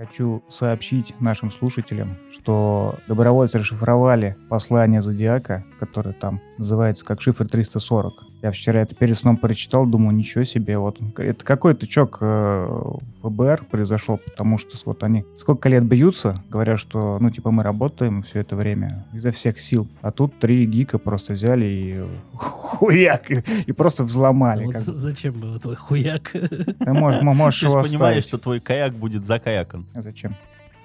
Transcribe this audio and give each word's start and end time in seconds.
Хочу 0.00 0.42
сообщить 0.48 1.14
нашим 1.20 1.50
слушателям, 1.50 2.16
что 2.32 2.94
добровольцы 3.06 3.58
расшифровали 3.58 4.34
послание 4.48 5.02
Зодиака, 5.02 5.66
которое 5.78 6.14
там 6.14 6.40
называется 6.56 7.04
как 7.04 7.20
шифр 7.20 7.46
340. 7.46 8.29
Я 8.42 8.52
вчера 8.52 8.80
это 8.80 8.94
перед 8.94 9.18
сном 9.18 9.36
прочитал, 9.36 9.86
думаю, 9.86 10.16
ничего 10.16 10.44
себе, 10.44 10.78
вот 10.78 10.98
это 11.18 11.44
какой-то 11.44 11.86
чок 11.86 12.18
э, 12.20 12.82
ФБР 13.22 13.66
произошел, 13.70 14.18
потому 14.18 14.56
что 14.56 14.76
вот 14.86 15.02
они 15.02 15.24
сколько 15.38 15.68
лет 15.68 15.84
бьются, 15.84 16.42
говорят, 16.48 16.78
что, 16.78 17.18
ну, 17.18 17.30
типа, 17.30 17.50
мы 17.50 17.62
работаем 17.62 18.22
все 18.22 18.40
это 18.40 18.56
время 18.56 19.06
изо 19.12 19.30
всех 19.30 19.60
сил, 19.60 19.86
а 20.00 20.10
тут 20.10 20.38
три 20.38 20.64
гика 20.64 20.98
просто 20.98 21.34
взяли 21.34 21.66
и 21.66 22.04
хуяк, 22.34 23.30
и, 23.30 23.42
и 23.66 23.72
просто 23.72 24.04
взломали. 24.04 24.64
Вот 24.64 24.74
как 24.74 24.84
бы. 24.84 24.92
зачем 24.92 25.38
был 25.38 25.60
твой 25.60 25.76
хуяк? 25.76 26.30
Ты 26.32 26.92
можешь, 26.92 27.22
можешь 27.22 27.60
Ты 27.60 27.66
его 27.66 27.82
понимаешь, 27.82 28.18
оставить. 28.18 28.24
что 28.24 28.38
твой 28.38 28.60
каяк 28.60 28.94
будет 28.94 29.26
за 29.26 29.38
каяком. 29.38 29.86
А 29.94 30.00
зачем? 30.00 30.34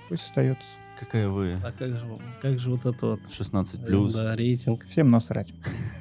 Пусть 0.09 0.27
остается. 0.27 0.65
Какая 0.99 1.27
вы? 1.27 1.57
А 1.63 1.71
как 1.71 1.89
же, 1.89 2.05
как 2.41 2.59
же 2.59 2.69
вот 2.71 2.85
это 2.85 3.05
вот? 3.05 3.19
16 3.29 3.85
плюс. 3.85 4.13
Да, 4.13 4.35
рейтинг. 4.35 4.85
Всем 4.87 5.11
насрать. 5.11 5.53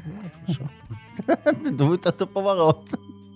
Ну, 0.06 0.12
хорошо. 0.46 0.70
Вот 1.78 2.06
это 2.06 2.26
поворот. 2.26 2.80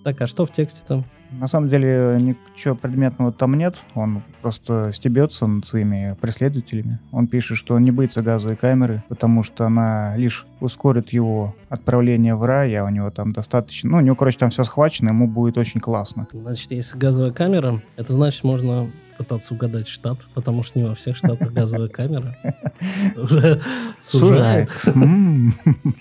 Так, 0.03 0.21
а 0.21 0.27
что 0.27 0.45
в 0.45 0.51
тексте 0.51 0.81
там? 0.87 1.05
На 1.31 1.47
самом 1.47 1.69
деле 1.69 2.17
ничего 2.19 2.73
предметного 2.73 3.31
там 3.31 3.53
нет. 3.55 3.75
Он 3.93 4.23
просто 4.41 4.91
стебется 4.91 5.45
над 5.45 5.65
своими 5.67 6.15
преследователями. 6.19 6.99
Он 7.11 7.27
пишет, 7.27 7.57
что 7.57 7.75
он 7.75 7.83
не 7.83 7.91
боится 7.91 8.23
газовой 8.23 8.55
камеры, 8.55 9.03
потому 9.09 9.43
что 9.43 9.65
она 9.65 10.15
лишь 10.17 10.47
ускорит 10.59 11.09
его 11.09 11.53
отправление 11.69 12.35
в 12.35 12.43
рай, 12.45 12.73
а 12.75 12.85
у 12.85 12.89
него 12.89 13.11
там 13.11 13.31
достаточно... 13.31 13.91
Ну, 13.91 13.97
у 13.97 14.01
него, 14.01 14.15
короче, 14.15 14.39
там 14.39 14.49
все 14.49 14.63
схвачено, 14.63 15.09
ему 15.09 15.27
будет 15.27 15.57
очень 15.57 15.79
классно. 15.79 16.27
Значит, 16.33 16.71
если 16.71 16.97
газовая 16.97 17.31
камера, 17.31 17.81
это 17.95 18.13
значит, 18.13 18.43
можно 18.43 18.89
пытаться 19.19 19.53
угадать 19.53 19.89
штат, 19.89 20.17
потому 20.33 20.63
что 20.63 20.79
не 20.79 20.85
во 20.85 20.95
всех 20.95 21.17
штатах 21.17 21.51
газовая 21.51 21.89
камера. 21.89 22.37
Уже 23.17 23.61
сужает. 24.01 24.69
М. 24.85 25.53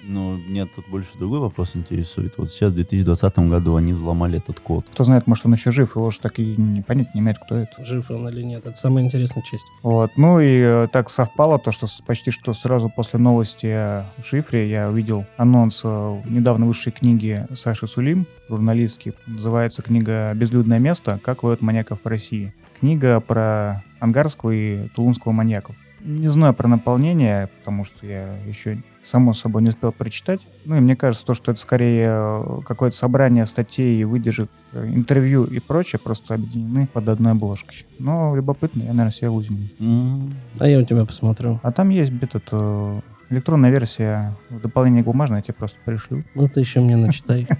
Ну, 0.05 0.38
нет, 0.48 0.69
тут 0.77 0.88
больше 0.88 1.11
другой 1.19 1.41
вопрос 1.41 1.74
интересует. 1.74 2.34
Вот 2.39 2.48
сейчас, 2.48 2.72
в 2.72 2.77
2020 2.77 3.39
году, 3.41 3.74
они 3.74 3.92
взломали 3.92 4.39
этот 4.39 4.61
код. 4.61 4.86
Кто 4.92 5.02
знает, 5.02 5.27
может, 5.27 5.44
он 5.46 5.55
еще 5.55 5.72
жив, 5.72 5.96
его 5.96 6.11
же 6.11 6.20
так 6.20 6.39
и 6.39 6.56
не 6.56 6.80
понять 6.80 7.12
не 7.14 7.20
имеет, 7.20 7.39
кто 7.39 7.56
это. 7.56 7.84
Жив 7.84 8.08
он 8.12 8.28
или 8.28 8.42
нет. 8.42 8.64
Это 8.64 8.78
самая 8.78 9.05
интересная 9.05 9.42
часть. 9.42 9.64
Вот. 9.83 10.12
Ну 10.16 10.39
и 10.39 10.61
э, 10.61 10.89
так 10.92 11.11
совпало 11.11 11.58
то, 11.58 11.72
что 11.72 11.89
почти 12.06 12.30
что 12.30 12.52
сразу 12.52 12.89
после 12.89 13.19
новости 13.19 13.66
о 13.66 14.06
шифре 14.22 14.70
я 14.70 14.89
увидел 14.89 15.27
анонс 15.36 15.80
э, 15.83 16.22
недавно 16.27 16.66
вышедшей 16.66 16.92
книги 16.92 17.46
Саши 17.52 17.89
Сулим, 17.89 18.27
журналистки. 18.48 19.12
Называется 19.27 19.83
книга 19.83 20.33
«Безлюдное 20.34 20.78
место. 20.78 21.19
Как 21.24 21.42
ловят 21.42 21.62
маньяков 21.62 21.98
в 22.05 22.06
России». 22.06 22.55
Книга 22.80 23.20
про 23.20 23.82
ангарского 24.00 24.50
и 24.52 24.88
тулунского 24.88 25.32
маньяков. 25.32 25.74
Не 26.00 26.28
знаю 26.28 26.54
про 26.54 26.68
наполнение, 26.68 27.48
потому 27.58 27.84
что 27.84 28.06
я 28.06 28.36
еще, 28.46 28.80
само 29.04 29.32
собой, 29.32 29.62
не 29.62 29.70
успел 29.70 29.90
прочитать. 29.90 30.40
Ну 30.64 30.76
и 30.76 30.80
мне 30.80 30.94
кажется, 30.94 31.26
то, 31.26 31.34
что 31.34 31.50
это 31.50 31.60
скорее 31.60 32.06
э, 32.08 32.60
какое-то 32.64 32.96
собрание 32.96 33.44
статей, 33.46 34.04
выдержек, 34.04 34.48
э, 34.72 34.86
интервью 34.86 35.44
и 35.44 35.58
прочее, 35.58 35.98
просто 35.98 36.34
объединены 36.34 36.86
под 36.86 37.08
одной 37.08 37.32
обложкой. 37.32 37.84
Но 37.98 38.36
любопытно, 38.36 38.82
я, 38.82 38.88
наверное, 38.90 39.10
себе 39.10 39.30
возьму. 39.30 39.58
М, 39.80 40.34
А 40.60 40.68
я 40.68 40.78
у 40.78 40.84
тебя 40.84 41.04
посмотрю. 41.04 41.58
А 41.64 41.72
там 41.72 41.88
есть 41.88 42.12
этот, 42.22 42.44
э, 42.52 43.00
электронная 43.30 43.70
версия 43.70 44.36
в 44.50 44.60
дополнение 44.60 45.02
к 45.02 45.06
бумажной, 45.06 45.38
я 45.38 45.42
тебе 45.42 45.54
просто 45.54 45.78
пришлю. 45.84 46.22
Ну, 46.36 46.48
ты 46.48 46.60
еще 46.60 46.80
мне 46.80 46.96
начитай. 46.96 47.48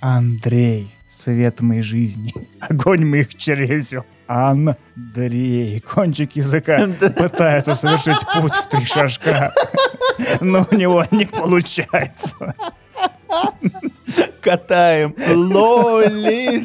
Андрей, 0.00 0.92
свет 1.16 1.60
моей 1.60 1.82
жизни, 1.82 2.34
огонь 2.60 3.04
моих 3.04 3.34
чресел. 3.34 4.04
Андрей, 4.26 5.80
кончик 5.80 6.34
языка 6.34 6.88
пытается 7.16 7.74
совершить 7.74 8.18
путь 8.34 8.54
в 8.54 8.68
три 8.68 8.84
шажка, 8.84 9.52
но 10.40 10.66
у 10.70 10.74
него 10.74 11.04
не 11.12 11.26
получается. 11.26 12.54
Катаем. 14.40 15.14
Лоли. 15.28 16.62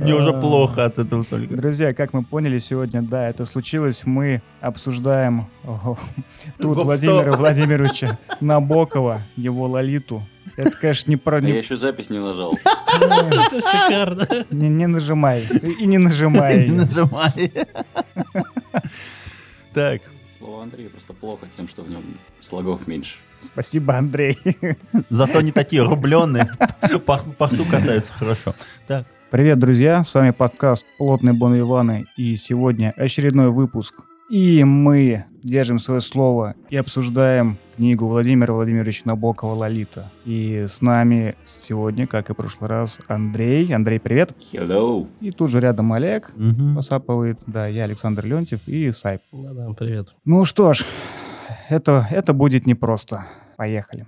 Мне 0.00 0.14
уже 0.14 0.32
плохо 0.32 0.84
от 0.84 0.98
этого 0.98 1.24
только. 1.24 1.56
Друзья, 1.56 1.94
как 1.94 2.12
мы 2.12 2.24
поняли 2.24 2.58
сегодня, 2.58 3.02
да, 3.02 3.28
это 3.28 3.44
случилось. 3.46 4.02
Мы 4.04 4.42
обсуждаем 4.60 5.46
Гоп-стоп. 5.64 6.84
Владимира 6.84 7.36
Владимировича 7.36 8.18
Набокова, 8.40 9.22
его 9.36 9.66
Лолиту. 9.66 10.22
Это, 10.58 10.76
конечно, 10.80 11.10
не 11.10 11.16
про... 11.16 11.36
А 11.38 11.40
я 11.40 11.46
Не, 11.46 11.58
еще 11.58 11.76
запись 11.76 12.10
не 12.10 12.18
нажал. 12.18 12.52
Это 13.00 13.60
шикарно. 13.60 14.26
не- 14.50 14.68
не 14.68 14.86
нажимай. 14.86 15.44
И 15.80 15.86
не 15.86 15.98
нажимай. 15.98 16.64
её. 16.64 16.74
Нажимай. 16.74 17.52
Так, 19.72 20.02
Слово 20.38 20.62
Андрея 20.64 20.88
просто 20.88 21.12
плохо 21.12 21.46
тем, 21.56 21.68
что 21.68 21.82
в 21.82 21.90
нем 21.90 22.02
слогов 22.40 22.86
меньше. 22.86 23.16
Спасибо, 23.44 23.96
Андрей. 23.96 24.38
зато 25.10 25.40
не 25.42 25.52
такие 25.52 25.82
рубленые. 25.82 26.50
По 27.06 27.18
пахту 27.18 27.64
катаются 27.64 28.12
хорошо. 28.12 28.54
Так, 28.86 29.06
Привет, 29.30 29.58
друзья! 29.58 30.04
С 30.04 30.14
вами 30.14 30.30
подкаст 30.30 30.86
«Плотные 30.96 31.34
Бон 31.34 31.58
Иваны» 31.58 32.06
и 32.16 32.34
сегодня 32.36 32.94
очередной 32.96 33.50
выпуск. 33.50 33.94
И 34.28 34.62
мы 34.62 35.24
держим 35.42 35.78
свое 35.78 36.02
слово 36.02 36.54
и 36.68 36.76
обсуждаем 36.76 37.56
книгу 37.76 38.06
Владимира 38.06 38.52
Владимировича 38.52 39.02
Набокова 39.06 39.54
«Лолита». 39.54 40.10
И 40.26 40.66
с 40.68 40.82
нами 40.82 41.34
сегодня, 41.62 42.06
как 42.06 42.28
и 42.28 42.34
в 42.34 42.36
прошлый 42.36 42.68
раз, 42.68 42.98
Андрей. 43.08 43.72
Андрей, 43.72 43.98
привет! 43.98 44.34
Hello! 44.52 45.08
И 45.22 45.30
тут 45.30 45.50
же 45.50 45.60
рядом 45.60 45.94
Олег 45.94 46.30
мгм. 46.36 46.76
посапывает. 46.76 47.38
Да, 47.46 47.66
я 47.68 47.84
Александр 47.84 48.26
Леонтьев 48.26 48.60
и 48.66 48.92
Сайп. 48.92 49.22
Да-да, 49.32 49.70
привет. 49.72 50.14
Ну 50.26 50.44
что 50.44 50.74
ж, 50.74 50.84
это, 51.70 52.06
это 52.10 52.34
будет 52.34 52.66
непросто. 52.66 53.24
Поехали. 53.56 54.06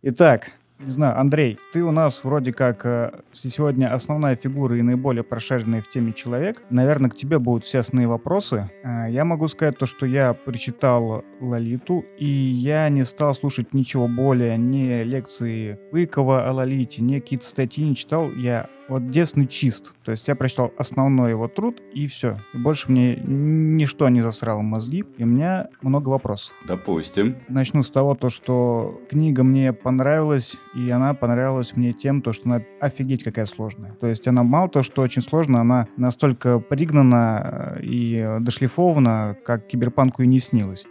Итак, 0.00 0.52
не 0.78 0.92
знаю, 0.92 1.18
Андрей, 1.18 1.58
ты 1.72 1.82
у 1.82 1.90
нас 1.90 2.22
вроде 2.22 2.52
как 2.52 2.86
э, 2.86 3.10
сегодня 3.32 3.92
основная 3.92 4.36
фигура 4.36 4.78
и 4.78 4.82
наиболее 4.82 5.24
прошаренный 5.24 5.80
в 5.80 5.90
теме 5.90 6.12
человек. 6.12 6.62
Наверное, 6.70 7.10
к 7.10 7.16
тебе 7.16 7.40
будут 7.40 7.64
все 7.64 7.80
основные 7.80 8.06
вопросы. 8.06 8.70
Э, 8.84 9.06
я 9.10 9.24
могу 9.24 9.48
сказать 9.48 9.76
то, 9.76 9.86
что 9.86 10.06
я 10.06 10.34
прочитал 10.34 11.24
Лолиту, 11.40 12.04
и 12.16 12.26
я 12.26 12.88
не 12.90 13.04
стал 13.04 13.34
слушать 13.34 13.74
ничего 13.74 14.06
более, 14.06 14.56
ни 14.56 15.02
лекции 15.02 15.80
Быкова 15.90 16.48
о 16.48 16.52
Лолите, 16.52 17.02
ни 17.02 17.18
какие-то 17.18 17.44
статьи 17.44 17.84
не 17.84 17.96
читал. 17.96 18.30
Я 18.30 18.70
вот 18.88 19.10
детственный 19.10 19.46
чист. 19.46 19.92
То 20.04 20.10
есть 20.10 20.28
я 20.28 20.34
прочитал 20.34 20.72
основной 20.78 21.30
его 21.30 21.48
труд, 21.48 21.80
и 21.92 22.06
все. 22.06 22.40
И 22.54 22.58
больше 22.58 22.90
мне 22.90 23.16
ничто 23.16 24.08
не 24.08 24.20
засрало 24.20 24.62
мозги, 24.62 25.04
и 25.16 25.24
у 25.24 25.26
меня 25.26 25.68
много 25.82 26.08
вопросов. 26.08 26.54
Допустим. 26.66 27.36
Начну 27.48 27.82
с 27.82 27.90
того, 27.90 28.14
то, 28.14 28.30
что 28.30 29.00
книга 29.08 29.44
мне 29.44 29.72
понравилась, 29.72 30.56
и 30.74 30.90
она 30.90 31.14
понравилась 31.14 31.76
мне 31.76 31.92
тем, 31.92 32.22
то, 32.22 32.32
что 32.32 32.48
она 32.48 32.62
офигеть 32.80 33.24
какая 33.24 33.46
сложная. 33.46 33.92
То 34.00 34.06
есть 34.06 34.26
она 34.26 34.42
мало 34.42 34.68
то, 34.68 34.82
что 34.82 35.02
очень 35.02 35.22
сложная, 35.22 35.60
она 35.60 35.88
настолько 35.96 36.58
пригнана 36.58 37.76
э, 37.76 37.82
и 37.82 38.16
э, 38.16 38.40
дошлифована, 38.40 39.36
как 39.44 39.66
киберпанку 39.66 40.22
и 40.22 40.26
не 40.26 40.40
снилось. 40.40 40.86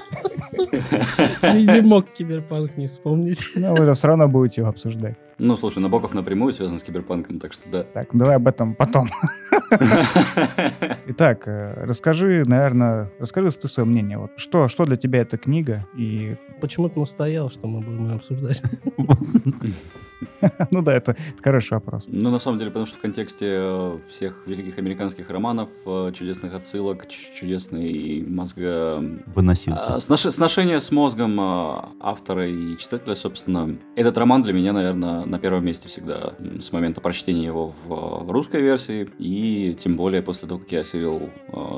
Не 1.44 1.81
мог 1.81 2.12
киберпанк 2.12 2.78
не 2.78 2.88
вспомнить. 2.88 3.43
Но 3.55 3.76
вы 3.76 3.93
все 3.93 4.08
равно 4.08 4.28
будете 4.28 4.61
его 4.61 4.70
обсуждать. 4.70 5.17
Ну, 5.38 5.55
слушай, 5.55 5.79
Набоков 5.79 6.14
напрямую 6.14 6.52
связан 6.52 6.79
с 6.79 6.84
киберпанком, 6.84 7.40
так 7.40 7.53
что 7.53 7.70
да. 7.70 7.84
Так, 7.84 8.09
давай 8.11 8.35
об 8.35 8.47
этом 8.47 8.76
потом. 8.76 9.09
Итак, 11.08 11.47
э, 11.47 11.85
расскажи, 11.85 12.43
наверное, 12.46 13.09
расскажи 13.20 13.49
ты 13.52 13.67
свое 13.70 13.88
мнение. 13.88 14.17
Вот 14.17 14.32
что, 14.35 14.67
что 14.67 14.84
для 14.84 14.97
тебя 14.97 15.20
эта 15.20 15.38
книга 15.38 15.88
и 15.97 16.35
Почему 16.59 16.90
ты 16.90 16.99
настоял, 16.99 17.49
что 17.49 17.67
мы 17.67 17.79
будем 17.79 18.09
ее 18.09 18.16
обсуждать? 18.16 18.61
Ну 20.72 20.82
да, 20.82 20.96
это 20.96 21.16
хороший 21.41 21.74
вопрос. 21.74 22.06
Ну, 22.08 22.30
на 22.30 22.40
самом 22.40 22.59
деле, 22.59 22.72
потому 22.72 22.86
что 22.86 22.97
в 22.97 23.02
контексте 23.02 23.46
э, 23.50 24.00
всех 24.09 24.44
великих 24.46 24.78
американских 24.78 25.30
романов, 25.30 25.70
э, 25.86 26.12
чудесных 26.14 26.53
отсылок, 26.53 27.08
чудесный 27.08 28.24
мозга... 28.28 29.03
Выносилки. 29.28 29.80
А, 29.80 30.00
сношение 30.00 30.80
с 30.82 30.91
мозгом 30.91 31.40
э, 31.40 31.82
автора 32.00 32.47
и 32.47 32.78
читателя, 32.78 33.16
собственно. 33.16 33.78
Этот 33.96 34.18
роман 34.18 34.44
для 34.44 34.53
меня, 34.53 34.74
наверное, 34.74 35.26
на 35.26 35.40
первом 35.40 35.66
месте 35.66 35.88
всегда 35.88 36.34
с 36.59 36.72
момента 36.72 37.02
прочтения 37.02 37.46
его 37.46 37.74
в 37.86 38.32
русской 38.32 38.62
версии. 38.62 39.09
И 39.18 39.76
тем 39.80 39.96
более 39.96 40.22
после 40.22 40.47
того, 40.47 40.59
как 40.59 40.72
я 40.72 40.82
осилил, 40.82 41.30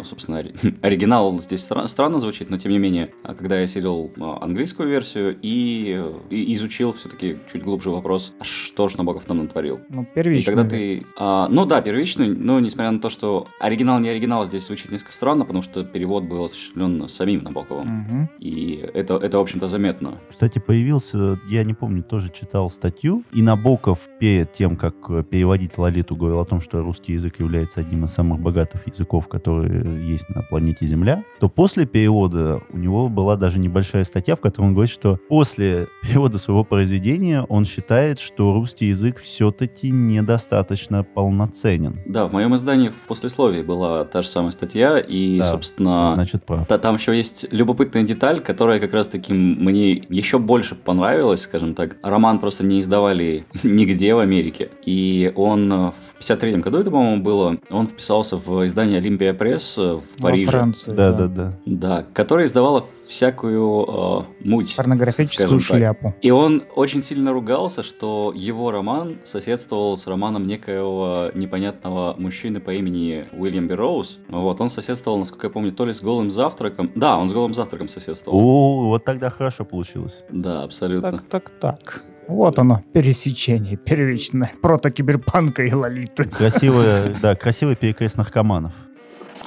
собственно, 0.03 0.39
оригинал 0.81 1.39
здесь 1.41 1.63
странно 1.63 2.19
звучит, 2.19 2.49
но 2.49 2.57
тем 2.57 2.71
не 2.71 2.77
менее, 2.77 3.13
когда 3.37 3.57
я 3.57 3.63
осилил 3.63 4.11
английскую 4.41 4.89
версию 4.89 5.37
и 5.41 5.93
изучил 6.29 6.93
все-таки 6.93 7.37
чуть 7.51 7.63
глубже 7.63 7.89
вопрос, 7.89 8.33
что 8.51 8.89
ж 8.89 8.97
Набоков 8.97 9.25
там 9.25 9.37
натворил. 9.37 9.79
Ну, 9.89 10.05
первичный. 10.13 10.41
И 10.41 10.55
когда 10.55 10.69
ты... 10.69 11.05
А, 11.17 11.47
ну 11.49 11.65
да, 11.65 11.81
первичный, 11.81 12.27
но 12.27 12.59
несмотря 12.59 12.91
на 12.91 12.99
то, 12.99 13.09
что 13.09 13.47
оригинал 13.59 13.99
не 13.99 14.09
оригинал, 14.09 14.45
здесь 14.45 14.67
звучит 14.67 14.91
несколько 14.91 15.13
странно, 15.13 15.45
потому 15.45 15.61
что 15.61 15.83
перевод 15.83 16.23
был 16.23 16.45
осуществлен 16.45 17.07
самим 17.09 17.43
Набоковым. 17.43 18.01
Угу. 18.01 18.29
И 18.39 18.85
это, 18.93 19.15
это, 19.15 19.37
в 19.37 19.41
общем-то, 19.41 19.67
заметно. 19.67 20.19
Кстати, 20.29 20.59
появился, 20.59 21.39
я 21.47 21.63
не 21.63 21.73
помню, 21.73 22.03
тоже 22.03 22.31
читал 22.31 22.69
статью, 22.69 23.23
и 23.33 23.41
Набоков 23.41 24.09
перед 24.19 24.51
тем, 24.51 24.75
как 24.75 24.95
переводить 25.29 25.77
Лолиту, 25.77 26.15
говорил 26.15 26.39
о 26.39 26.45
том, 26.45 26.61
что 26.61 26.81
русский 26.81 27.13
язык 27.13 27.39
является 27.39 27.79
одним 27.79 28.05
из 28.05 28.11
самых 28.11 28.39
богатых 28.39 28.87
языков, 28.87 29.27
которые 29.27 30.07
есть 30.07 30.29
на 30.29 30.41
планете 30.43 30.85
Земля, 30.85 31.23
то 31.39 31.49
после 31.49 31.85
перевода 31.85 32.61
у 32.69 32.77
него 32.77 33.09
была 33.09 33.35
даже 33.37 33.59
небольшая 33.59 34.03
статья, 34.03 34.35
в 34.35 34.41
которой 34.41 34.65
он 34.67 34.73
говорит, 34.73 34.91
что 34.91 35.19
после 35.29 35.87
перевода 36.01 36.37
своего 36.37 36.63
произведения 36.63 37.43
он 37.43 37.65
считает, 37.65 38.19
что 38.19 38.40
русский 38.41 38.87
язык 38.87 39.19
все-таки 39.19 39.91
недостаточно 39.91 41.03
полноценен. 41.03 41.99
Да, 42.05 42.27
в 42.27 42.33
моем 42.33 42.55
издании 42.55 42.89
в 42.89 43.07
послесловии 43.07 43.61
была 43.61 44.03
та 44.05 44.21
же 44.21 44.27
самая 44.27 44.51
статья, 44.51 44.99
и, 44.99 45.39
да, 45.39 45.51
собственно, 45.51 46.11
значит, 46.15 46.45
прав. 46.45 46.67
Та, 46.67 46.77
там 46.77 46.95
еще 46.95 47.15
есть 47.15 47.45
любопытная 47.51 48.03
деталь, 48.03 48.39
которая 48.41 48.79
как 48.79 48.93
раз-таки 48.93 49.33
мне 49.33 49.93
еще 50.09 50.39
больше 50.39 50.75
понравилась, 50.75 51.41
скажем 51.41 51.75
так. 51.75 51.97
Роман 52.03 52.39
просто 52.39 52.65
не 52.65 52.81
издавали 52.81 53.45
нигде 53.63 54.13
в 54.15 54.19
Америке, 54.19 54.69
и 54.85 55.31
он 55.35 55.69
в 55.69 56.19
53-м 56.19 56.61
году, 56.61 56.79
это, 56.79 56.91
по-моему, 56.91 57.21
было, 57.21 57.57
он 57.69 57.87
вписался 57.87 58.37
в 58.37 58.65
издание 58.65 58.97
Олимпия 58.97 59.33
Пресс 59.33 59.77
в 59.77 60.21
Париже. 60.21 60.45
Во 60.45 60.51
Франции, 60.51 60.91
да, 60.91 61.11
да, 61.11 61.27
да. 61.27 61.53
Да, 61.65 62.05
которое 62.13 62.47
издавало 62.47 62.85
всякую 63.11 63.85
э, 63.87 64.47
муть. 64.47 64.75
Порнографическую 64.75 65.59
шляпу. 65.59 66.15
И 66.21 66.31
он 66.31 66.63
очень 66.75 67.01
сильно 67.01 67.33
ругался, 67.33 67.83
что 67.83 68.31
его 68.33 68.71
роман 68.71 69.19
соседствовал 69.25 69.97
с 69.97 70.07
романом 70.07 70.47
некоего 70.47 71.29
непонятного 71.33 72.15
мужчины 72.17 72.61
по 72.61 72.71
имени 72.71 73.25
Уильям 73.33 73.67
Берроуз. 73.67 74.19
Вот, 74.29 74.61
он 74.61 74.69
соседствовал, 74.69 75.17
насколько 75.17 75.47
я 75.47 75.51
помню, 75.51 75.73
то 75.73 75.85
ли 75.85 75.93
с 75.93 76.01
голым 76.01 76.31
завтраком. 76.31 76.89
Да, 76.95 77.17
он 77.17 77.29
с 77.29 77.33
голым 77.33 77.53
завтраком 77.53 77.89
соседствовал. 77.89 78.39
О, 78.39 78.87
вот 78.87 79.03
тогда 79.03 79.29
хорошо 79.29 79.65
получилось. 79.65 80.23
Да, 80.29 80.63
абсолютно. 80.63 81.11
Так, 81.11 81.21
так, 81.29 81.49
так. 81.59 82.05
Вот 82.29 82.59
оно, 82.59 82.81
пересечение 82.93 83.75
первичное 83.75 84.53
протокиберпанка 84.61 85.63
и 85.63 85.73
лолиты. 85.73 86.23
Красивый, 86.29 87.13
да, 87.21 87.35
красивый 87.35 87.75
перекрест 87.75 88.15
наркоманов. 88.15 88.71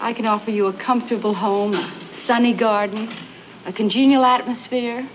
I 0.03 0.13
can 0.13 0.27
offer 0.27 0.51
you 0.51 0.67
a 0.67 0.73
comfortable 0.73 1.35
home, 1.35 1.73
a 1.73 2.15
sunny 2.15 2.53
garden, 2.53 3.09
a 3.67 3.73
congenial 3.73 4.25
atmosphere, 4.25 5.07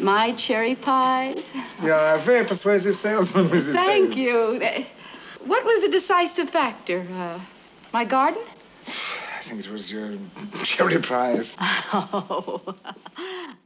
my 0.00 0.32
cherry 0.32 0.74
pies. 0.74 1.52
Yeah, 1.82 2.14
a 2.14 2.18
very 2.18 2.44
persuasive 2.44 2.96
salesman, 2.96 3.46
Mrs. 3.46 3.72
Thank 3.72 4.16
you. 4.16 4.60
What 5.46 5.64
was 5.64 5.82
the 5.82 5.90
decisive 5.90 6.48
factor? 6.48 7.00
Uh, 7.00 7.38
my 7.92 8.04
garden? 8.04 8.42
I 8.86 9.44
think 9.44 9.60
it 9.60 9.72
was 9.72 9.92
your 9.92 10.10
cherry 10.64 10.98
pies. 10.98 11.58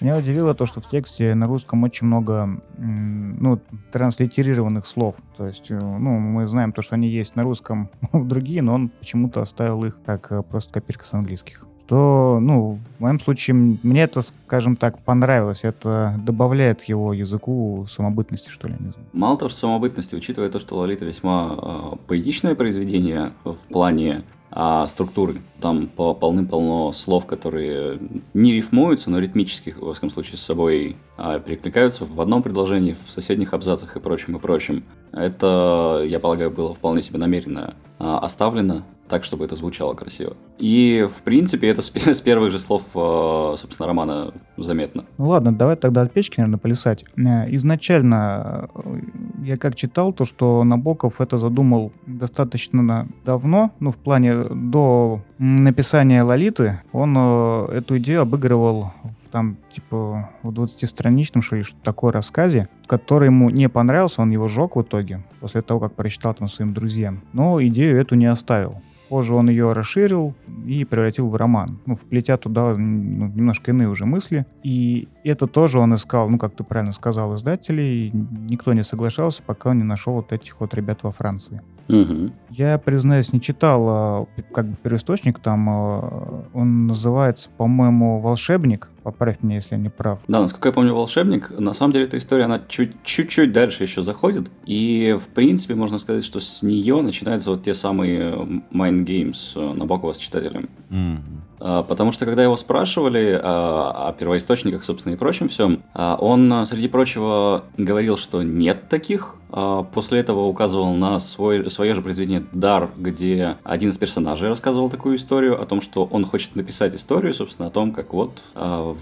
Меня 0.00 0.16
удивило 0.16 0.54
то, 0.54 0.66
что 0.66 0.80
в 0.80 0.90
тексте 0.90 1.34
на 1.34 1.46
русском 1.46 1.82
очень 1.84 2.06
много 2.06 2.60
ну, 2.76 3.60
транслитерированных 3.92 4.86
слов. 4.86 5.16
То 5.36 5.46
есть, 5.46 5.70
э, 5.70 5.78
ну, 5.78 6.18
мы 6.18 6.46
знаем 6.48 6.72
то, 6.72 6.82
что 6.82 6.96
они 6.96 7.08
есть 7.08 7.36
на 7.36 7.42
русском 7.42 7.90
другие, 8.12 8.62
но 8.62 8.74
он 8.74 8.88
почему-то 8.88 9.40
оставил 9.40 9.84
их 9.84 9.98
как 10.04 10.32
э, 10.32 10.42
просто 10.42 10.72
копирка 10.72 11.04
с 11.04 11.14
английских 11.14 11.66
то, 11.86 12.38
ну, 12.40 12.78
в 12.98 13.00
моем 13.00 13.20
случае, 13.20 13.54
мне 13.54 14.02
это, 14.02 14.22
скажем 14.22 14.76
так, 14.76 14.98
понравилось. 14.98 15.60
Это 15.62 16.14
добавляет 16.24 16.84
его 16.84 17.12
языку 17.12 17.86
самобытности, 17.88 18.48
что 18.48 18.68
ли, 18.68 18.74
не 18.78 18.90
знаю. 18.90 19.06
Мало 19.12 19.38
того, 19.38 19.48
что 19.48 19.60
самобытности, 19.60 20.14
учитывая 20.14 20.50
то, 20.50 20.58
что 20.58 20.76
Лолита 20.76 21.04
весьма 21.04 21.54
э, 21.56 21.96
поэтичное 22.06 22.54
произведение 22.54 23.32
в 23.44 23.66
плане 23.68 24.24
а 24.58 24.86
структуры. 24.86 25.42
Там 25.60 25.86
полным-полно 25.88 26.90
слов, 26.92 27.26
которые 27.26 27.98
не 28.32 28.54
рифмуются, 28.54 29.10
но 29.10 29.18
ритмически, 29.18 29.74
во 29.78 29.92
всяком 29.92 30.08
случае, 30.08 30.38
с 30.38 30.42
собой 30.42 30.96
а, 31.18 31.38
перекликаются 31.40 32.06
в 32.06 32.18
одном 32.20 32.42
предложении, 32.42 32.94
в 32.94 33.10
соседних 33.10 33.52
абзацах 33.52 33.96
и 33.96 34.00
прочим, 34.00 34.36
и 34.36 34.40
прочим. 34.40 34.84
Это, 35.12 36.02
я 36.06 36.20
полагаю, 36.20 36.50
было 36.50 36.74
вполне 36.74 37.02
себе 37.02 37.18
намеренно 37.18 37.74
а, 37.98 38.18
оставлено 38.20 38.84
так, 39.08 39.24
чтобы 39.24 39.44
это 39.44 39.54
звучало 39.54 39.94
красиво. 39.94 40.36
И, 40.58 41.06
в 41.10 41.22
принципе, 41.22 41.68
это 41.68 41.82
с, 41.82 42.20
первых 42.20 42.52
же 42.52 42.58
слов, 42.58 42.82
э, 42.94 43.54
собственно, 43.56 43.86
романа 43.86 44.32
заметно. 44.56 45.04
Ну 45.18 45.28
ладно, 45.28 45.54
давай 45.54 45.76
тогда 45.76 46.02
от 46.02 46.12
печки, 46.12 46.40
наверное, 46.40 46.58
полисать. 46.58 47.04
Э, 47.16 47.54
изначально 47.54 48.68
э, 48.74 49.00
я 49.44 49.56
как 49.56 49.74
читал, 49.74 50.12
то, 50.12 50.24
что 50.24 50.64
Набоков 50.64 51.20
это 51.20 51.38
задумал 51.38 51.92
достаточно 52.06 53.08
давно, 53.24 53.70
ну, 53.80 53.90
в 53.90 53.96
плане 53.96 54.42
до 54.42 55.20
написания 55.38 56.22
«Лолиты», 56.22 56.80
он 56.92 57.16
эту 57.16 57.98
идею 57.98 58.22
обыгрывал 58.22 58.92
в 59.04 59.26
там, 59.30 59.58
типа, 59.70 60.30
в 60.42 60.50
20-страничном, 60.50 61.42
что 61.42 61.56
ли, 61.56 61.62
что 61.62 61.76
такое 61.82 62.12
рассказе, 62.12 62.68
который 62.86 63.26
ему 63.26 63.50
не 63.50 63.68
понравился, 63.68 64.22
он 64.22 64.30
его 64.30 64.48
жег 64.48 64.76
в 64.76 64.82
итоге, 64.82 65.24
после 65.40 65.60
того, 65.62 65.80
как 65.80 65.94
прочитал 65.94 66.32
там 66.34 66.48
своим 66.48 66.72
друзьям. 66.72 67.20
Но 67.34 67.62
идею 67.62 68.00
эту 68.00 68.14
не 68.14 68.26
оставил. 68.26 68.80
Позже 69.08 69.34
он 69.34 69.48
ее 69.48 69.72
расширил 69.72 70.34
и 70.66 70.84
превратил 70.84 71.28
в 71.28 71.36
роман, 71.36 71.78
ну, 71.86 71.94
вплетя 71.94 72.36
туда 72.36 72.76
ну, 72.76 73.28
немножко 73.28 73.70
иные 73.70 73.88
уже 73.88 74.04
мысли. 74.04 74.46
И 74.64 75.08
это 75.22 75.46
тоже 75.46 75.78
он 75.78 75.94
искал, 75.94 76.28
ну, 76.28 76.38
как 76.38 76.54
ты 76.54 76.64
правильно 76.64 76.92
сказал, 76.92 77.34
издателей. 77.34 78.10
Никто 78.12 78.72
не 78.72 78.82
соглашался, 78.82 79.42
пока 79.44 79.70
он 79.70 79.78
не 79.78 79.84
нашел 79.84 80.14
вот 80.14 80.32
этих 80.32 80.60
вот 80.60 80.74
ребят 80.74 81.02
во 81.02 81.12
Франции. 81.12 81.62
Угу. 81.88 82.32
Я, 82.50 82.78
признаюсь, 82.78 83.32
не 83.32 83.40
читал 83.40 83.86
а, 83.88 84.26
как 84.52 84.66
бы 84.66 84.76
первоисточник, 84.82 85.38
там 85.38 85.68
а, 85.70 86.44
он 86.52 86.88
называется, 86.88 87.48
по-моему, 87.56 88.18
«Волшебник», 88.20 88.88
поправь 89.06 89.36
меня, 89.40 89.56
если 89.56 89.76
я 89.76 89.80
не 89.80 89.88
прав. 89.88 90.18
Да, 90.26 90.40
насколько 90.40 90.68
я 90.68 90.72
помню, 90.72 90.92
«Волшебник», 90.92 91.50
на 91.56 91.74
самом 91.74 91.92
деле 91.92 92.06
эта 92.06 92.18
история, 92.18 92.46
она 92.46 92.60
чуть-чуть 92.66 93.52
дальше 93.52 93.84
еще 93.84 94.02
заходит, 94.02 94.50
и, 94.64 95.16
в 95.20 95.28
принципе, 95.28 95.76
можно 95.76 95.98
сказать, 95.98 96.24
что 96.24 96.40
с 96.40 96.60
нее 96.62 97.00
начинаются 97.02 97.50
вот 97.50 97.62
те 97.62 97.72
самые 97.74 98.32
mind 98.72 99.04
games 99.04 99.74
Набокова 99.74 100.12
с 100.12 100.16
читателем. 100.16 100.68
Угу. 100.90 101.46
А, 101.58 101.82
потому 101.82 102.12
что, 102.12 102.26
когда 102.26 102.42
его 102.42 102.56
спрашивали 102.56 103.40
о, 103.42 104.08
о 104.08 104.12
первоисточниках, 104.12 104.84
собственно, 104.84 105.14
и 105.14 105.16
прочем 105.16 105.48
всем, 105.48 105.82
а, 105.94 106.16
он, 106.16 106.66
среди 106.66 106.88
прочего, 106.88 107.64
говорил, 107.76 108.16
что 108.16 108.42
нет 108.42 108.88
таких. 108.88 109.36
А, 109.50 109.82
после 109.82 110.20
этого 110.20 110.46
указывал 110.46 110.94
на 110.94 111.18
свой, 111.18 111.70
свое 111.70 111.94
же 111.94 112.02
произведение 112.02 112.44
«Дар», 112.52 112.90
где 112.96 113.56
один 113.64 113.90
из 113.90 113.98
персонажей 113.98 114.48
рассказывал 114.48 114.90
такую 114.90 115.16
историю 115.16 115.60
о 115.60 115.66
том, 115.66 115.80
что 115.80 116.04
он 116.04 116.24
хочет 116.24 116.56
написать 116.56 116.94
историю, 116.94 117.32
собственно, 117.32 117.68
о 117.68 117.70
том, 117.70 117.92
как 117.92 118.12
вот 118.12 118.42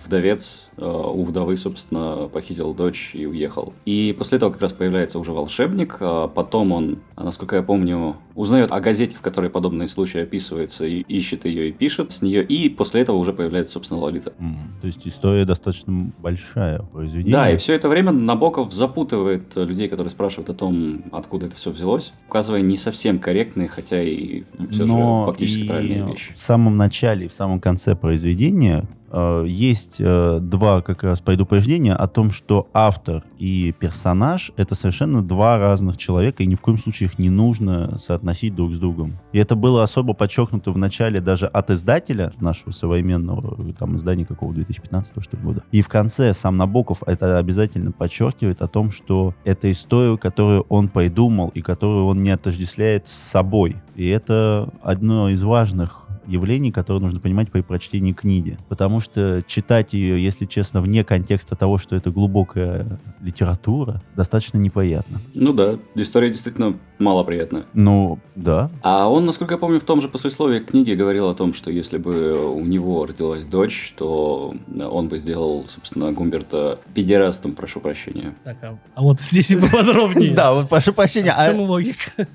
вдовец 0.05 0.69
у 0.77 1.23
вдовы, 1.23 1.57
собственно, 1.57 2.29
похитил 2.33 2.75
дочь 2.75 3.13
и 3.15 3.27
уехал. 3.27 3.73
И 3.85 4.15
после 4.19 4.39
этого 4.39 4.51
как 4.51 4.63
раз 4.63 4.73
появляется 4.73 5.19
уже 5.19 5.33
волшебник. 5.33 5.99
Потом 6.35 6.73
он, 6.73 6.99
насколько 7.17 7.57
я 7.57 7.63
помню, 7.63 8.17
узнает 8.35 8.73
о 8.73 8.81
газете, 8.81 9.17
в 9.17 9.21
которой 9.21 9.51
подобный 9.51 9.87
случай 9.89 10.21
описывается, 10.21 10.85
и 10.85 11.01
ищет 11.03 11.45
ее 11.45 11.69
и 11.69 11.73
пишет 11.73 12.13
с 12.13 12.23
нее 12.23 12.45
и 12.45 12.69
после 12.69 13.03
этого 13.03 13.17
уже 13.17 13.33
появляется, 13.33 13.75
собственно, 13.75 14.01
Лолита. 14.01 14.33
Mm. 14.39 14.81
То 14.81 14.87
есть 14.87 15.07
история 15.07 15.45
достаточно 15.45 16.13
большая 16.19 16.81
произведение. 16.81 17.33
Да, 17.33 17.51
и 17.51 17.57
все 17.57 17.75
это 17.75 17.89
время 17.89 18.13
Набоков 18.13 18.73
запутывает 18.73 19.55
людей, 19.57 19.89
которые 19.89 20.11
спрашивают 20.11 20.51
о 20.51 20.55
том, 20.55 21.05
откуда 21.13 21.47
это 21.47 21.57
все 21.57 21.71
взялось, 21.71 22.13
указывая 22.29 22.63
не 22.63 22.77
совсем 22.77 23.19
корректные, 23.19 23.69
хотя 23.69 24.03
и 24.03 24.43
все 24.71 24.85
Но 24.85 25.25
же 25.25 25.31
фактически 25.31 25.67
правильные 25.67 26.07
вещи. 26.07 26.33
В 26.33 26.39
самом 26.39 26.77
начале 26.77 27.27
и 27.27 27.29
в 27.29 27.33
самом 27.33 27.61
конце 27.61 27.95
произведения 27.95 28.85
э, 29.04 29.04
есть 29.47 29.97
э, 29.99 30.39
два 30.41 30.83
как 30.83 31.03
раз 31.03 31.21
предупреждения 31.21 31.95
о 31.95 32.09
том, 32.09 32.31
что 32.31 32.69
автор 32.73 33.25
и 33.39 33.73
персонаж— 33.73 34.53
это 34.57 34.75
совершенно 34.75 35.23
два 35.23 35.59
разных 35.59 35.97
человека, 35.97 36.43
и 36.43 36.47
ни 36.47 36.55
в 36.55 36.61
коем 36.61 36.79
случае 36.79 37.09
их 37.09 37.19
не 37.19 37.31
нужно 37.31 37.99
соотносить 37.99 38.55
друг 38.55 38.73
с 38.73 38.79
другом. 38.79 39.19
И 39.33 39.39
это 39.39 39.55
было 39.55 39.83
особо 39.83 40.15
подчеркнуто 40.15 40.73
в 40.73 40.79
начале 40.79 41.21
даже 41.21 41.47
от 41.47 41.71
издателя 41.71 42.33
нашего 42.41 42.71
современного, 42.71 43.73
там, 43.75 43.97
издания 43.97 44.25
какого 44.25 44.53
2015 44.53 45.23
что 45.23 45.37
ли, 45.37 45.43
года. 45.43 45.65
И 45.71 45.83
в 45.83 45.89
конце 45.89 46.33
сам 46.35 46.57
Набоков 46.57 47.03
это 47.07 47.39
обязательно 47.39 47.93
подчеркивает 47.93 48.63
о 48.63 48.69
том, 48.69 48.91
что 48.91 49.35
это 49.45 49.71
история, 49.71 50.17
которую 50.17 50.67
он 50.69 50.89
придумал 50.89 51.49
и 51.49 51.63
которую 51.63 52.07
он 52.07 52.19
не 52.19 52.31
отождествляет 52.31 53.09
с 53.09 53.17
собой. 53.17 53.77
И 53.95 54.09
это 54.09 54.73
одно 54.83 55.29
из 55.29 55.43
важных 55.43 56.04
явлений, 56.27 56.73
которые 56.73 57.03
нужно 57.03 57.21
понимать 57.21 57.51
при 57.51 57.61
прочтении 57.61 58.13
книги. 58.13 58.59
Потому 58.69 59.01
что 59.01 59.41
читать 59.47 59.93
ее, 59.93 60.23
если 60.23 60.47
честно, 60.47 60.81
вне 60.81 61.05
контекста 61.05 61.57
того, 61.57 61.79
что 61.79 61.97
это 61.97 62.11
глубокая 62.11 63.01
литература, 63.21 64.03
достаточно 64.17 64.59
неприятно. 64.59 65.21
Ну 65.35 65.53
да, 65.53 65.79
история 65.95 66.29
действительно 66.29 66.79
малоприятная. 66.99 67.65
Ну, 67.75 68.19
да. 68.35 68.71
А 68.83 69.09
он, 69.09 69.27
насколько 69.27 69.55
я 69.55 69.59
помню, 69.59 69.81
в 69.81 69.85
том 69.85 70.01
же 70.01 70.09
послесловии 70.09 70.61
книги 70.61 70.93
говорил 70.93 71.29
о 71.29 71.35
том, 71.35 71.53
что 71.53 71.71
если 71.71 71.99
бы 71.99 72.55
у 72.55 72.61
него 72.61 73.07
родилась 73.07 73.45
дочь, 73.45 73.95
то 73.97 74.55
он 74.79 75.09
бы 75.09 75.19
сделал, 75.19 75.67
собственно, 75.67 76.13
Гумберта 76.13 76.79
педерастом, 76.95 77.55
прошу 77.55 77.81
прощения. 77.81 78.35
Так, 78.45 78.57
а, 78.63 78.79
а 78.95 79.03
вот 79.03 79.21
здесь 79.21 79.51
и 79.51 79.57
поподробнее. 79.57 80.35
Да, 80.35 80.53
вот 80.53 80.69
прошу 80.69 80.93
прощения. 80.93 81.33
В 81.33 81.45
чем 81.45 81.61
логика? 81.61 82.27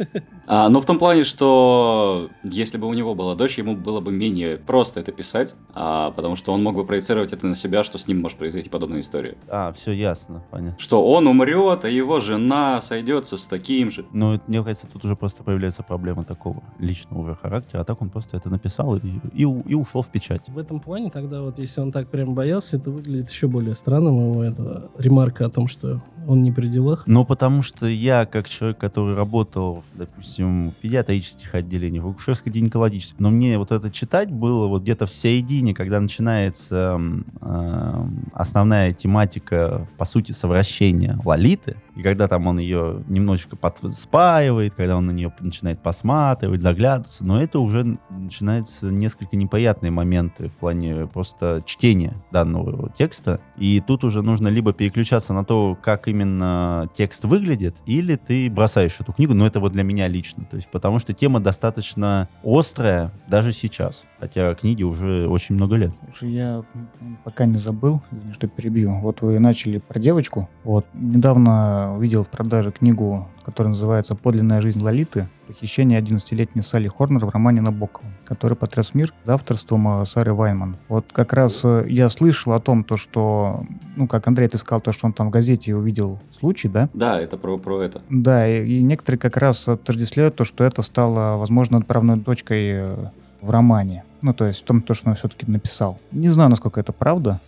А, 0.47 0.69
ну, 0.69 0.79
в 0.79 0.85
том 0.85 0.97
плане, 0.97 1.25
что 1.25 2.29
если 2.43 2.77
бы 2.77 2.87
у 2.87 2.93
него 2.93 3.13
была 3.13 3.35
дочь, 3.35 3.57
ему 3.57 3.75
было 3.79 3.99
бы 3.99 4.11
менее 4.11 4.57
просто 4.57 4.99
это 4.99 5.11
писать, 5.11 5.55
а, 5.73 6.11
потому 6.11 6.35
что 6.35 6.53
он 6.53 6.63
мог 6.63 6.75
бы 6.75 6.85
проецировать 6.85 7.33
это 7.33 7.47
на 7.47 7.55
себя, 7.55 7.83
что 7.83 7.97
с 7.97 8.07
ним 8.07 8.21
может 8.21 8.37
произойти 8.37 8.69
подобная 8.69 9.01
история. 9.01 9.37
А, 9.47 9.73
все 9.73 9.91
ясно, 9.91 10.43
понятно. 10.51 10.79
Что 10.79 11.05
он 11.05 11.27
умрет, 11.27 11.85
а 11.85 11.89
его 11.89 12.19
жена 12.19 12.81
сойдется 12.81 13.37
с 13.37 13.47
таким 13.47 13.91
же. 13.91 14.05
Ну, 14.11 14.39
мне 14.47 14.63
кажется, 14.63 14.87
тут 14.87 15.05
уже 15.05 15.15
просто 15.15 15.43
появляется 15.43 15.83
проблема 15.83 16.23
такого 16.23 16.63
личного 16.79 17.21
уже 17.21 17.35
характера, 17.35 17.81
а 17.81 17.83
так 17.83 18.01
он 18.01 18.09
просто 18.09 18.37
это 18.37 18.49
написал 18.49 18.97
и, 18.97 19.01
и, 19.33 19.41
и 19.43 19.73
ушел 19.73 20.01
в 20.01 20.09
печать. 20.09 20.47
В 20.49 20.57
этом 20.57 20.79
плане 20.79 21.09
тогда 21.09 21.41
вот, 21.41 21.59
если 21.59 21.81
он 21.81 21.91
так 21.91 22.09
прям 22.09 22.33
боялся, 22.33 22.77
это 22.77 22.91
выглядит 22.91 23.29
еще 23.29 23.47
более 23.47 23.75
странным. 23.75 24.31
Его 24.31 24.43
эта 24.43 24.89
ремарка 24.97 25.45
о 25.45 25.49
том, 25.49 25.67
что 25.67 26.01
он 26.29 26.43
не 26.43 26.51
при 26.51 26.67
делах. 26.67 27.03
Но 27.07 27.25
потому 27.25 27.63
что 27.63 27.87
я, 27.87 28.27
как 28.27 28.47
человек, 28.47 28.77
который 28.77 29.15
работал, 29.15 29.83
допустим, 29.95 30.69
в 30.69 30.75
педиатрических 30.75 31.55
отделениях, 31.55 32.03
в 32.03 32.09
акушерско-гинекологических, 32.09 33.15
но 33.17 33.31
мне 33.31 33.57
вот 33.57 33.71
это 33.71 33.89
читать 33.89 34.31
было 34.31 34.67
вот 34.67 34.83
где-то 34.83 35.07
в 35.07 35.09
середине, 35.09 35.73
когда 35.73 35.99
начинается 35.99 36.99
эм, 37.41 38.29
основная 38.33 38.93
тематика, 38.93 39.87
по 39.97 40.05
сути, 40.05 40.31
совращения 40.31 41.19
Лолиты, 41.25 41.77
и 41.99 42.01
когда 42.01 42.29
там 42.29 42.47
он 42.47 42.59
ее 42.59 43.03
немножечко 43.09 43.57
под- 43.57 43.91
спаивает, 43.93 44.73
когда 44.73 44.95
он 44.95 45.07
на 45.07 45.11
нее 45.11 45.33
начинает 45.41 45.81
посматривать, 45.83 46.61
заглядываться, 46.61 47.25
но 47.25 47.41
это 47.41 47.59
уже 47.59 47.97
начинаются 48.09 48.89
несколько 48.89 49.35
неприятные 49.35 49.91
моменты 49.91 50.47
в 50.47 50.53
плане 50.53 51.07
просто 51.07 51.61
чтения 51.65 52.13
данного 52.31 52.89
текста, 52.91 53.41
и 53.57 53.83
тут 53.85 54.05
уже 54.05 54.21
нужно 54.21 54.47
либо 54.47 54.71
переключаться 54.71 55.33
на 55.33 55.43
то, 55.43 55.77
как 55.81 56.07
именно 56.07 56.87
текст 56.93 57.25
выглядит, 57.25 57.75
или 57.85 58.15
ты 58.15 58.49
бросаешь 58.49 58.97
эту 59.01 59.11
книгу, 59.11 59.33
но 59.33 59.45
это 59.45 59.59
вот 59.59 59.73
для 59.73 59.83
меня 59.83 60.07
лично, 60.07 60.45
то 60.45 60.55
есть 60.55 60.69
потому 60.71 60.99
что 60.99 61.11
тема 61.11 61.41
достаточно 61.41 62.29
острая 62.45 63.11
даже 63.27 63.51
сейчас, 63.51 64.05
хотя 64.21 64.55
книге 64.55 64.85
уже 64.85 65.27
очень 65.27 65.55
много 65.55 65.75
лет. 65.75 65.91
Слушай, 66.05 66.31
я 66.31 66.63
пока 67.25 67.45
не 67.45 67.57
забыл, 67.57 68.01
что 68.31 68.47
перебью. 68.47 68.99
Вот 69.01 69.21
вы 69.21 69.37
начали 69.39 69.79
про 69.79 69.99
девочку. 69.99 70.49
Вот 70.63 70.85
недавно 70.93 71.88
увидел 71.95 72.23
в 72.23 72.29
продаже 72.29 72.71
книгу, 72.71 73.27
которая 73.43 73.69
называется 73.69 74.15
«Подлинная 74.15 74.61
жизнь 74.61 74.81
Лолиты. 74.81 75.27
Похищение 75.47 75.99
11-летней 75.99 76.61
Салли 76.61 76.87
Хорнер 76.87 77.25
в 77.25 77.29
романе 77.29 77.61
Набокова», 77.61 78.07
который 78.25 78.55
потряс 78.55 78.93
мир 78.93 79.13
за 79.25 79.33
авторством 79.33 80.01
э, 80.01 80.05
Сары 80.05 80.33
Вайнман. 80.33 80.77
Вот 80.87 81.05
как 81.11 81.33
раз 81.33 81.61
э, 81.63 81.85
я 81.87 82.09
слышал 82.09 82.53
о 82.53 82.59
том, 82.59 82.83
то, 82.83 82.97
что, 82.97 83.65
ну, 83.95 84.07
как 84.07 84.27
Андрей, 84.27 84.47
ты 84.47 84.57
сказал, 84.57 84.81
то, 84.81 84.91
что 84.91 85.07
он 85.07 85.13
там 85.13 85.27
в 85.27 85.31
газете 85.31 85.75
увидел 85.75 86.19
случай, 86.37 86.67
да? 86.67 86.89
Да, 86.93 87.19
это 87.19 87.37
про, 87.37 87.57
про 87.57 87.81
это. 87.81 88.01
Да, 88.09 88.47
и, 88.47 88.65
и 88.65 88.83
некоторые 88.83 89.19
как 89.19 89.37
раз 89.37 89.67
отождествляют 89.67 90.35
то, 90.35 90.43
что 90.43 90.63
это 90.63 90.81
стало, 90.81 91.37
возможно, 91.37 91.79
отправной 91.79 92.19
точкой 92.19 92.71
э, 92.71 92.95
в 93.41 93.49
романе. 93.49 94.03
Ну, 94.21 94.33
то 94.33 94.45
есть 94.45 94.61
в 94.61 94.65
том, 94.65 94.81
то, 94.81 94.93
что 94.93 95.09
он 95.09 95.15
все-таки 95.15 95.49
написал. 95.49 95.97
Не 96.11 96.29
знаю, 96.29 96.49
насколько 96.49 96.79
это 96.79 96.91
правда. 96.91 97.39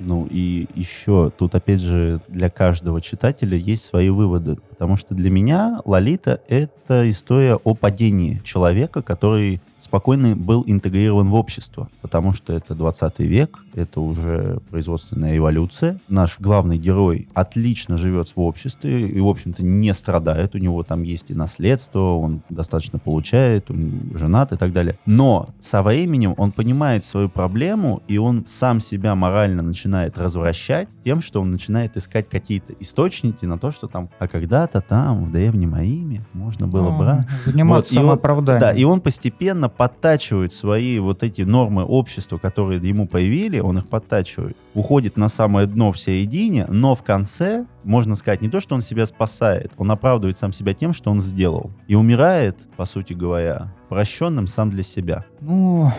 Ну 0.00 0.26
и 0.30 0.66
еще 0.74 1.30
тут 1.36 1.54
опять 1.54 1.80
же 1.80 2.20
для 2.26 2.48
каждого 2.48 3.02
читателя 3.02 3.56
есть 3.56 3.84
свои 3.84 4.08
выводы, 4.08 4.56
потому 4.70 4.96
что 4.96 5.14
для 5.14 5.30
меня 5.30 5.80
Лолита 5.84 6.40
это 6.48 7.08
история 7.10 7.56
о 7.56 7.74
падении 7.74 8.40
человека, 8.42 9.02
который 9.02 9.60
спокойно 9.80 10.36
был 10.36 10.62
интегрирован 10.66 11.28
в 11.30 11.34
общество, 11.34 11.88
потому 12.02 12.32
что 12.32 12.52
это 12.52 12.74
20 12.74 13.18
век, 13.20 13.58
это 13.74 14.00
уже 14.00 14.60
производственная 14.70 15.36
эволюция. 15.36 15.98
Наш 16.08 16.38
главный 16.38 16.76
герой 16.78 17.28
отлично 17.34 17.96
живет 17.96 18.28
в 18.34 18.40
обществе 18.40 19.08
и, 19.08 19.20
в 19.20 19.26
общем-то, 19.26 19.64
не 19.64 19.92
страдает, 19.94 20.54
у 20.54 20.58
него 20.58 20.82
там 20.82 21.02
есть 21.02 21.30
и 21.30 21.34
наследство, 21.34 22.00
он 22.00 22.42
достаточно 22.50 22.98
получает, 22.98 23.70
он 23.70 23.92
женат 24.14 24.52
и 24.52 24.56
так 24.56 24.72
далее. 24.72 24.96
Но 25.06 25.48
со 25.60 25.82
временем 25.82 26.34
он 26.36 26.52
понимает 26.52 27.04
свою 27.04 27.28
проблему, 27.30 28.02
и 28.06 28.18
он 28.18 28.44
сам 28.46 28.80
себя 28.80 29.14
морально 29.14 29.62
начинает 29.62 30.18
развращать 30.18 30.88
тем, 31.04 31.22
что 31.22 31.40
он 31.40 31.50
начинает 31.50 31.96
искать 31.96 32.28
какие-то 32.28 32.74
источники 32.80 33.46
на 33.46 33.58
то, 33.58 33.70
что 33.70 33.86
там, 33.86 34.10
а 34.18 34.28
когда-то 34.28 34.82
там, 34.82 35.24
в 35.24 35.32
древнем 35.32 35.74
Риме, 35.76 36.22
можно 36.34 36.66
было 36.66 36.90
брать. 36.90 37.26
Заниматься 37.46 37.94
Вот, 37.94 37.96
и 37.96 37.96
он- 37.96 38.02
самооправданием. 38.04 38.60
Да, 38.60 38.72
и 38.72 38.84
он 38.84 39.00
постепенно 39.00 39.69
подтачивает 39.76 40.52
свои 40.52 40.98
вот 40.98 41.22
эти 41.22 41.42
нормы 41.42 41.84
общества, 41.84 42.38
которые 42.38 42.80
ему 42.80 43.06
появили, 43.06 43.58
он 43.58 43.78
их 43.78 43.88
подтачивает. 43.88 44.56
Уходит 44.74 45.16
на 45.16 45.28
самое 45.28 45.66
дно 45.66 45.92
в 45.92 45.98
середине, 45.98 46.66
но 46.68 46.94
в 46.94 47.02
конце, 47.02 47.66
можно 47.84 48.14
сказать, 48.14 48.42
не 48.42 48.48
то, 48.48 48.60
что 48.60 48.74
он 48.74 48.80
себя 48.80 49.06
спасает, 49.06 49.72
он 49.76 49.90
оправдывает 49.90 50.38
сам 50.38 50.52
себя 50.52 50.74
тем, 50.74 50.92
что 50.92 51.10
он 51.10 51.20
сделал. 51.20 51.72
И 51.88 51.94
умирает, 51.94 52.58
по 52.76 52.84
сути 52.84 53.12
говоря, 53.12 53.74
прощенным 53.88 54.46
сам 54.46 54.70
для 54.70 54.82
себя. 54.82 55.24
Ну, 55.40 55.90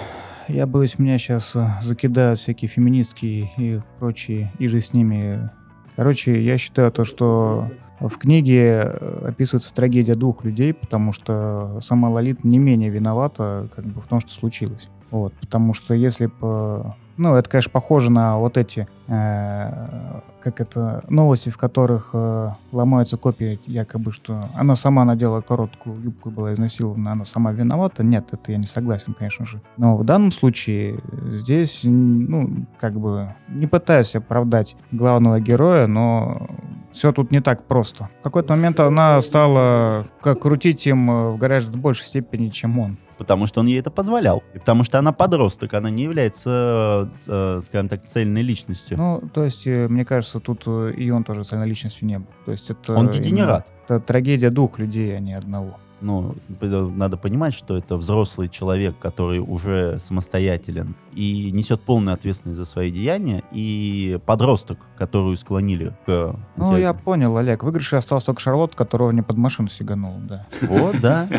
я 0.47 0.65
боюсь, 0.65 0.99
меня 0.99 1.17
сейчас 1.17 1.55
закидают 1.81 2.39
всякие 2.39 2.69
феминистские 2.69 3.51
и 3.57 3.79
прочие, 3.99 4.51
и 4.59 4.67
же 4.67 4.81
с 4.81 4.93
ними. 4.93 5.49
Короче, 5.95 6.43
я 6.43 6.57
считаю 6.57 6.91
то, 6.91 7.05
что 7.05 7.69
в 8.07 8.17
книге 8.17 8.83
э, 8.83 9.27
описывается 9.29 9.73
трагедия 9.73 10.15
двух 10.15 10.43
людей, 10.43 10.73
потому 10.73 11.13
что 11.13 11.79
сама 11.81 12.09
Лолита 12.09 12.47
не 12.47 12.57
менее 12.57 12.89
виновата 12.89 13.69
как 13.75 13.85
бы 13.85 14.01
в 14.01 14.07
том, 14.07 14.19
что 14.19 14.31
случилось. 14.31 14.89
Вот, 15.11 15.33
потому 15.39 15.73
что 15.73 15.93
если 15.93 16.27
бы... 16.27 16.95
Ну, 17.17 17.35
это, 17.35 17.49
конечно, 17.49 17.71
похоже 17.71 18.11
на 18.11 18.37
вот 18.37 18.57
эти, 18.57 18.87
э, 19.07 20.21
как 20.41 20.61
это, 20.61 21.03
новости, 21.09 21.49
в 21.49 21.57
которых 21.57 22.11
э, 22.13 22.49
ломаются 22.71 23.17
копии, 23.17 23.59
якобы, 23.67 24.11
что 24.11 24.45
она 24.55 24.75
сама 24.75 25.05
надела 25.05 25.41
короткую 25.41 26.01
юбку 26.01 26.29
была 26.31 26.53
изнасилована, 26.53 27.11
она 27.11 27.25
сама 27.25 27.51
виновата. 27.51 28.03
Нет, 28.03 28.27
это 28.31 28.51
я 28.51 28.57
не 28.57 28.65
согласен, 28.65 29.13
конечно 29.13 29.45
же. 29.45 29.61
Но 29.77 29.97
в 29.97 30.03
данном 30.03 30.31
случае 30.31 30.99
здесь, 31.27 31.81
ну, 31.83 32.65
как 32.79 32.93
бы, 32.99 33.35
не 33.49 33.67
пытаюсь 33.67 34.15
оправдать 34.15 34.75
главного 34.91 35.39
героя, 35.39 35.87
но 35.87 36.47
все 36.91 37.11
тут 37.11 37.31
не 37.31 37.41
так 37.41 37.63
просто. 37.65 38.09
В 38.19 38.23
какой-то 38.23 38.53
момент 38.53 38.79
она 38.79 39.19
стала 39.21 40.07
как 40.21 40.41
крутить 40.41 40.85
им 40.87 41.09
э, 41.09 41.29
в 41.31 41.37
гораздо 41.37 41.77
большей 41.77 42.05
степени, 42.05 42.49
чем 42.49 42.79
он. 42.79 42.97
Потому 43.17 43.45
что 43.45 43.59
он 43.59 43.67
ей 43.67 43.79
это 43.79 43.91
позволял. 43.91 44.43
И 44.53 44.59
потому 44.59 44.83
что 44.83 44.97
она 44.97 45.11
подросток, 45.11 45.73
она 45.75 45.89
не 45.89 46.03
является, 46.03 47.00
э, 47.27 47.59
скажем 47.61 47.89
так, 47.89 48.05
цельной 48.05 48.41
личностью. 48.41 48.97
Ну, 48.97 49.21
то 49.33 49.43
есть, 49.43 49.67
э, 49.67 49.87
мне 49.87 50.05
кажется, 50.05 50.39
тут 50.39 50.63
э, 50.65 50.91
и 50.95 51.09
он 51.09 51.23
тоже 51.23 51.43
цельной 51.43 51.67
личностью 51.67 52.07
не 52.07 52.19
был. 52.19 52.27
То 52.45 52.51
есть 52.51 52.69
это 52.69 52.93
он 52.93 53.09
дегенерат. 53.09 53.67
Это 53.87 53.99
трагедия 53.99 54.49
двух 54.49 54.79
людей, 54.79 55.15
а 55.15 55.19
не 55.19 55.33
одного. 55.33 55.77
ну, 56.01 56.35
надо 56.59 57.17
понимать, 57.17 57.53
что 57.53 57.77
это 57.77 57.95
взрослый 57.95 58.47
человек, 58.47 58.97
который 58.99 59.39
уже 59.39 59.99
самостоятелен 59.99 60.95
и 61.13 61.51
несет 61.51 61.81
полную 61.81 62.13
ответственность 62.13 62.57
за 62.57 62.65
свои 62.65 62.91
деяния, 62.91 63.43
и 63.51 64.19
подросток, 64.25 64.79
которую 64.97 65.35
склонили 65.35 65.93
к... 66.05 66.35
Ну, 66.55 66.77
я 66.77 66.93
понял, 66.93 67.37
Олег. 67.37 67.61
В 67.61 67.65
выигрыше 67.65 67.97
остался 67.97 68.27
только 68.27 68.41
Шарлотт, 68.41 68.75
которого 68.75 69.11
не 69.11 69.21
под 69.21 69.37
машину 69.37 69.69
сиганул, 69.69 70.15
да. 70.19 70.47
Вот, 70.61 70.99
да. 71.01 71.27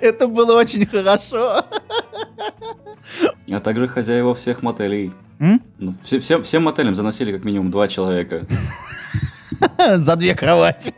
Это 0.00 0.26
было 0.28 0.58
очень 0.58 0.86
хорошо. 0.86 1.64
А 3.50 3.60
также 3.60 3.88
хозяева 3.88 4.34
всех 4.34 4.62
мотелей. 4.62 5.12
М? 5.40 5.62
Ну, 5.78 5.94
все, 6.02 6.18
все- 6.20 6.40
всем 6.42 6.62
мотелям 6.64 6.94
заносили 6.94 7.32
как 7.32 7.44
минимум 7.44 7.70
два 7.70 7.88
человека. 7.88 8.46
За 9.78 10.16
две 10.16 10.34
кровати. 10.34 10.94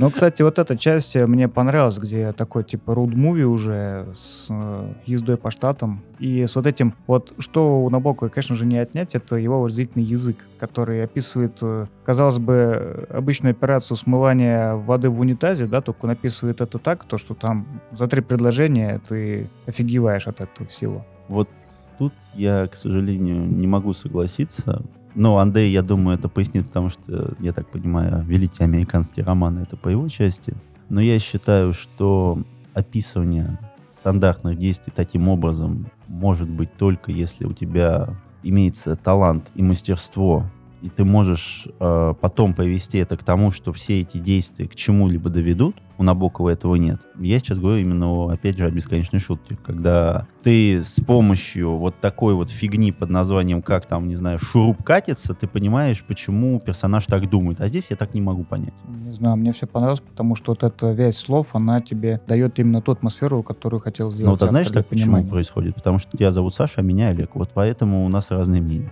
Ну, 0.00 0.10
кстати, 0.10 0.40
вот 0.40 0.58
эта 0.58 0.78
часть 0.78 1.14
э, 1.14 1.26
мне 1.26 1.46
понравилась, 1.46 1.98
где 1.98 2.32
такой 2.32 2.64
типа 2.64 2.94
руд-муви 2.94 3.42
уже 3.42 4.06
с 4.14 4.46
э, 4.48 4.92
ездой 5.04 5.36
по 5.36 5.50
штатам. 5.50 6.00
И 6.18 6.46
с 6.46 6.56
вот 6.56 6.66
этим, 6.66 6.94
вот 7.06 7.34
что 7.38 7.84
у 7.84 7.90
Набокова, 7.90 8.30
конечно 8.30 8.56
же, 8.56 8.64
не 8.64 8.78
отнять, 8.78 9.14
это 9.14 9.36
его 9.36 9.60
выразительный 9.60 10.06
язык, 10.06 10.38
который 10.58 11.04
описывает, 11.04 11.58
э, 11.60 11.84
казалось 12.02 12.38
бы, 12.38 13.06
обычную 13.10 13.50
операцию 13.50 13.98
смывания 13.98 14.72
воды 14.72 15.10
в 15.10 15.20
унитазе, 15.20 15.66
да, 15.66 15.82
только 15.82 16.06
он 16.06 16.12
описывает 16.12 16.62
это 16.62 16.78
так, 16.78 17.04
то, 17.04 17.18
что 17.18 17.34
там 17.34 17.66
за 17.92 18.08
три 18.08 18.22
предложения 18.22 19.02
ты 19.06 19.50
офигеваешь 19.66 20.26
от 20.26 20.40
этого 20.40 20.66
всего. 20.66 21.04
Вот 21.28 21.50
тут 21.98 22.14
я, 22.32 22.66
к 22.68 22.74
сожалению, 22.74 23.46
не 23.46 23.66
могу 23.66 23.92
согласиться. 23.92 24.82
Но 25.14 25.38
Андрей, 25.38 25.72
я 25.72 25.82
думаю, 25.82 26.18
это 26.18 26.28
пояснит, 26.28 26.66
потому 26.66 26.88
что, 26.88 27.34
я 27.40 27.52
так 27.52 27.70
понимаю, 27.70 28.22
великие 28.24 28.64
американские 28.64 29.24
романы— 29.24 29.60
это 29.62 29.76
по 29.76 29.88
его 29.88 30.08
части. 30.08 30.54
Но 30.88 31.00
я 31.00 31.18
считаю, 31.18 31.72
что 31.72 32.42
описывание 32.74 33.58
стандартных 33.88 34.56
действий 34.56 34.92
таким 34.94 35.28
образом 35.28 35.86
может 36.06 36.48
быть 36.48 36.72
только 36.76 37.12
если 37.12 37.44
у 37.44 37.52
тебя 37.52 38.16
имеется 38.42 38.96
талант 38.96 39.50
и 39.54 39.62
мастерство, 39.62 40.44
и 40.80 40.88
ты 40.88 41.04
можешь 41.04 41.66
э, 41.78 42.14
потом 42.20 42.54
повести 42.54 42.98
это 42.98 43.16
к 43.16 43.24
тому, 43.24 43.50
что 43.50 43.72
все 43.72 44.00
эти 44.00 44.18
действия 44.18 44.66
к 44.66 44.74
чему-либо 44.74 45.28
доведут, 45.28 45.76
у 46.00 46.02
Набокова 46.02 46.48
этого 46.48 46.76
нет. 46.76 46.98
Я 47.18 47.38
сейчас 47.38 47.58
говорю 47.58 47.82
именно, 47.82 48.32
опять 48.32 48.56
же, 48.56 48.64
о 48.64 48.70
бесконечной 48.70 49.18
шутке, 49.20 49.58
когда 49.62 50.26
ты 50.42 50.80
с 50.82 50.98
помощью 50.98 51.76
вот 51.76 52.00
такой 52.00 52.32
вот 52.32 52.50
фигни 52.50 52.90
под 52.90 53.10
названием, 53.10 53.60
как 53.60 53.84
там, 53.84 54.08
не 54.08 54.16
знаю, 54.16 54.38
шуруп 54.38 54.82
катится, 54.82 55.34
ты 55.34 55.46
понимаешь, 55.46 56.02
почему 56.02 56.58
персонаж 56.58 57.04
так 57.04 57.28
думает. 57.28 57.60
А 57.60 57.68
здесь 57.68 57.88
я 57.90 57.96
так 57.96 58.14
не 58.14 58.22
могу 58.22 58.44
понять. 58.44 58.72
Не 58.88 59.12
знаю, 59.12 59.36
мне 59.36 59.52
все 59.52 59.66
понравилось, 59.66 60.00
потому 60.00 60.36
что 60.36 60.52
вот 60.52 60.62
эта 60.62 60.90
вязь 60.92 61.18
слов, 61.18 61.48
она 61.52 61.82
тебе 61.82 62.22
дает 62.26 62.58
именно 62.58 62.80
ту 62.80 62.92
атмосферу, 62.92 63.42
которую 63.42 63.80
хотел 63.80 64.10
сделать. 64.10 64.24
Ну, 64.24 64.30
вот 64.30 64.42
а 64.42 64.46
знаешь, 64.46 64.68
так 64.68 64.86
почему 64.86 65.16
понимания. 65.16 65.28
происходит? 65.28 65.74
Потому 65.74 65.98
что 65.98 66.16
тебя 66.16 66.32
зовут 66.32 66.54
Саша, 66.54 66.76
а 66.78 66.82
меня 66.82 67.08
Олег. 67.08 67.34
Вот 67.34 67.50
поэтому 67.52 68.06
у 68.06 68.08
нас 68.08 68.30
разные 68.30 68.62
мнения. 68.62 68.90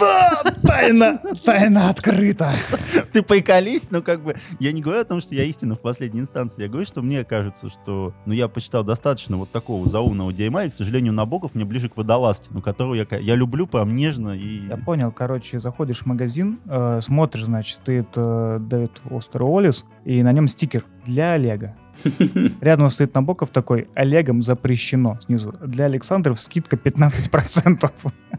Да, 0.00 0.42
тайна, 0.62 1.20
тайна 1.44 1.88
открыта. 1.90 2.52
Ты 3.12 3.22
приколись, 3.22 3.90
но 3.90 4.02
как 4.02 4.24
бы 4.24 4.34
я 4.58 4.72
не 4.72 4.82
говорю 4.82 5.02
о 5.02 5.04
том, 5.04 5.20
что 5.20 5.34
я 5.34 5.44
истина 5.44 5.76
в 5.76 5.80
последней 5.84 6.20
инстанции. 6.20 6.62
Я 6.62 6.68
говорю, 6.68 6.86
что 6.86 7.02
мне 7.02 7.24
кажется, 7.24 7.68
что 7.68 8.14
ну, 8.24 8.32
я 8.32 8.48
почитал 8.48 8.82
достаточно 8.82 9.36
вот 9.36 9.50
такого 9.50 9.86
заумного 9.86 10.32
дерьма, 10.32 10.64
и, 10.64 10.70
к 10.70 10.72
сожалению, 10.72 11.12
Набоков 11.12 11.54
мне 11.54 11.66
ближе 11.66 11.90
к 11.90 11.96
водолазке, 11.96 12.46
ну, 12.50 12.62
которую 12.62 13.06
я, 13.08 13.18
я 13.18 13.34
люблю 13.34 13.66
прям 13.66 13.94
нежно 13.94 14.30
и... 14.30 14.66
Я 14.66 14.78
понял, 14.78 15.12
короче, 15.12 15.60
заходишь 15.60 15.98
в 16.00 16.06
магазин, 16.06 16.58
э, 16.64 17.00
смотришь, 17.02 17.44
значит, 17.44 17.76
стоит 17.76 18.08
э, 18.16 18.58
Дэвид 18.60 18.98
Фостер 19.04 19.42
Уоллес, 19.42 19.84
и 20.06 20.22
на 20.22 20.32
нем 20.32 20.48
стикер 20.48 20.84
для 21.04 21.32
Олега. 21.32 21.76
Рядом 22.62 22.88
стоит 22.88 23.14
Набоков 23.14 23.50
такой, 23.50 23.88
Олегом 23.94 24.40
запрещено 24.40 25.20
снизу. 25.20 25.52
Для 25.60 25.84
Александров 25.84 26.40
скидка 26.40 26.76
15%. 26.76 27.90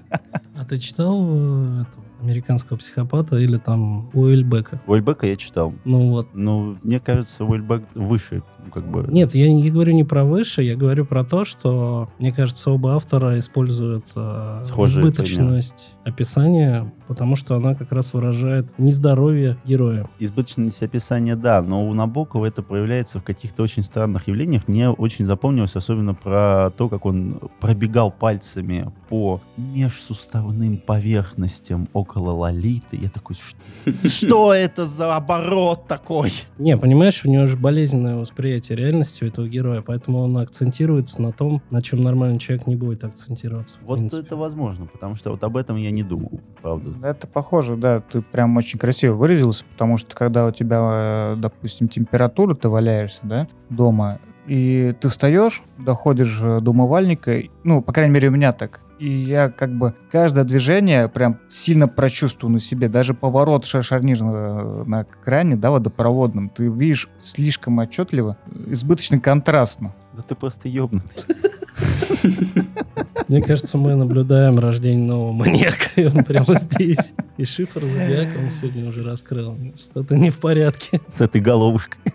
А 0.10 0.66
ты 0.66 0.80
читал 0.80 1.24
э, 1.30 1.84
этого 1.84 2.05
американского 2.22 2.78
психопата 2.78 3.38
или 3.38 3.58
там 3.58 4.10
Уэльбека? 4.14 4.82
Уэльбека 4.88 5.28
я 5.28 5.36
читал. 5.36 5.74
Ну 5.84 6.10
вот. 6.12 6.28
Ну, 6.34 6.78
мне 6.84 7.00
кажется, 7.00 7.46
Уэльбек 7.46 7.84
выше, 7.94 8.44
как 8.74 8.88
бы... 8.88 9.06
Нет, 9.12 9.36
я 9.36 9.52
не 9.52 9.70
говорю 9.70 9.94
не 9.94 10.04
про 10.04 10.24
выше, 10.24 10.62
я 10.64 10.76
говорю 10.76 11.06
про 11.06 11.24
то, 11.24 11.46
что, 11.46 12.10
мне 12.20 12.32
кажется, 12.32 12.72
оба 12.72 12.96
автора 12.96 13.38
используют 13.40 14.06
э, 14.16 14.62
Схожие 14.64 15.02
избыточность 15.02 15.96
описания, 16.04 16.92
потому 17.08 17.36
что 17.36 17.56
она 17.56 17.76
как 17.76 17.92
раз 17.92 18.14
выражает 18.14 18.68
нездоровье 18.78 19.58
героя. 19.66 20.08
Избыточность 20.20 20.82
описания, 20.84 21.36
да, 21.36 21.62
но 21.62 21.88
у 21.88 21.94
Набокова 21.94 22.46
это 22.46 22.62
проявляется 22.62 23.20
в 23.20 23.24
каких-то 23.24 23.64
очень 23.64 23.84
странных 23.84 24.28
явлениях. 24.28 24.68
Мне 24.68 24.90
очень 24.90 25.26
запомнилось 25.26 25.76
особенно 25.76 26.14
про 26.14 26.72
то, 26.78 26.90
как 26.90 27.06
он 27.06 27.40
пробегал 27.60 28.12
пальцами 28.12 28.92
по 29.10 29.42
межсуставным 29.58 30.78
поверхностям 30.78 31.88
около 31.94 32.32
Лолиты. 32.32 32.98
Я 32.98 33.10
такой, 33.10 33.36
«Ш- 33.36 34.08
что 34.08 34.54
это 34.54 34.86
за 34.86 35.16
оборот 35.16 35.88
такой? 35.88 36.32
Не, 36.58 36.78
понимаешь, 36.78 37.24
у 37.26 37.30
него 37.30 37.46
же 37.46 37.58
болезненное 37.58 38.16
восприятие 38.16 38.55
реальности 38.76 39.24
у 39.24 39.28
этого 39.28 39.48
героя, 39.48 39.82
поэтому 39.82 40.20
он 40.20 40.38
акцентируется 40.38 41.22
на 41.22 41.32
том, 41.32 41.62
на 41.70 41.82
чем 41.82 42.02
нормальный 42.02 42.40
человек 42.40 42.68
не 42.68 42.76
будет 42.76 43.04
акцентироваться. 43.04 43.78
Вот 43.84 43.98
принципе. 43.98 44.22
это 44.24 44.36
возможно, 44.36 44.86
потому 44.86 45.16
что 45.16 45.32
вот 45.32 45.44
об 45.44 45.58
этом 45.58 45.76
я 45.78 45.92
не 45.92 46.04
думал, 46.04 46.40
правда. 46.62 46.92
Это 47.08 47.28
похоже, 47.28 47.76
да, 47.76 48.02
ты 48.02 48.22
прям 48.22 48.56
очень 48.58 48.80
красиво 48.80 49.14
выразился, 49.16 49.66
потому 49.66 49.98
что 49.98 50.16
когда 50.16 50.48
у 50.48 50.52
тебя, 50.52 50.80
э, 50.82 51.36
допустим, 51.38 51.88
температура, 51.88 52.56
ты 52.56 52.70
валяешься, 52.70 53.22
да, 53.24 53.48
дома, 53.70 54.20
и 54.48 54.96
ты 55.00 55.08
встаешь, 55.08 55.64
доходишь 55.78 56.40
э, 56.42 56.60
до 56.62 56.72
умывальника, 56.72 57.42
ну, 57.64 57.82
по 57.82 57.92
крайней 57.92 58.14
мере, 58.14 58.30
у 58.30 58.32
меня 58.32 58.52
так, 58.52 58.80
и 59.00 59.10
я 59.10 59.50
как 59.50 59.72
бы 59.78 59.94
каждое 60.12 60.44
движение 60.44 61.08
прям 61.10 61.40
сильно 61.50 61.88
прочувствую 61.88 62.52
на 62.54 62.60
себе. 62.60 62.88
Даже 62.90 63.14
поворот 63.14 63.66
ша- 63.66 63.84
шарнирного 63.84 64.84
на 64.86 65.04
кране, 65.04 65.56
да, 65.56 65.72
водопроводном, 65.72 66.50
ты 66.50 66.68
видишь 66.68 67.10
слишком 67.22 67.78
отчетливо, 67.80 68.38
избыточно 68.68 69.20
контрастно. 69.20 69.94
Да 70.14 70.22
ты 70.22 70.36
просто 70.36 70.70
ебнутый. 70.70 71.24
Мне 73.28 73.42
кажется, 73.42 73.78
мы 73.78 73.96
наблюдаем 73.96 74.60
рождение 74.60 75.06
нового 75.06 75.32
маньяка, 75.32 75.90
и 75.96 76.06
он 76.06 76.24
прямо 76.24 76.56
здесь. 76.56 77.14
И 77.38 77.46
шифр 77.46 77.82
зодиака 77.86 78.38
он 78.40 78.52
сегодня 78.52 78.88
уже 78.88 79.02
раскрыл. 79.02 79.58
Что-то 79.78 80.16
не 80.18 80.30
в 80.30 80.38
порядке. 80.40 81.02
С 81.10 81.22
этой 81.22 81.42
головушкой. 81.42 82.14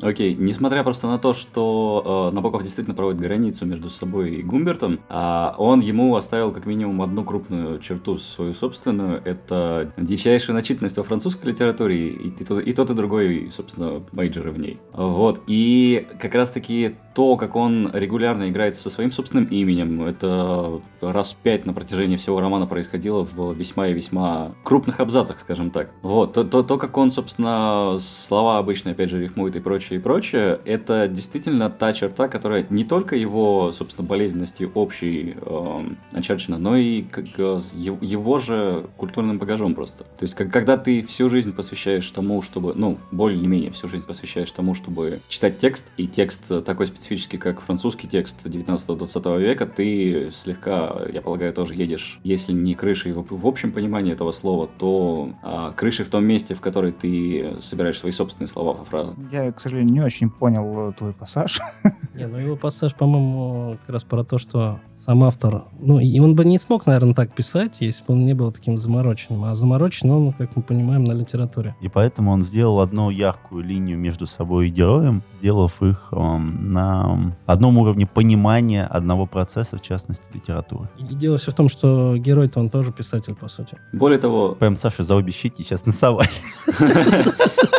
Окей, 0.00 0.34
несмотря 0.34 0.84
просто 0.84 1.08
на 1.08 1.18
то, 1.18 1.34
что 1.34 2.30
э, 2.30 2.34
Набоков 2.34 2.62
действительно 2.62 2.94
проводит 2.94 3.20
границу 3.20 3.66
между 3.66 3.90
собой 3.90 4.36
и 4.36 4.42
Гумбертом, 4.42 5.00
а 5.08 5.54
он 5.58 5.80
ему 5.80 6.14
оставил 6.14 6.52
как 6.52 6.66
минимум 6.66 7.02
одну 7.02 7.24
крупную 7.24 7.80
черту 7.80 8.16
свою 8.16 8.54
собственную. 8.54 9.20
Это 9.24 9.92
дичайшая 9.96 10.54
начитанность 10.54 10.96
во 10.96 11.02
французской 11.02 11.46
литературе 11.46 12.10
и, 12.10 12.28
и, 12.28 12.44
тот, 12.44 12.62
и 12.62 12.72
тот, 12.72 12.90
и 12.90 12.94
другой, 12.94 13.48
собственно, 13.50 14.02
мейджоры 14.12 14.52
в 14.52 14.58
ней. 14.58 14.78
Вот. 14.92 15.42
И 15.46 16.06
как 16.20 16.34
раз-таки 16.34 16.94
то, 17.14 17.36
как 17.36 17.56
он 17.56 17.90
регулярно 17.92 18.48
играет 18.48 18.76
со 18.76 18.90
своим 18.90 19.10
собственным 19.10 19.46
именем, 19.46 20.02
это 20.02 20.80
раз 21.00 21.36
пять 21.42 21.66
на 21.66 21.72
протяжении 21.72 22.16
всего 22.16 22.40
романа 22.40 22.66
происходило 22.66 23.24
в 23.24 23.54
весьма 23.54 23.88
и 23.88 23.92
весьма 23.92 24.52
крупных 24.62 25.00
абзацах, 25.00 25.40
скажем 25.40 25.72
так. 25.72 25.90
Вот. 26.02 26.34
То, 26.34 26.44
то, 26.44 26.62
то 26.62 26.78
как 26.78 26.96
он, 26.96 27.10
собственно, 27.10 27.96
слова 27.98 28.58
обычно, 28.58 28.92
опять 28.92 29.10
же, 29.10 29.20
рифмует 29.20 29.56
и 29.56 29.60
прочее, 29.60 29.87
и 29.96 29.98
прочее, 29.98 30.60
это 30.64 31.08
действительно 31.08 31.70
та 31.70 31.92
черта, 31.92 32.28
которая 32.28 32.66
не 32.70 32.84
только 32.84 33.16
его, 33.16 33.72
собственно, 33.72 34.06
болезненностью 34.06 34.70
общей 34.74 35.36
э, 35.40 35.94
очерчена, 36.12 36.58
но 36.58 36.76
и 36.76 37.02
как, 37.02 37.26
э, 37.38 37.58
его, 37.74 38.38
же 38.38 38.86
культурным 38.96 39.38
багажом 39.38 39.74
просто. 39.74 40.04
То 40.04 40.22
есть, 40.22 40.34
как, 40.34 40.52
когда 40.52 40.76
ты 40.76 41.02
всю 41.02 41.30
жизнь 41.30 41.52
посвящаешь 41.52 42.10
тому, 42.10 42.42
чтобы, 42.42 42.74
ну, 42.74 42.98
более-менее 43.10 43.70
всю 43.70 43.88
жизнь 43.88 44.04
посвящаешь 44.04 44.50
тому, 44.50 44.74
чтобы 44.74 45.20
читать 45.28 45.58
текст, 45.58 45.86
и 45.96 46.06
текст 46.06 46.50
э, 46.50 46.60
такой 46.60 46.86
специфический, 46.86 47.38
как 47.38 47.60
французский 47.60 48.08
текст 48.08 48.44
19-20 48.44 49.40
века, 49.40 49.66
ты 49.66 50.30
слегка, 50.32 51.02
я 51.12 51.22
полагаю, 51.22 51.52
тоже 51.52 51.74
едешь, 51.74 52.20
если 52.24 52.52
не 52.52 52.74
крышей 52.74 53.12
в, 53.12 53.24
в 53.28 53.46
общем 53.46 53.72
понимании 53.72 54.12
этого 54.12 54.32
слова, 54.32 54.68
то 54.78 55.30
а, 55.42 55.72
крышей 55.72 56.04
в 56.04 56.10
том 56.10 56.24
месте, 56.24 56.54
в 56.54 56.60
которой 56.60 56.92
ты 56.92 57.54
собираешь 57.60 57.98
свои 57.98 58.12
собственные 58.12 58.48
слова 58.48 58.72
во 58.72 58.84
фразы. 58.84 59.14
Я, 59.30 59.52
к 59.52 59.60
сожалению, 59.60 59.77
не 59.84 60.00
очень 60.00 60.30
понял 60.30 60.90
э, 60.90 60.92
твой 60.92 61.12
пассаж. 61.12 61.60
Не, 62.14 62.26
ну 62.26 62.36
его 62.36 62.56
пассаж, 62.56 62.94
по-моему, 62.94 63.78
как 63.80 63.90
раз 63.90 64.02
про 64.02 64.24
то, 64.24 64.38
что 64.38 64.80
сам 64.96 65.22
автор... 65.22 65.64
Ну, 65.78 66.00
и 66.00 66.18
он 66.18 66.34
бы 66.34 66.44
не 66.44 66.58
смог, 66.58 66.84
наверное, 66.86 67.14
так 67.14 67.32
писать, 67.32 67.76
если 67.80 68.04
бы 68.04 68.14
он 68.14 68.24
не 68.24 68.34
был 68.34 68.50
таким 68.50 68.76
замороченным. 68.76 69.44
А 69.44 69.54
заморочен 69.54 70.10
он, 70.10 70.32
как 70.32 70.56
мы 70.56 70.62
понимаем, 70.62 71.04
на 71.04 71.12
литературе. 71.12 71.76
И 71.80 71.88
поэтому 71.88 72.32
он 72.32 72.42
сделал 72.42 72.80
одну 72.80 73.10
яркую 73.10 73.62
линию 73.62 73.96
между 73.96 74.26
собой 74.26 74.66
и 74.66 74.70
героем, 74.70 75.22
сделав 75.30 75.80
их 75.80 76.08
эм, 76.10 76.72
на 76.72 77.36
одном 77.46 77.78
уровне 77.78 78.06
понимания 78.06 78.84
одного 78.84 79.26
процесса, 79.26 79.76
в 79.76 79.82
частности, 79.82 80.26
литературы. 80.34 80.88
И 80.98 81.14
дело 81.14 81.36
все 81.38 81.52
в 81.52 81.54
том, 81.54 81.68
что 81.68 82.16
герой-то 82.16 82.58
он 82.58 82.68
тоже 82.68 82.90
писатель, 82.90 83.36
по 83.36 83.48
сути. 83.48 83.78
Более 83.92 84.18
того, 84.18 84.56
Прям 84.56 84.74
Саша 84.74 85.04
за 85.04 85.14
обе 85.14 85.30
щеки 85.30 85.62
сейчас 85.62 85.86
насовали. 85.86 86.28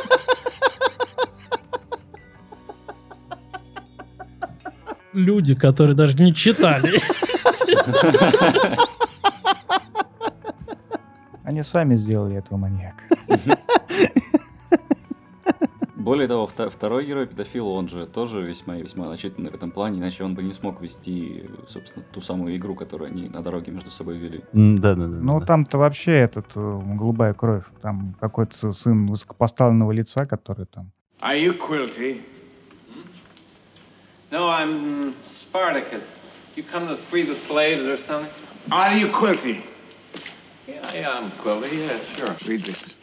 Люди, 5.13 5.56
которые 5.56 5.95
даже 5.95 6.15
не 6.17 6.34
читали. 6.34 7.00
Они 11.43 11.63
сами 11.63 11.95
сделали 11.95 12.36
этого 12.38 12.58
маньяка. 12.58 13.04
Более 15.95 16.28
того, 16.28 16.48
вто- 16.48 16.69
второй 16.69 17.06
герой 17.06 17.28
педофил, 17.28 17.67
он 17.67 17.88
же 17.88 18.06
тоже 18.08 18.41
весьма 18.41 18.78
и 18.78 18.84
весьма 18.84 19.10
начитанный 19.10 19.52
в 19.52 19.56
этом 19.56 19.69
плане, 19.69 20.00
иначе 20.00 20.24
он 20.24 20.34
бы 20.34 20.41
не 20.41 20.54
смог 20.54 20.82
вести, 20.82 21.43
собственно, 21.67 22.06
ту 22.12 22.22
самую 22.22 22.56
игру, 22.56 22.74
которую 22.74 23.12
они 23.12 23.30
на 23.30 23.43
дороге 23.43 23.72
между 23.72 23.91
собой 23.91 24.17
вели. 24.17 24.43
Да-да-да. 24.54 25.17
Ну, 25.17 25.41
там-то 25.41 25.78
вообще 25.78 26.13
этот, 26.13 26.45
э, 26.56 26.82
голубая 26.95 27.34
кровь. 27.34 27.65
Там 27.82 28.15
какой-то 28.19 28.74
сын 28.74 29.08
высокопоставленного 29.08 29.91
лица, 29.91 30.26
который 30.26 30.65
там... 30.65 30.91
Are 31.22 31.38
you 31.38 31.56
Quilty? 31.60 32.22
No, 34.32 34.48
I'm 34.48 35.15
Spartacus. 35.24 36.06
You 36.56 36.62
come 36.62 36.88
to 36.88 36.96
free 36.96 37.24
the 37.24 37.34
slaves 37.34 37.86
or 37.86 37.98
something? 37.98 38.30
Are 38.72 38.96
you 38.96 39.08
Quilty? 39.08 39.63
Yeah, 40.68 40.76
yeah, 40.94 41.18
I'm 41.18 41.32
Quilty. 41.32 41.88
Yeah, 41.88 41.98
sure. 41.98 42.36
Read 42.48 42.62
this. 42.62 43.00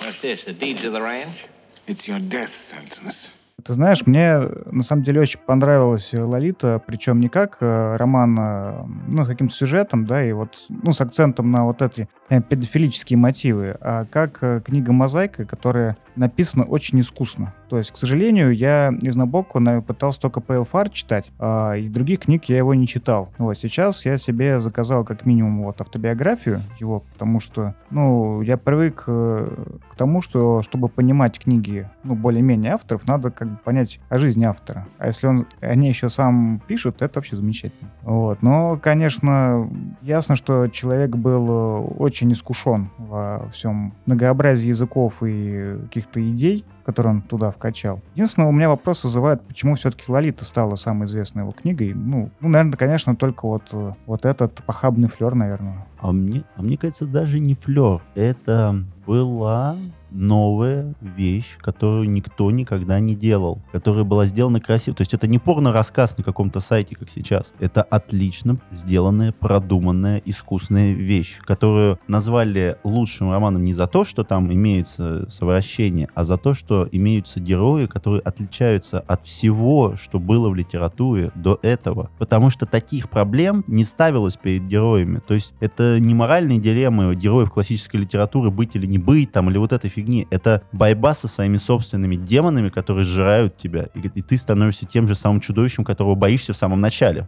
What's 0.00 0.20
this? 0.20 0.44
The 0.44 0.52
deeds 0.52 0.84
of 0.84 0.92
the 0.92 1.00
ranch? 1.00 1.46
It's 1.86 2.06
your 2.06 2.18
death 2.18 2.52
sentence. 2.52 3.32
Ты 3.64 3.72
знаешь, 3.72 4.04
мне 4.04 4.40
на 4.70 4.82
самом 4.82 5.04
деле 5.04 5.22
очень 5.22 5.40
понравилась 5.40 6.12
Лолита, 6.12 6.82
причем 6.86 7.20
не 7.20 7.28
как 7.28 7.56
э, 7.60 7.96
роман, 7.96 8.38
э, 8.38 8.84
ну, 9.08 9.24
с 9.24 9.28
каким-то 9.28 9.54
сюжетом, 9.54 10.06
да, 10.06 10.22
и 10.22 10.32
вот, 10.32 10.66
ну, 10.68 10.92
с 10.92 11.00
акцентом 11.00 11.50
на 11.50 11.64
вот 11.64 11.80
эти 11.80 12.06
э, 12.28 12.42
педофилические 12.42 13.16
мотивы, 13.16 13.76
а 13.80 14.04
как 14.04 14.42
э, 14.42 14.60
книга 14.62 14.92
«Мозаика», 14.92 15.46
которая 15.46 15.96
написана 16.14 16.64
очень 16.64 17.00
искусно. 17.00 17.54
То 17.74 17.78
есть, 17.78 17.90
к 17.90 17.96
сожалению, 17.96 18.54
я 18.54 18.94
из 19.02 19.16
Набокко 19.16 19.58
на- 19.58 19.82
пытался 19.82 20.20
только 20.20 20.38
PLFR 20.38 20.90
читать, 20.92 21.32
а 21.40 21.74
из 21.74 21.90
других 21.90 22.20
книг 22.20 22.44
я 22.44 22.58
его 22.58 22.72
не 22.72 22.86
читал. 22.86 23.30
Вот 23.36 23.58
сейчас 23.58 24.04
я 24.04 24.16
себе 24.16 24.60
заказал 24.60 25.04
как 25.04 25.26
минимум 25.26 25.64
вот 25.64 25.80
автобиографию 25.80 26.60
его, 26.78 27.00
потому 27.00 27.40
что, 27.40 27.74
ну, 27.90 28.42
я 28.42 28.56
привык 28.58 29.02
э, 29.08 29.48
к 29.90 29.96
тому, 29.96 30.20
что 30.20 30.62
чтобы 30.62 30.88
понимать 30.88 31.40
книги, 31.40 31.90
ну, 32.04 32.14
более-менее 32.14 32.74
авторов, 32.74 33.08
надо 33.08 33.32
как 33.32 33.50
бы 33.50 33.56
понять 33.56 33.98
о 34.08 34.18
жизни 34.18 34.44
автора. 34.44 34.86
А 34.98 35.08
если 35.08 35.26
он 35.26 35.46
о 35.60 35.74
ней 35.74 35.88
еще 35.88 36.08
сам 36.08 36.62
пишет, 36.68 37.02
это 37.02 37.18
вообще 37.18 37.34
замечательно. 37.34 37.90
Вот. 38.02 38.40
Но, 38.40 38.78
конечно, 38.80 39.68
ясно, 40.00 40.36
что 40.36 40.68
человек 40.68 41.16
был 41.16 41.48
э, 41.48 41.78
очень 41.98 42.32
искушен 42.32 42.90
во 42.98 43.48
всем 43.52 43.94
многообразии 44.06 44.68
языков 44.68 45.24
и 45.24 45.76
каких-то 45.88 46.22
идей, 46.30 46.64
которые 46.84 47.14
он 47.14 47.22
туда 47.22 47.50
вкачал. 47.50 48.00
Единственное, 48.14 48.48
у 48.48 48.52
меня 48.52 48.68
вопрос 48.68 49.04
вызывает, 49.04 49.42
почему 49.42 49.74
все-таки 49.74 50.04
«Лолита» 50.08 50.44
стала 50.44 50.76
самой 50.76 51.08
известной 51.08 51.42
его 51.42 51.52
книгой. 51.52 51.94
Ну, 51.94 52.30
ну 52.40 52.48
наверное, 52.48 52.76
конечно, 52.76 53.16
только 53.16 53.46
вот, 53.46 53.64
э, 53.72 53.92
вот 54.06 54.24
этот 54.24 54.62
похабный 54.64 55.08
флер, 55.08 55.34
наверное. 55.34 55.86
А 56.00 56.12
мне, 56.12 56.44
а 56.56 56.62
мне 56.62 56.76
кажется, 56.76 57.06
даже 57.06 57.40
не 57.40 57.54
флер. 57.54 58.02
Это 58.14 58.84
была 59.06 59.76
новая 60.14 60.94
вещь, 61.00 61.58
которую 61.58 62.08
никто 62.08 62.50
никогда 62.50 63.00
не 63.00 63.14
делал, 63.14 63.60
которая 63.72 64.04
была 64.04 64.26
сделана 64.26 64.60
красиво. 64.60 64.96
То 64.96 65.02
есть 65.02 65.12
это 65.12 65.26
не 65.26 65.38
порно-рассказ 65.38 66.16
на 66.16 66.24
каком-то 66.24 66.60
сайте, 66.60 66.94
как 66.96 67.10
сейчас. 67.10 67.52
Это 67.58 67.82
отлично 67.82 68.56
сделанная, 68.70 69.32
продуманная, 69.32 70.22
искусная 70.24 70.92
вещь, 70.92 71.38
которую 71.40 71.98
назвали 72.06 72.78
лучшим 72.84 73.30
романом 73.30 73.64
не 73.64 73.74
за 73.74 73.86
то, 73.86 74.04
что 74.04 74.24
там 74.24 74.52
имеется 74.52 75.28
совращение, 75.28 76.08
а 76.14 76.24
за 76.24 76.36
то, 76.36 76.54
что 76.54 76.88
имеются 76.90 77.40
герои, 77.40 77.86
которые 77.86 78.22
отличаются 78.22 79.00
от 79.00 79.26
всего, 79.26 79.96
что 79.96 80.18
было 80.18 80.48
в 80.48 80.54
литературе 80.54 81.32
до 81.34 81.58
этого. 81.62 82.10
Потому 82.18 82.50
что 82.50 82.66
таких 82.66 83.10
проблем 83.10 83.64
не 83.66 83.84
ставилось 83.84 84.36
перед 84.36 84.64
героями. 84.66 85.20
То 85.26 85.34
есть 85.34 85.54
это 85.60 85.98
не 85.98 86.14
моральные 86.14 86.60
дилеммы 86.60 87.14
героев 87.14 87.50
классической 87.50 87.96
литературы 87.96 88.50
быть 88.50 88.76
или 88.76 88.86
не 88.86 88.98
быть, 88.98 89.32
там, 89.32 89.50
или 89.50 89.58
вот 89.58 89.72
этой 89.72 89.90
фигни. 90.04 90.26
Это 90.30 90.62
борьба 90.72 91.14
со 91.14 91.28
своими 91.28 91.56
собственными 91.56 92.16
демонами, 92.16 92.68
которые 92.68 93.04
сжирают 93.04 93.56
тебя. 93.56 93.88
И, 93.94 94.00
и 94.00 94.22
ты 94.22 94.36
становишься 94.36 94.86
тем 94.86 95.08
же 95.08 95.14
самым 95.14 95.40
чудовищем, 95.40 95.84
которого 95.84 96.14
боишься 96.14 96.52
в 96.52 96.56
самом 96.56 96.80
начале. 96.80 97.26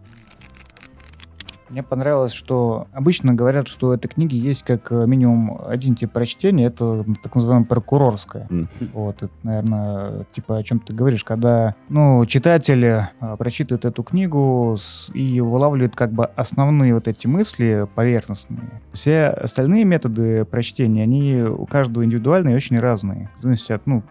Мне 1.68 1.83
понравилось, 1.83 2.33
что 2.33 2.87
обычно 2.92 3.35
говорят, 3.35 3.66
что 3.66 3.88
у 3.88 3.92
этой 3.92 4.07
книги 4.07 4.37
есть 4.37 4.62
как 4.62 4.92
э, 4.92 5.05
минимум 5.07 5.61
один 5.66 5.96
тип 5.96 6.12
прочтения, 6.12 6.66
это 6.66 7.05
так 7.22 7.35
называемое 7.35 7.66
прокурорское. 7.66 8.46
Вот, 8.94 9.16
это, 9.22 9.33
наверное, 9.42 10.26
типа 10.33 10.59
о 10.59 10.62
чем 10.62 10.79
ты 10.79 10.94
говоришь, 10.94 11.24
когда, 11.24 11.74
ну, 11.88 12.24
читатель 12.26 12.85
а, 12.87 13.37
прочитывает 13.37 13.85
эту 13.85 14.02
книгу 14.05 14.76
с- 14.79 15.11
и 15.12 15.40
вылавливает 15.40 15.96
как 15.96 16.12
бы 16.12 16.26
основные 16.26 16.94
вот 16.94 17.09
эти 17.09 17.26
мысли 17.26 17.87
поверхностные. 17.96 18.61
Все 18.92 19.24
остальные 19.26 19.85
методы 19.85 20.44
прочтения, 20.44 21.02
они 21.02 21.42
у 21.42 21.66
каждого 21.66 22.05
индивидуальные 22.05 22.52
и 22.52 22.57
очень 22.57 22.79
разные. 22.79 23.29
В 23.38 23.42
зависимости 23.42 23.72
от, 23.72 23.87
ну, 23.87 24.02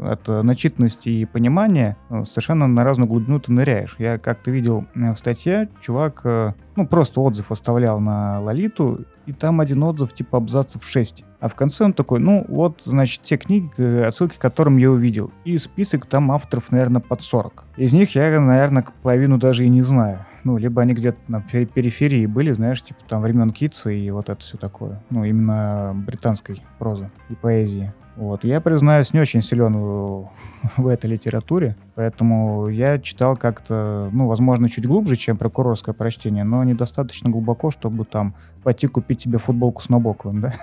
от 0.00 0.28
э, 0.28 0.42
начитанности 0.42 1.08
и 1.08 1.24
понимания 1.24 1.96
ну, 2.08 2.24
совершенно 2.24 2.66
на 2.66 2.84
разную 2.84 3.08
глубину 3.08 3.40
ты 3.40 3.52
ныряешь. 3.52 3.96
Я 3.98 4.18
как-то 4.18 4.50
видел 4.50 4.86
э, 4.94 5.12
в 5.12 5.16
статье, 5.16 5.68
чувак, 5.80 6.20
э, 6.24 6.52
ну, 6.76 6.86
просто 6.86 7.20
отзыв 7.20 7.52
оставлял 7.52 8.00
на 8.00 8.40
Лолиту, 8.40 9.04
и 9.26 9.32
там 9.32 9.60
один 9.60 9.82
отзыв 9.82 10.12
типа 10.12 10.38
абзацев 10.38 10.84
6. 10.84 11.24
А 11.40 11.48
в 11.48 11.54
конце 11.54 11.84
он 11.84 11.92
такой, 11.92 12.20
ну, 12.20 12.44
вот, 12.48 12.82
значит, 12.84 13.22
те 13.22 13.36
книги, 13.36 13.70
э, 13.78 14.04
отсылки 14.04 14.36
к 14.36 14.40
которым 14.40 14.76
я 14.76 14.90
увидел. 14.90 15.30
И 15.44 15.56
список 15.58 16.06
там 16.06 16.30
авторов, 16.32 16.70
наверное, 16.70 17.00
под 17.00 17.22
40. 17.22 17.64
Из 17.76 17.92
них 17.92 18.14
я, 18.14 18.40
наверное, 18.40 18.84
половину 19.02 19.38
даже 19.38 19.64
и 19.64 19.68
не 19.68 19.82
знаю. 19.82 20.26
Ну, 20.44 20.56
либо 20.56 20.82
они 20.82 20.94
где-то 20.94 21.18
на 21.28 21.40
пери- 21.40 21.66
периферии 21.66 22.26
были, 22.26 22.52
знаешь, 22.52 22.82
типа 22.82 23.00
там 23.08 23.22
времен 23.22 23.50
Китса 23.50 23.90
и 23.90 24.10
вот 24.10 24.28
это 24.28 24.40
все 24.40 24.58
такое. 24.58 25.02
Ну, 25.10 25.24
именно 25.24 25.92
британской 25.94 26.62
прозы 26.78 27.10
и 27.28 27.34
поэзии. 27.34 27.92
Вот. 28.16 28.44
Я, 28.44 28.60
признаюсь, 28.60 29.12
не 29.12 29.20
очень 29.20 29.42
силен 29.42 29.74
в, 30.76 30.86
этой 30.86 31.10
литературе, 31.10 31.76
поэтому 31.94 32.68
я 32.68 32.98
читал 32.98 33.36
как-то, 33.36 34.10
ну, 34.12 34.26
возможно, 34.26 34.68
чуть 34.68 34.86
глубже, 34.86 35.16
чем 35.16 35.36
прокурорское 35.36 35.94
прочтение, 35.94 36.44
но 36.44 36.62
недостаточно 36.64 37.30
глубоко, 37.30 37.70
чтобы 37.70 38.04
там 38.04 38.34
пойти 38.62 38.86
купить 38.86 39.22
тебе 39.22 39.38
футболку 39.38 39.82
с 39.82 39.88
Набоковым, 39.88 40.40
да? 40.42 40.54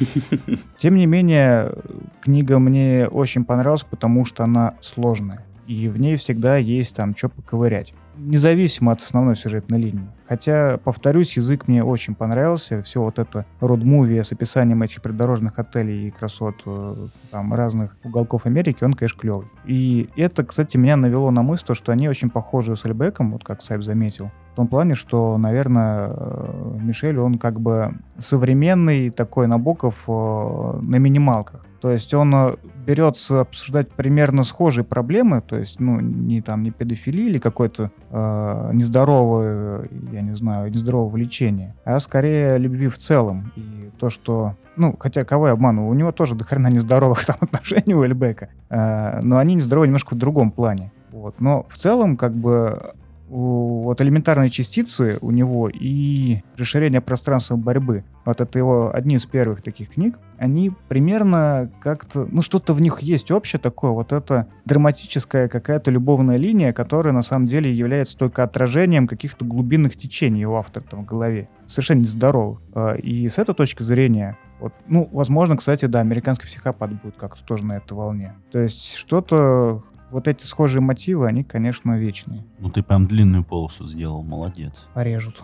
Тем 0.76 0.96
не 0.96 1.06
менее, 1.06 1.72
книга 2.20 2.58
мне 2.58 3.06
очень 3.06 3.44
понравилась, 3.44 3.84
потому 3.84 4.24
что 4.24 4.44
она 4.44 4.74
сложная. 4.80 5.44
И 5.66 5.88
в 5.88 6.00
ней 6.00 6.16
всегда 6.16 6.56
есть 6.56 6.96
там 6.96 7.14
что 7.14 7.28
поковырять. 7.28 7.92
Независимо 8.18 8.92
от 8.92 9.00
основной 9.00 9.36
сюжетной 9.36 9.78
линии. 9.78 10.08
Хотя, 10.28 10.78
повторюсь, 10.84 11.36
язык 11.36 11.68
мне 11.68 11.82
очень 11.82 12.14
понравился. 12.14 12.82
Все 12.82 13.02
вот 13.02 13.18
это 13.18 13.46
род-муви 13.60 14.22
с 14.22 14.32
описанием 14.32 14.82
этих 14.82 15.00
придорожных 15.00 15.58
отелей 15.58 16.08
и 16.08 16.10
красот 16.10 16.56
э, 16.66 17.08
там 17.30 17.54
разных 17.54 17.96
уголков 18.04 18.44
Америки, 18.44 18.84
он, 18.84 18.92
конечно, 18.92 19.18
клевый. 19.18 19.46
И 19.64 20.10
это, 20.16 20.44
кстати, 20.44 20.76
меня 20.76 20.96
навело 20.96 21.30
на 21.30 21.42
мысль, 21.42 21.64
то, 21.66 21.74
что 21.74 21.92
они 21.92 22.08
очень 22.08 22.28
похожи 22.28 22.76
с 22.76 22.84
Альбеком, 22.84 23.32
вот 23.32 23.44
как 23.44 23.62
Сайб 23.62 23.82
заметил. 23.82 24.30
В 24.52 24.56
том 24.56 24.66
плане, 24.66 24.94
что, 24.94 25.38
наверное, 25.38 26.10
э, 26.10 26.78
Мишель, 26.82 27.18
он 27.18 27.38
как 27.38 27.60
бы 27.60 27.94
современный 28.18 29.10
такой 29.10 29.46
Набоков 29.46 30.04
э, 30.08 30.10
на 30.10 30.96
минималках. 30.96 31.64
То 31.80 31.92
есть 31.92 32.12
он 32.12 32.34
э, 32.34 32.56
берется 32.86 33.40
обсуждать 33.40 33.90
примерно 33.90 34.42
схожие 34.42 34.84
проблемы, 34.84 35.40
то 35.40 35.56
есть, 35.56 35.78
ну, 35.78 36.00
не 36.00 36.42
там, 36.42 36.62
не 36.62 36.70
педофилии 36.70 37.26
или 37.26 37.38
какое-то 37.38 37.90
э, 38.10 38.70
нездоровое, 38.72 39.88
я 40.12 40.22
не 40.22 40.34
знаю, 40.34 40.70
нездоровое 40.70 41.10
влечение, 41.10 41.76
а 41.84 42.00
скорее 42.00 42.58
любви 42.58 42.88
в 42.88 42.98
целом. 42.98 43.52
И 43.56 43.90
то, 43.98 44.10
что, 44.10 44.54
ну, 44.76 44.96
хотя 44.98 45.24
кого 45.24 45.48
я 45.48 45.52
обманываю, 45.52 45.90
у 45.90 45.94
него 45.94 46.10
тоже 46.10 46.34
до 46.34 46.44
хрена 46.44 46.68
нездоровых 46.68 47.24
там 47.26 47.36
отношений 47.40 47.94
у 47.94 48.04
Эльбека, 48.04 48.48
э, 48.70 49.20
но 49.22 49.38
они 49.38 49.54
нездоровы 49.54 49.86
немножко 49.86 50.14
в 50.14 50.18
другом 50.18 50.50
плане. 50.50 50.90
Вот. 51.12 51.40
Но 51.40 51.66
в 51.68 51.76
целом, 51.76 52.16
как 52.16 52.34
бы, 52.34 52.92
вот 53.28 54.00
элементарные 54.00 54.48
частицы 54.48 55.18
у 55.20 55.30
него 55.30 55.68
и 55.68 56.42
расширение 56.56 57.00
пространства 57.00 57.56
борьбы, 57.56 58.04
вот 58.24 58.40
это 58.40 58.58
его 58.58 58.94
одни 58.94 59.16
из 59.16 59.26
первых 59.26 59.62
таких 59.62 59.90
книг, 59.90 60.18
они 60.38 60.72
примерно 60.88 61.70
как-то, 61.80 62.26
ну 62.30 62.42
что-то 62.42 62.74
в 62.74 62.80
них 62.80 63.00
есть 63.00 63.30
общее 63.30 63.60
такое, 63.60 63.90
вот 63.90 64.12
это 64.12 64.46
драматическая 64.64 65.48
какая-то 65.48 65.90
любовная 65.90 66.36
линия, 66.36 66.72
которая 66.72 67.12
на 67.12 67.22
самом 67.22 67.46
деле 67.46 67.72
является 67.72 68.16
только 68.16 68.42
отражением 68.42 69.06
каких-то 69.06 69.44
глубинных 69.44 69.96
течений 69.96 70.46
у 70.46 70.54
автора 70.54 70.84
там 70.84 71.02
в 71.02 71.06
голове, 71.06 71.48
совершенно 71.66 72.00
нездоровых. 72.00 72.60
А, 72.74 72.94
И 72.94 73.28
с 73.28 73.38
этой 73.38 73.54
точки 73.54 73.82
зрения 73.82 74.36
вот, 74.60 74.72
ну, 74.86 75.08
возможно, 75.12 75.56
кстати, 75.56 75.84
да, 75.84 76.00
американский 76.00 76.46
психопат 76.46 76.92
будет 76.92 77.16
как-то 77.16 77.44
тоже 77.44 77.64
на 77.64 77.76
этой 77.76 77.92
волне. 77.92 78.34
То 78.50 78.58
есть 78.58 78.96
что-то, 78.96 79.84
вот 80.10 80.28
эти 80.28 80.44
схожие 80.44 80.80
мотивы, 80.80 81.26
они, 81.26 81.44
конечно, 81.44 81.98
вечные. 81.98 82.44
Ну 82.58 82.68
ты 82.70 82.82
прям 82.82 83.06
длинную 83.06 83.44
полосу 83.44 83.86
сделал, 83.86 84.22
молодец. 84.22 84.88
Порежут. 84.94 85.42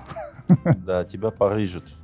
Да, 0.76 1.04
тебя 1.04 1.30
порыжет. 1.30 1.94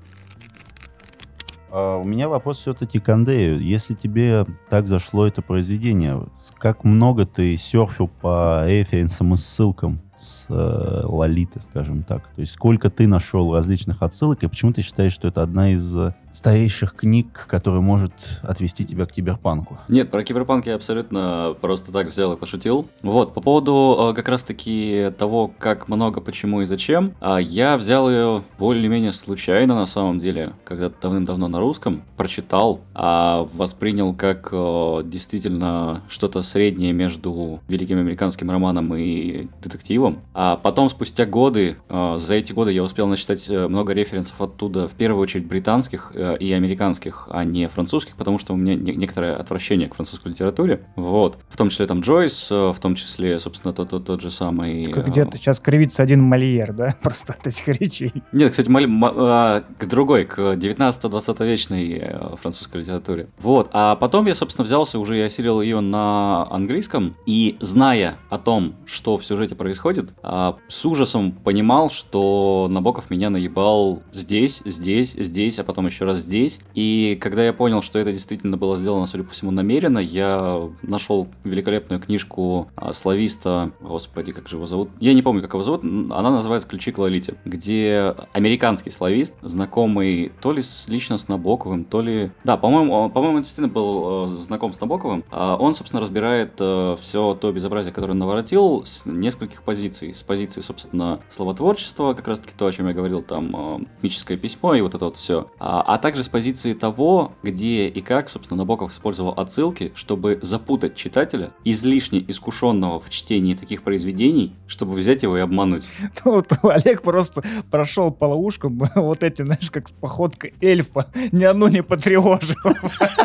А, 1.70 1.99
У 1.99 2.05
меня 2.05 2.29
вопрос 2.29 2.59
все-таки 2.59 2.99
к 2.99 3.09
Андрею. 3.11 3.61
Если 3.62 3.94
тебе 3.94 4.46
так 4.68 4.87
зашло 4.88 5.27
это 5.27 5.42
произведение, 5.42 6.27
как 6.59 6.85
много 6.85 7.27
ты 7.27 7.57
серфил 7.57 8.09
по 8.09 8.64
референсам 8.66 9.35
и 9.35 9.37
ссылкам? 9.37 10.01
С 10.20 10.46
э, 10.48 11.02
Лолиты, 11.04 11.61
скажем 11.61 12.02
так? 12.02 12.22
То 12.35 12.40
есть 12.40 12.52
сколько 12.52 12.90
ты 12.90 13.06
нашел 13.06 13.54
различных 13.54 14.02
отсылок, 14.02 14.42
и 14.42 14.46
почему 14.46 14.72
ты 14.72 14.83
считаешь, 14.83 15.12
что 15.12 15.28
это 15.28 15.42
одна 15.42 15.72
из 15.72 15.96
э, 15.96 16.14
старейших 16.33 16.94
книг, 16.94 17.46
которая 17.48 17.80
может 17.80 18.40
отвести 18.42 18.85
тебя 18.85 19.06
к 19.06 19.12
киберпанку? 19.12 19.78
Нет, 19.88 20.11
про 20.11 20.22
киберпанк 20.22 20.66
я 20.66 20.74
абсолютно 20.74 21.56
просто 21.61 21.92
так 21.92 22.09
взял 22.09 22.33
и 22.33 22.37
пошутил. 22.37 22.88
Вот, 23.02 23.35
по 23.35 23.40
поводу 23.40 24.11
э, 24.11 24.14
как 24.14 24.28
раз-таки 24.28 25.11
того, 25.18 25.50
как 25.59 25.88
много, 25.88 26.20
почему 26.20 26.62
и 26.62 26.66
зачем, 26.66 27.14
а, 27.20 27.38
я 27.38 27.76
взял 27.76 28.11
ее 28.11 28.42
более-менее 28.59 29.12
случайно 29.12 29.74
на 29.74 29.87
самом 29.87 30.20
деле, 30.20 30.52
когда 30.64 30.90
давным-давно 30.90 31.48
на 31.48 31.61
русском, 31.61 32.02
прочитал, 32.16 32.80
а 32.94 33.46
воспринял 33.54 34.14
как 34.14 34.48
э, 34.52 35.02
действительно 35.04 36.02
что-то 36.09 36.42
среднее 36.42 36.92
между 36.92 37.61
великим 37.68 37.98
американским 37.98 38.50
романом 38.50 38.94
и 38.94 39.48
детективом. 39.62 40.10
А 40.35 40.57
потом, 40.57 40.88
спустя 40.90 41.27
годы, 41.27 41.77
э, 41.88 42.14
за 42.16 42.35
эти 42.35 42.53
годы 42.53 42.73
я 42.73 42.83
успел 42.83 43.07
начитать 43.07 43.49
э, 43.49 43.68
много 43.68 43.92
референсов 43.92 44.40
оттуда, 44.40 44.88
в 44.88 44.92
первую 44.92 45.23
очередь 45.23 45.46
британских 45.46 46.12
э, 46.14 46.37
и 46.38 46.53
американских, 46.53 47.27
а 47.31 47.44
не 47.44 47.68
французских, 47.68 48.16
потому 48.16 48.38
что 48.38 48.53
у 48.55 48.57
меня 48.57 48.75
не- 48.75 48.94
некоторое 48.94 49.37
отвращение 49.37 49.88
к 49.88 49.94
французской 49.94 50.29
литературе. 50.29 50.81
Вот. 50.96 51.38
В 51.49 51.57
том 51.57 51.68
числе 51.70 51.87
там 51.87 52.01
Джойс, 52.01 52.49
э, 52.51 52.73
в 52.75 52.79
том 52.81 52.94
числе, 52.94 53.38
собственно, 53.40 53.73
тот, 53.75 53.90
тот, 53.90 54.05
тот 54.07 54.20
же 54.20 54.31
самый... 54.31 54.85
Э, 54.85 55.03
Где-то 55.03 55.37
сейчас 55.37 55.61
кривится 55.61 56.03
один 56.03 56.23
Мольер, 56.23 56.73
да? 56.73 56.94
Просто 57.03 57.33
от 57.35 57.46
этих 57.46 57.68
речей. 57.68 58.12
Нет, 58.33 58.51
кстати, 58.51 58.68
мали- 58.68 58.87
ма- 58.87 59.12
а, 59.16 59.64
к 59.79 59.87
другой, 59.87 60.25
к 60.25 60.38
19-20 60.38 61.46
вечной 61.46 61.99
э, 62.01 62.37
французской 62.40 62.79
литературе. 62.83 63.29
Вот, 63.38 63.70
а 63.73 63.96
потом 63.96 64.27
я, 64.27 64.35
собственно, 64.35 64.64
взялся 64.64 64.99
уже 64.99 65.18
и 65.18 65.20
осилил 65.20 65.61
ее 65.61 65.81
на 65.81 66.46
английском, 66.51 67.14
и 67.27 67.57
зная 67.61 68.16
о 68.31 68.38
том, 68.38 68.75
что 68.87 69.16
в 69.18 69.25
сюжете 69.25 69.55
происходит, 69.55 69.89
а, 70.22 70.57
с 70.68 70.85
ужасом 70.87 71.33
понимал, 71.33 71.90
что 71.90 72.66
Набоков 72.70 73.11
меня 73.11 73.31
наебал 73.31 74.03
здесь, 74.12 74.62
здесь, 74.64 75.12
здесь, 75.12 75.59
а 75.59 75.64
потом 75.64 75.87
еще 75.87 76.05
раз 76.05 76.18
здесь. 76.18 76.61
И 76.74 77.18
когда 77.20 77.44
я 77.44 77.53
понял, 77.53 77.83
что 77.83 77.98
это 77.98 78.12
действительно 78.12 78.57
было 78.57 78.76
сделано, 78.76 79.07
судя 79.07 79.24
по 79.24 79.31
всему, 79.31 79.50
намеренно, 79.50 79.98
я 79.98 80.68
нашел 80.83 81.29
великолепную 81.44 82.00
книжку 82.00 82.68
а, 82.76 82.92
слависта, 82.92 83.72
господи, 83.81 84.33
как 84.33 84.48
же 84.48 84.57
его 84.57 84.66
зовут? 84.66 84.90
Я 85.00 85.14
не 85.14 85.22
помню, 85.22 85.42
как 85.42 85.55
его 85.55 85.62
зовут, 85.62 85.83
она 85.85 86.31
называется 86.31 86.68
«Ключи 86.68 86.92
к 86.92 86.98
Лолите», 86.98 87.35
где 87.44 88.14
американский 88.33 88.90
славист, 88.90 89.35
знакомый 89.42 90.33
то 90.40 90.53
ли 90.53 90.62
лично 90.88 91.18
с 91.18 91.29
Набоковым, 91.29 91.85
то 91.85 92.00
ли... 92.00 92.31
Да, 92.44 92.57
по-моему, 92.57 93.11
по-моему, 93.11 93.37
он 93.37 93.42
действительно 93.42 93.72
был 93.72 94.26
э, 94.26 94.29
знаком 94.29 94.72
с 94.72 94.81
Набоковым. 94.81 95.24
А 95.31 95.57
он, 95.57 95.74
собственно, 95.74 96.00
разбирает 96.00 96.55
все 96.55 97.35
то 97.40 97.53
безобразие, 97.53 97.92
которое 97.92 98.12
он 98.12 98.18
наворотил, 98.18 98.85
с 98.85 99.07
нескольких 99.07 99.62
позиций. 99.62 99.80
С 99.81 100.23
позиции, 100.23 100.61
собственно, 100.61 101.21
словотворчества, 101.31 102.14
как 102.14 102.29
раз-таки 102.29 102.53
то, 102.57 102.66
о 102.66 102.73
чем 102.73 102.88
я 102.88 102.93
говорил, 102.93 103.23
там, 103.23 103.81
э, 103.81 103.85
мифическое 104.03 104.37
письмо 104.37 104.75
и 104.75 104.81
вот 104.81 104.95
это 104.95 105.07
вот 105.07 105.16
все. 105.16 105.51
А, 105.59 105.83
а 105.83 105.99
также 105.99 106.23
с 106.23 106.29
позиции 106.29 106.75
того, 106.75 107.33
где 107.43 107.88
и 107.88 108.01
как, 108.01 108.29
собственно, 108.29 108.59
Набоков 108.59 108.93
использовал 108.93 109.33
отсылки, 109.33 109.93
чтобы 109.95 110.38
запутать 110.43 110.95
читателя, 110.95 111.53
излишне 111.64 112.25
искушенного 112.29 113.01
в 113.01 113.11
чтении 113.11 113.55
таких 113.55 113.83
произведений, 113.83 114.55
чтобы 114.66 114.95
взять 114.95 115.23
его 115.23 115.38
и 115.38 115.40
обмануть. 115.40 115.85
Ну, 116.25 116.33
вот 116.33 116.53
Олег 116.62 117.03
просто 117.03 117.43
прошел 117.71 118.11
по 118.11 118.27
ловушкам, 118.27 118.79
вот 118.95 119.23
эти, 119.23 119.43
знаешь, 119.43 119.71
как 119.71 119.90
походка 119.93 120.51
эльфа, 120.61 121.11
ни 121.33 121.45
одну 121.45 121.69
не 121.69 121.83
потревожил. 121.83 122.57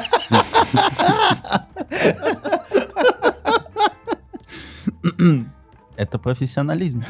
Это 5.95 6.19
профессионализм. 6.19 7.03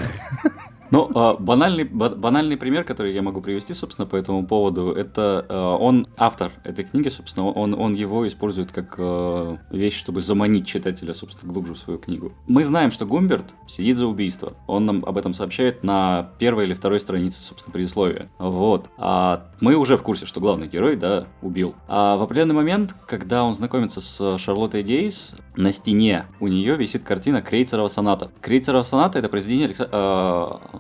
Ну, 0.92 1.12
а, 1.14 1.36
банальный, 1.36 1.84
ба- 1.84 2.10
банальный 2.10 2.58
пример, 2.58 2.84
который 2.84 3.14
я 3.14 3.22
могу 3.22 3.42
привести, 3.42 3.74
собственно, 3.74 4.06
по 4.06 4.16
этому 4.16 4.46
поводу, 4.46 4.92
это 4.92 5.46
а, 5.50 5.76
он 5.78 6.08
автор 6.18 6.52
этой 6.64 6.86
книги, 6.86 7.10
собственно, 7.10 7.48
он, 7.48 7.74
он 7.74 7.94
его 7.94 8.28
использует 8.28 8.72
как 8.72 8.96
а, 8.98 9.58
вещь, 9.72 9.98
чтобы 9.98 10.22
заманить 10.22 10.68
читателя, 10.68 11.14
собственно, 11.14 11.54
глубже 11.54 11.74
в 11.74 11.78
свою 11.78 12.00
книгу. 12.00 12.34
Мы 12.48 12.64
знаем, 12.64 12.92
что 12.92 13.06
Гумберт 13.06 13.54
сидит 13.68 13.98
за 13.98 14.08
убийство. 14.08 14.54
Он 14.68 14.86
нам 14.86 15.04
об 15.06 15.18
этом 15.18 15.34
сообщает 15.34 15.84
на 15.84 16.32
первой 16.40 16.66
или 16.66 16.74
второй 16.74 17.00
странице, 17.00 17.42
собственно, 17.42 17.74
предисловия. 17.74 18.30
Вот. 18.40 18.90
А 18.98 19.48
мы 19.62 19.76
уже 19.76 19.98
в 19.98 20.04
курсе, 20.04 20.26
что 20.26 20.40
главный 20.40 20.68
герой, 20.68 20.96
да, 20.96 21.28
убил. 21.42 21.76
А 21.88 22.18
в 22.18 22.22
определенный 22.22 22.56
момент, 22.56 22.96
когда 23.08 23.44
он 23.44 23.54
знакомится 23.54 24.02
с 24.02 24.38
Шарлоттой 24.38 24.84
Гейс, 24.84 25.32
на 25.56 25.72
стене 25.72 26.26
у 26.40 26.48
нее 26.48 26.76
висит 26.76 27.04
картина 27.04 27.42
Крейцерова 27.42 27.88
соната. 27.88 28.32
Крейцерова 28.42 28.84
соната 28.84 29.20
это 29.20 29.30
произведение 29.30 29.68
Алекса... 29.68 29.90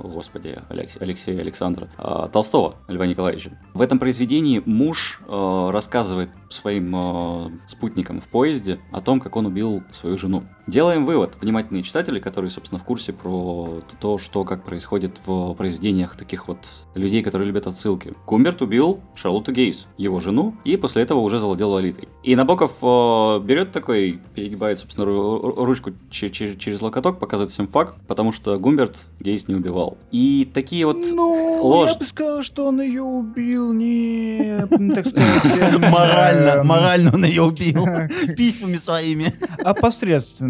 Господи, 0.04 0.60
Алекс... 0.70 0.98
Алексея 1.00 1.42
Александра 1.42 1.90
Толстого 2.32 2.76
Льва 2.88 3.08
Николаевича. 3.08 3.60
В 3.74 3.82
этом 3.82 4.00
произведении 4.00 4.62
муж 4.66 5.22
а, 5.28 5.72
рассказывает 5.72 6.30
своим 6.50 6.96
а, 6.96 7.52
спутникам 7.68 8.22
в 8.22 8.28
поезде 8.28 8.80
о 8.92 9.02
том, 9.02 9.20
как 9.20 9.36
он 9.36 9.46
убил 9.46 9.84
свою 9.92 10.18
жену. 10.18 10.44
Делаем 10.68 11.06
вывод, 11.06 11.34
внимательные 11.42 11.84
читатели, 11.84 12.20
которые, 12.20 12.50
собственно, 12.50 12.80
в 12.80 12.84
курсе 12.84 13.14
про 13.14 13.80
то, 14.00 14.18
что 14.18 14.44
как 14.44 14.64
происходит 14.64 15.20
в 15.26 15.54
произведениях 15.54 16.16
таких 16.18 16.48
вот 16.48 16.58
людей, 16.96 17.22
которые 17.22 17.48
любят 17.48 17.68
отсылки. 17.68 18.14
Гумберт 18.26 18.64
убил 18.64 19.00
Шарлотту 19.14 19.52
Гейс, 19.52 19.86
его 19.98 20.20
жену, 20.20 20.56
и 20.64 20.76
после 20.76 21.04
этого 21.04 21.20
уже 21.20 21.38
завладел 21.38 21.70
Лолитой. 21.70 22.10
И 22.24 22.36
Набоков 22.36 22.72
э, 22.82 23.40
берет 23.46 23.74
такой, 23.74 24.20
перегибает, 24.34 24.80
собственно, 24.80 25.06
ру- 25.06 25.40
ру- 25.40 25.66
ручку 25.66 25.92
че- 26.10 26.32
че- 26.32 26.58
через 26.58 26.82
локоток, 26.82 27.20
показывает 27.20 27.52
всем 27.52 27.68
факт, 27.68 27.96
потому 28.08 28.32
что 28.32 28.58
Гумберт 28.58 28.98
Гейс 29.20 29.48
не 29.48 29.54
убивал. 29.54 30.00
И 30.12 30.50
такие 30.52 30.88
вот... 30.88 30.98
Ну, 30.98 31.62
ложь. 31.62 31.92
я 31.92 32.00
бы 32.00 32.06
сказал, 32.06 32.42
что 32.42 32.68
он 32.70 32.82
ее 32.82 33.04
убил 33.04 33.72
не, 33.72 34.66
так 34.96 35.08
сказать, 35.08 35.78
Морально, 35.80 36.50
эм, 36.62 36.68
морально 36.68 37.12
он 37.14 37.24
ее 37.24 37.44
убил. 37.44 37.86
Письмами 38.36 38.78
своими. 38.78 39.26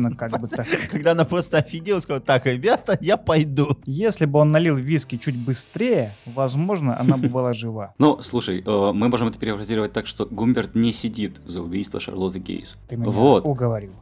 Опосредственно, 0.07 0.29
как 0.29 0.41
бы 0.41 0.47
так. 0.47 0.89
Когда 0.91 1.11
она 1.11 1.25
просто 1.25 1.57
офигела, 1.57 1.99
сказала, 1.99 2.21
так, 2.21 2.45
ребята, 2.45 2.97
я 3.01 3.17
пойду. 3.17 3.77
Если 3.85 4.25
бы 4.25 4.39
он 4.39 4.49
налил 4.49 4.75
виски 4.75 5.17
чуть 5.17 5.35
быстрее, 5.37 6.13
возможно, 6.25 6.99
она 6.99 7.17
бы 7.17 7.27
была 7.29 7.53
жива. 7.53 7.93
Ну, 7.99 8.19
слушай, 8.21 8.61
э, 8.65 8.91
мы 8.93 9.09
можем 9.09 9.27
это 9.29 9.39
перефразировать 9.39 9.93
так, 9.93 10.05
что 10.07 10.25
Гумберт 10.25 10.75
не 10.75 10.91
сидит 10.93 11.39
за 11.45 11.61
убийство 11.61 11.99
Шарлотты 11.99 12.39
Гейс. 12.39 12.77
Ты 12.87 12.97
меня 12.97 13.09
Вот. 13.09 13.45
уговорил. 13.45 13.93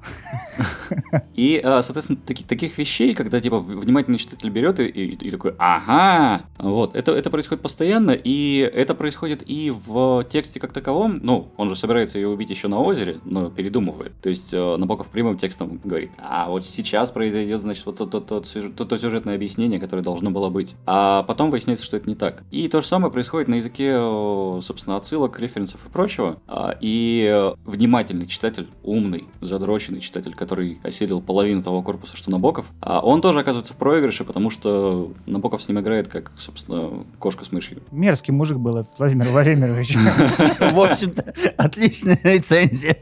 И, 1.35 1.61
э, 1.63 1.81
соответственно, 1.81 2.17
таки- 2.25 2.43
таких 2.43 2.77
вещей, 2.77 3.13
когда, 3.13 3.39
типа, 3.41 3.59
внимательный 3.59 4.17
читатель 4.17 4.49
берет 4.49 4.79
и, 4.79 4.85
и- 4.85 5.15
и 5.27 5.31
такой, 5.31 5.55
ага, 5.57 6.45
вот, 6.57 6.95
это, 6.95 7.11
это 7.13 7.29
происходит 7.29 7.61
постоянно, 7.61 8.11
и 8.11 8.59
это 8.73 8.93
происходит 8.95 9.43
и 9.45 9.71
в 9.71 10.23
тексте 10.29 10.59
как 10.59 10.73
таковом, 10.73 11.19
ну, 11.23 11.47
он 11.57 11.69
же 11.69 11.75
собирается 11.75 12.17
ее 12.19 12.27
убить 12.27 12.49
еще 12.49 12.67
на 12.67 12.79
озере, 12.79 13.19
но 13.25 13.49
передумывает. 13.49 14.13
То 14.21 14.29
есть 14.29 14.53
э, 14.53 14.75
Набоков 14.77 15.09
прямым 15.09 15.37
текстом 15.37 15.79
говорит, 15.93 16.12
а 16.17 16.49
вот 16.49 16.65
сейчас 16.65 17.12
произойдет, 17.12 17.62
значит, 17.62 17.86
вот 17.86 17.97
то, 17.97 18.06
то, 18.06 18.19
то, 18.19 18.41
то 18.41 18.97
сюжетное 18.97 19.36
объяснение, 19.36 19.79
которое 19.79 20.01
должно 20.01 20.32
было 20.32 20.49
быть. 20.49 20.75
А 20.86 21.23
потом 21.23 21.51
выясняется, 21.51 21.86
что 21.86 21.97
это 21.97 22.10
не 22.10 22.15
так. 22.15 22.43
И 22.51 22.67
то 22.67 22.82
же 22.82 22.88
самое 22.88 23.12
происходит 23.12 23.47
на 23.47 23.56
языке, 23.56 23.91
э, 23.95 24.60
собственно, 24.62 24.97
отсылок, 24.97 25.39
референсов 25.39 25.86
и 25.86 25.89
прочего. 25.89 26.38
А, 26.47 26.75
И 26.82 27.29
э, 27.32 27.53
внимательный 27.65 28.25
читатель, 28.25 28.67
умный, 28.84 29.25
задроченный 29.41 29.99
читатель, 29.99 30.34
который 30.34 30.79
осилил 30.84 31.21
половину 31.21 31.63
того 31.63 31.82
корпуса, 31.82 32.17
что 32.17 32.32
Набоков, 32.32 32.65
а 32.82 32.99
он 33.01 33.21
тоже 33.21 33.39
оказывается 33.39 33.73
в 33.73 33.77
проигрыше, 33.77 34.23
потому 34.23 34.49
что 34.49 35.12
Набоков 35.25 35.62
с 35.62 35.67
ним 35.67 35.79
играет 35.79 36.08
как, 36.08 36.32
собственно, 36.38 37.06
кошка 37.19 37.45
с 37.45 37.51
мышью. 37.51 37.82
Мерзкий 37.91 38.34
мужик 38.34 38.58
был 38.58 38.77
этот 38.77 38.97
Владимир 38.97 39.29
Владимирович. 39.29 39.95
В 40.60 40.79
общем-то, 40.79 41.34
отличная 41.58 42.19
рецензия. 42.23 42.97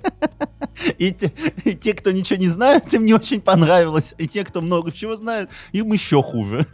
И 0.98 1.12
те, 1.12 1.32
и 1.66 1.76
те, 1.76 1.94
кто 1.94 2.12
ничего 2.12 2.40
не 2.40 2.48
знают, 2.48 2.94
им 2.94 3.06
не 3.06 3.14
очень 3.14 3.42
понравилось. 3.42 4.14
И 4.18 4.28
те, 4.28 4.44
кто 4.44 4.62
много 4.62 4.92
чего 4.92 5.16
знают, 5.16 5.50
им 5.74 5.92
еще 5.94 6.24
хуже. 6.24 6.66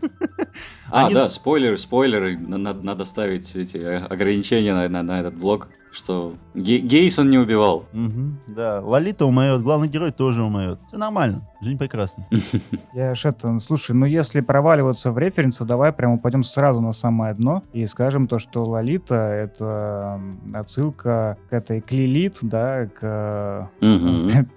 А, 0.90 1.06
Они- 1.06 1.14
да, 1.14 1.30
спойлеры, 1.30 1.78
спойлеры. 1.78 2.38
На- 2.38 2.58
Надо, 2.58 2.86
надо 2.86 3.06
ставить 3.06 3.56
эти 3.56 3.78
э, 3.78 3.98
ограничения 4.06 4.74
на, 4.74 4.88
на- 4.88 5.04
на 5.04 5.20
этот 5.20 5.36
блог, 5.36 5.68
что 5.98 6.36
Ге- 6.54 6.80
Гейс 6.80 7.18
он 7.20 7.30
не 7.30 7.38
убивал. 7.38 7.86
Мгм, 7.94 8.40
да, 8.48 8.82
Лолита 8.82 9.26
умрет, 9.26 9.62
главный 9.62 9.88
герой 9.88 10.12
тоже 10.12 10.44
умрет. 10.44 10.80
Все 10.88 10.98
нормально, 10.98 11.42
жизнь 11.62 11.78
прекрасна. 11.78 12.26
Я 12.94 13.16
ж 13.16 13.26
это, 13.26 13.60
слушай, 13.60 13.94
ну 13.96 14.06
если 14.06 14.42
проваливаться 14.42 15.12
в 15.12 15.18
референсы, 15.18 15.66
давай 15.66 15.92
прямо 15.92 16.18
пойдем 16.18 16.44
сразу 16.44 16.80
на 16.82 16.94
самое 16.94 17.34
дно 17.34 17.64
и 17.74 17.86
скажем 17.86 18.28
то, 18.28 18.40
что 18.40 18.64
Лолита— 18.64 19.16
это 19.16 20.22
отсылка 20.54 21.38
к 21.50 21.54
этой 21.54 21.82
Клилит, 21.82 22.38
да, 22.42 22.88
к 22.88 23.70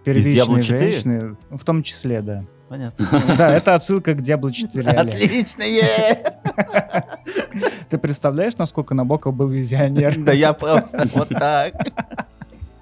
первичной 0.04 0.34
Diablo 0.56 0.62
4? 0.62 0.78
женщине, 0.90 1.36
ну, 1.50 1.56
в 1.56 1.64
том 1.64 1.82
числе, 1.82 2.20
да. 2.22 2.44
Понятно. 2.70 3.04
Да, 3.36 3.52
это 3.56 3.74
отсылка 3.74 4.14
к 4.14 4.20
Diablo 4.20 4.52
4. 4.52 4.88
Олег. 4.90 5.14
Отлично! 5.14 5.64
Ты 7.88 7.98
представляешь, 7.98 8.56
насколько 8.56 8.94
Набоков 8.94 9.34
был 9.34 9.48
визионер? 9.48 10.16
Да 10.16 10.30
я 10.30 10.52
просто 10.52 11.04
вот 11.12 11.30
так. 11.30 11.74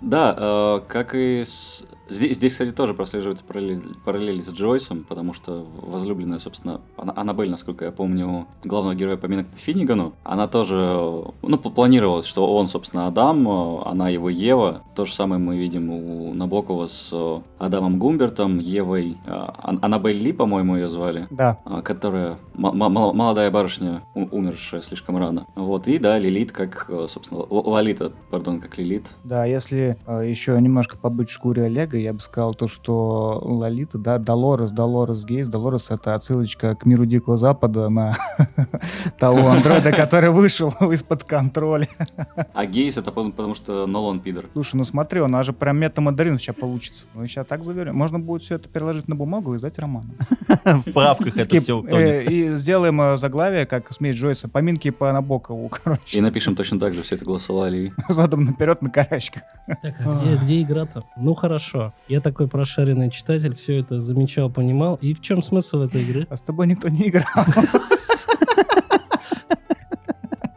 Да, 0.02 0.36
э, 0.38 0.80
как 0.86 1.14
и 1.14 1.42
с 1.42 1.84
Здесь, 2.10 2.36
здесь, 2.38 2.52
кстати, 2.52 2.70
тоже 2.72 2.94
прослеживается 2.94 3.44
параллель, 3.44 3.82
параллель 4.04 4.42
с 4.42 4.50
Джойсом, 4.50 5.04
потому 5.08 5.34
что 5.34 5.66
возлюбленная, 5.82 6.38
собственно, 6.38 6.80
Аннабель, 6.96 7.50
насколько 7.50 7.84
я 7.84 7.92
помню, 7.92 8.46
главного 8.64 8.94
героя 8.94 9.16
поминок 9.16 9.46
по 9.48 9.58
Финнигану, 9.58 10.14
она 10.24 10.48
тоже, 10.48 10.76
ну, 11.42 11.58
планировалось, 11.58 12.26
что 12.26 12.54
он, 12.56 12.68
собственно, 12.68 13.06
Адам, 13.06 13.46
она 13.48 14.08
его 14.08 14.30
Ева. 14.30 14.82
То 14.94 15.04
же 15.04 15.12
самое 15.12 15.40
мы 15.40 15.56
видим 15.58 15.90
у 15.90 16.32
Набокова 16.32 16.86
с 16.86 17.12
Адамом 17.58 17.98
Гумбертом, 17.98 18.58
Евой, 18.58 19.18
э, 19.26 19.30
Ан- 19.30 19.78
Аннабель 19.82 20.18
Ли, 20.18 20.32
по-моему, 20.32 20.76
ее 20.76 20.88
звали, 20.88 21.26
Да, 21.30 21.58
а, 21.64 21.82
которая 21.82 22.38
молодая 22.54 23.50
барышня, 23.50 24.02
умершая 24.14 24.80
слишком 24.80 25.16
рано. 25.18 25.46
Вот, 25.54 25.88
и 25.88 25.98
да, 25.98 26.18
Лилит, 26.18 26.52
как, 26.52 26.86
э, 26.88 27.06
собственно, 27.08 27.40
Лолита, 27.50 28.12
пардон, 28.30 28.60
как 28.60 28.78
Лилит. 28.78 29.08
да, 29.24 29.44
если 29.44 29.96
э, 30.06 30.28
еще 30.28 30.58
немножко 30.60 30.96
побыть 30.96 31.28
в 31.28 31.32
шкуре 31.32 31.64
Олега, 31.64 31.97
я 32.02 32.12
бы 32.12 32.20
сказал 32.20 32.54
то, 32.54 32.68
что 32.68 33.40
Лолита, 33.44 33.98
да, 33.98 34.18
Долорес, 34.18 34.70
Долорес 34.70 35.24
Гейс, 35.24 35.48
Долорес 35.48 35.90
это 35.90 36.14
отсылочка 36.14 36.74
к 36.74 36.86
миру 36.86 37.06
Дикого 37.06 37.36
Запада 37.36 37.88
на 37.88 38.16
того 39.18 39.48
андроида, 39.48 39.92
который 39.92 40.30
вышел 40.30 40.70
из-под 40.92 41.24
контроля. 41.24 41.88
А 42.54 42.66
Гейс 42.66 42.96
это 42.96 43.12
потому, 43.12 43.54
что 43.54 43.86
Нолан 43.86 44.20
пидор. 44.20 44.46
Слушай, 44.52 44.76
ну 44.76 44.84
смотри, 44.84 45.20
у 45.20 45.28
нас 45.28 45.46
же 45.46 45.52
прям 45.52 45.78
метамодерн 45.78 46.38
сейчас 46.38 46.56
получится. 46.56 47.06
Мы 47.14 47.26
сейчас 47.26 47.46
так 47.46 47.64
заверим. 47.64 47.94
Можно 47.94 48.18
будет 48.18 48.42
все 48.42 48.56
это 48.56 48.68
переложить 48.68 49.08
на 49.08 49.14
бумагу 49.14 49.54
и 49.54 49.56
издать 49.56 49.78
роман. 49.78 50.10
В 50.64 50.92
правках 50.92 51.36
это 51.36 51.58
все 51.58 51.84
э. 51.88 52.24
И 52.24 52.54
сделаем 52.56 53.00
э, 53.00 53.16
заглавие, 53.16 53.66
как 53.66 53.92
смесь 53.92 54.16
Джойса. 54.16 54.48
Поминки 54.48 54.90
по 54.90 55.12
Набокову, 55.12 55.68
короче. 55.84 56.18
И 56.18 56.20
напишем 56.20 56.56
точно 56.56 56.78
так 56.78 56.94
же, 56.94 57.02
все 57.02 57.16
это 57.16 57.24
голосовали. 57.24 57.92
Задом 58.08 58.44
наперед 58.44 58.82
на 58.82 58.90
корячках. 58.90 59.42
Так, 59.82 59.94
а 60.04 60.36
где 60.42 60.62
игра-то? 60.62 61.04
Ну 61.16 61.34
хорошо. 61.34 61.87
Я 62.08 62.20
такой 62.20 62.48
прошаренный 62.48 63.10
читатель, 63.10 63.54
все 63.54 63.78
это 63.80 64.00
замечал, 64.00 64.50
понимал. 64.50 64.98
И 65.00 65.14
в 65.14 65.20
чем 65.20 65.42
смысл 65.42 65.82
этой 65.82 66.02
игры? 66.02 66.26
А 66.30 66.36
с 66.36 66.40
тобой 66.40 66.66
никто 66.66 66.88
не 66.88 67.08
играл. 67.08 67.26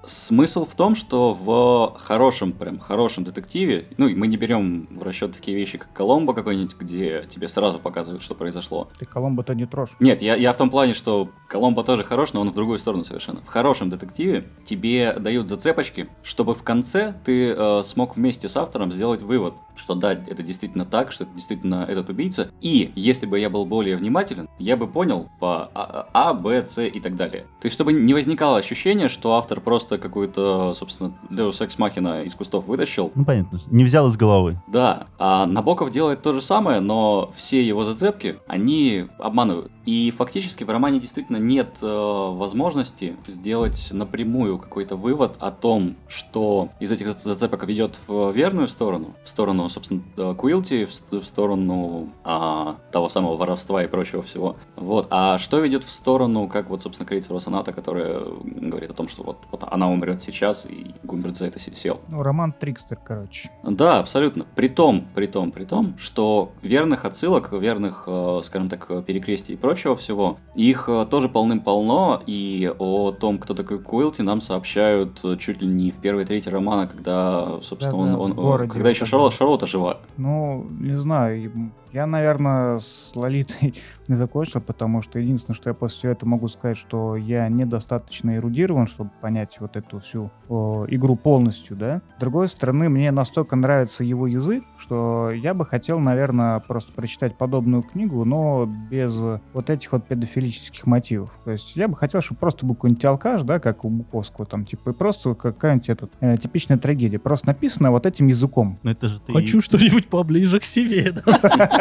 Смысл 0.03 0.65
в 0.65 0.75
том, 0.75 0.95
что 0.95 1.33
в 1.33 1.95
хорошем, 1.99 2.53
прям 2.53 2.79
хорошем 2.79 3.23
детективе, 3.23 3.87
ну, 3.97 4.07
и 4.07 4.15
мы 4.15 4.27
не 4.27 4.37
берем 4.37 4.87
в 4.89 5.03
расчет 5.03 5.33
такие 5.33 5.55
вещи, 5.55 5.77
как 5.77 5.93
Коломбо 5.93 6.33
какой-нибудь, 6.33 6.75
где 6.77 7.25
тебе 7.29 7.47
сразу 7.47 7.79
показывают, 7.79 8.23
что 8.23 8.35
произошло. 8.35 8.89
Ты 8.97 9.05
Коломбо-то 9.05 9.53
не 9.53 9.65
трожь. 9.65 9.91
Нет, 9.99 10.21
я, 10.21 10.35
я 10.35 10.53
в 10.53 10.57
том 10.57 10.69
плане, 10.69 10.93
что 10.93 11.29
Коломбо 11.47 11.83
тоже 11.83 12.03
хорош, 12.03 12.33
но 12.33 12.41
он 12.41 12.51
в 12.51 12.55
другую 12.55 12.79
сторону 12.79 13.03
совершенно. 13.03 13.41
В 13.41 13.47
хорошем 13.47 13.89
детективе 13.89 14.47
тебе 14.65 15.13
дают 15.13 15.47
зацепочки, 15.47 16.09
чтобы 16.23 16.55
в 16.55 16.63
конце 16.63 17.15
ты 17.23 17.51
э, 17.51 17.81
смог 17.83 18.15
вместе 18.15 18.49
с 18.49 18.57
автором 18.57 18.91
сделать 18.91 19.21
вывод, 19.21 19.53
что 19.75 19.95
да, 19.95 20.13
это 20.13 20.43
действительно 20.43 20.85
так, 20.85 21.11
что 21.11 21.25
это 21.25 21.33
действительно 21.33 21.85
этот 21.87 22.09
убийца. 22.09 22.51
И 22.61 22.91
если 22.95 23.25
бы 23.25 23.39
я 23.39 23.49
был 23.49 23.65
более 23.65 23.95
внимателен, 23.97 24.49
я 24.59 24.77
бы 24.77 24.87
понял 24.87 25.29
по 25.39 25.69
А, 25.73 26.09
А, 26.13 26.33
Б, 26.33 26.65
С 26.65 26.81
и 26.81 26.99
так 26.99 27.15
далее. 27.15 27.43
То 27.61 27.65
есть, 27.65 27.75
чтобы 27.75 27.93
не 27.93 28.13
возникало 28.13 28.57
ощущение, 28.57 29.09
что 29.09 29.35
автор 29.35 29.61
просто 29.61 29.97
какую-то, 30.01 30.73
собственно, 30.73 31.13
Deus 31.29 31.59
Ex 31.61 31.77
Machina 31.77 32.25
из 32.25 32.35
кустов 32.35 32.65
вытащил, 32.67 33.11
Ну, 33.15 33.23
понятно. 33.23 33.59
Не 33.67 33.83
взял 33.85 34.07
из 34.07 34.17
головы. 34.17 34.61
да, 34.67 35.07
а 35.17 35.45
Набоков 35.45 35.91
делает 35.91 36.21
то 36.21 36.33
же 36.33 36.41
самое, 36.41 36.79
но 36.81 37.31
все 37.35 37.65
его 37.65 37.85
зацепки, 37.85 38.37
они 38.47 39.05
обманывают. 39.19 39.71
И 39.85 40.11
фактически 40.15 40.63
в 40.63 40.69
романе 40.69 40.99
действительно 40.99 41.37
нет 41.37 41.77
э, 41.81 41.85
возможности 41.87 43.15
сделать 43.27 43.89
напрямую 43.91 44.57
какой-то 44.59 44.95
вывод 44.95 45.35
о 45.39 45.51
том, 45.51 45.95
что 46.07 46.69
из 46.79 46.91
этих 46.91 47.07
зац- 47.07 47.23
зацепок 47.23 47.63
ведет 47.65 47.97
в 48.07 48.31
верную 48.31 48.67
сторону, 48.67 49.15
в 49.23 49.29
сторону, 49.29 49.67
собственно, 49.69 50.01
э, 50.17 50.35
Куилти, 50.35 50.85
в, 50.85 51.21
в 51.21 51.25
сторону 51.25 52.09
а, 52.23 52.75
того 52.91 53.09
самого 53.09 53.37
воровства 53.37 53.83
и 53.83 53.87
прочего 53.87 54.21
всего. 54.21 54.55
Вот. 54.75 55.07
А 55.09 55.37
что 55.37 55.59
ведет 55.59 55.83
в 55.83 55.89
сторону, 55.91 56.47
как 56.47 56.69
вот, 56.69 56.81
собственно, 56.81 57.07
крейцерова 57.07 57.39
соната, 57.39 57.73
которая 57.73 58.21
говорит 58.43 58.91
о 58.91 58.93
том, 58.93 59.07
что 59.07 59.23
вот, 59.23 59.37
вот 59.51 59.63
она 59.69 59.80
умрет 59.89 60.21
сейчас, 60.21 60.65
и 60.65 60.93
Гумберт 61.03 61.37
за 61.37 61.45
это 61.47 61.59
се- 61.59 61.75
сел. 61.75 62.01
Ну, 62.09 62.21
роман 62.23 62.53
Трикстер, 62.53 62.97
короче. 63.03 63.49
Да, 63.63 63.99
абсолютно. 63.99 64.45
При 64.55 64.67
том, 64.67 65.07
при 65.15 65.27
том, 65.27 65.51
при 65.51 65.65
том, 65.65 65.95
что 65.97 66.51
верных 66.61 67.05
отсылок, 67.05 67.51
верных, 67.53 68.03
э, 68.07 68.39
скажем 68.43 68.69
так, 68.69 68.87
перекрестий 69.05 69.55
и 69.55 69.57
прочего 69.57 69.95
всего, 69.95 70.37
их 70.55 70.87
э, 70.89 71.05
тоже 71.09 71.29
полным-полно, 71.29 72.21
и 72.25 72.71
о 72.79 73.11
том, 73.11 73.37
кто 73.39 73.53
такой 73.53 73.79
Куилти, 73.79 74.21
нам 74.21 74.41
сообщают 74.41 75.19
э, 75.23 75.35
чуть 75.37 75.61
ли 75.61 75.67
не 75.67 75.91
в 75.91 75.99
первой 75.99 76.25
трети 76.25 76.49
романа, 76.49 76.87
когда, 76.87 77.59
собственно, 77.61 78.07
Да-да, 78.07 78.17
он, 78.17 78.31
он- 78.31 78.31
в 78.33 78.35
городе 78.35 78.71
когда 78.71 78.89
еще 78.89 79.05
вот 79.05 79.09
Шарло- 79.11 79.27
это. 79.27 79.35
Шарлотта 79.37 79.67
жива. 79.67 79.97
Ну, 80.17 80.65
не 80.79 80.97
знаю, 80.97 81.71
я, 81.93 82.05
наверное, 82.05 82.79
с 82.79 83.11
Лолитой 83.15 83.73
не 84.07 84.15
закончил, 84.15 84.61
потому 84.61 85.01
что 85.01 85.19
единственное, 85.19 85.55
что 85.55 85.69
я 85.69 85.73
после 85.73 85.97
всего 85.97 86.11
этого 86.13 86.29
могу 86.29 86.47
сказать, 86.47 86.77
что 86.77 87.15
я 87.15 87.47
недостаточно 87.49 88.35
эрудирован, 88.35 88.87
чтобы 88.87 89.11
понять 89.21 89.57
вот 89.59 89.75
эту 89.75 89.99
всю 89.99 90.31
о, 90.47 90.85
игру 90.87 91.15
полностью, 91.15 91.75
да. 91.75 92.01
С 92.17 92.19
другой 92.19 92.47
стороны, 92.47 92.89
мне 92.89 93.11
настолько 93.11 93.55
нравится 93.55 94.03
его 94.03 94.27
язык, 94.27 94.63
что 94.77 95.31
я 95.31 95.53
бы 95.53 95.65
хотел, 95.65 95.99
наверное, 95.99 96.59
просто 96.59 96.93
прочитать 96.93 97.37
подобную 97.37 97.83
книгу, 97.83 98.23
но 98.25 98.65
без 98.65 99.15
вот 99.53 99.69
этих 99.69 99.91
вот 99.91 100.07
педофилических 100.07 100.85
мотивов. 100.85 101.31
То 101.43 101.51
есть 101.51 101.75
я 101.75 101.87
бы 101.87 101.95
хотел, 101.95 102.21
чтобы 102.21 102.39
просто 102.39 102.65
был 102.65 102.75
какой-нибудь 102.75 103.05
алкаш, 103.05 103.43
да, 103.43 103.59
как 103.59 103.85
у 103.85 103.89
Буковского, 103.89 104.45
там, 104.45 104.65
типа, 104.65 104.91
и 104.91 104.93
просто 104.93 105.33
какая-нибудь 105.35 105.89
этот, 105.89 106.11
э, 106.21 106.37
типичная 106.37 106.77
трагедия, 106.77 107.19
просто 107.19 107.47
написана 107.47 107.91
вот 107.91 108.05
этим 108.05 108.27
языком. 108.27 108.79
Ну, 108.83 108.91
это 108.91 109.07
же 109.07 109.19
ты... 109.19 109.33
Хочу 109.33 109.61
что-нибудь 109.61 110.07
поближе 110.07 110.59
к 110.59 110.63
себе. 110.63 111.11
да. 111.11 111.69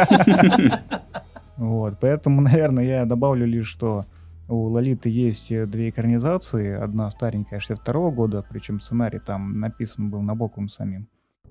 Вот, 1.57 1.99
поэтому, 2.01 2.41
наверное, 2.41 2.83
я 2.83 3.05
добавлю 3.05 3.45
лишь, 3.45 3.67
что 3.67 4.05
у 4.47 4.63
Лолиты 4.65 5.09
есть 5.09 5.51
э, 5.51 5.65
две 5.65 5.89
экранизации. 5.89 6.73
Одна 6.73 7.09
старенькая, 7.09 7.59
62 7.59 8.11
года, 8.11 8.43
причем 8.49 8.79
сценарий 8.79 9.19
там 9.19 9.59
написан 9.59 10.09
был 10.09 10.21
Набоковым 10.21 10.69
самим. 10.69 11.07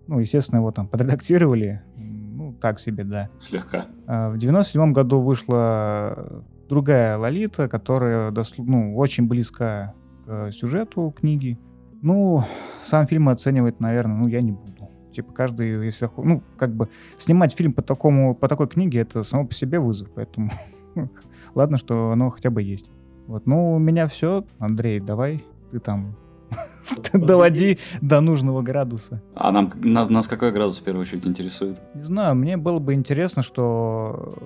Ну, 0.07 0.19
естественно, 0.19 0.59
его 0.59 0.73
там 0.73 0.89
подредактировали. 0.89 1.83
Ну, 1.97 2.53
так 2.55 2.81
себе, 2.81 3.05
да. 3.05 3.31
Слегка. 3.39 3.87
А 4.07 4.31
В 4.31 4.39
97 4.39 4.93
году 4.93 5.21
вышла 5.21 6.43
другая 6.69 7.17
Лолита, 7.17 7.69
которая 7.69 8.33
ну, 8.59 8.97
очень 8.97 9.29
близка 9.29 9.95
к 10.27 10.51
сюжету 10.51 11.15
книги. 11.17 11.59
Ну, 12.03 12.45
сам 12.81 13.07
фильм 13.07 13.29
оценивать, 13.29 13.81
наверное, 13.81 14.17
ну, 14.17 14.27
я 14.27 14.41
не 14.41 14.53
буду. 14.53 14.80
Типа, 15.13 15.33
каждый, 15.33 15.85
если... 15.85 16.09
Ну, 16.17 16.43
как 16.57 16.75
бы, 16.75 16.89
снимать 17.19 17.55
фильм 17.55 17.73
по, 17.73 17.83
такому, 17.83 18.35
по 18.35 18.49
такой 18.49 18.69
книге, 18.69 19.01
это 19.01 19.23
само 19.23 19.47
по 19.47 19.55
себе 19.55 19.79
вызов, 19.79 20.09
поэтому... 20.15 20.51
Ладно, 21.55 21.77
что 21.77 22.13
оно 22.13 22.31
хотя 22.31 22.51
бы 22.51 22.63
есть. 22.63 22.91
Вот, 23.27 23.47
ну, 23.47 23.75
у 23.75 23.79
меня 23.79 24.07
все. 24.07 24.45
Андрей, 24.59 25.01
давай, 25.01 25.45
ты 25.71 25.79
там 25.79 26.17
доводи 27.13 27.79
до 28.01 28.21
нужного 28.21 28.63
градуса. 28.63 29.23
А 29.35 29.53
нам, 29.53 29.71
нас, 29.77 30.11
нас 30.11 30.27
какой 30.27 30.53
градус 30.53 30.79
в 30.79 30.85
первую 30.85 31.03
очередь 31.03 31.27
интересует? 31.27 31.81
Не 31.95 32.03
знаю, 32.03 32.35
мне 32.35 32.57
было 32.57 32.79
бы 32.79 32.95
интересно, 32.95 33.43
что 33.43 34.37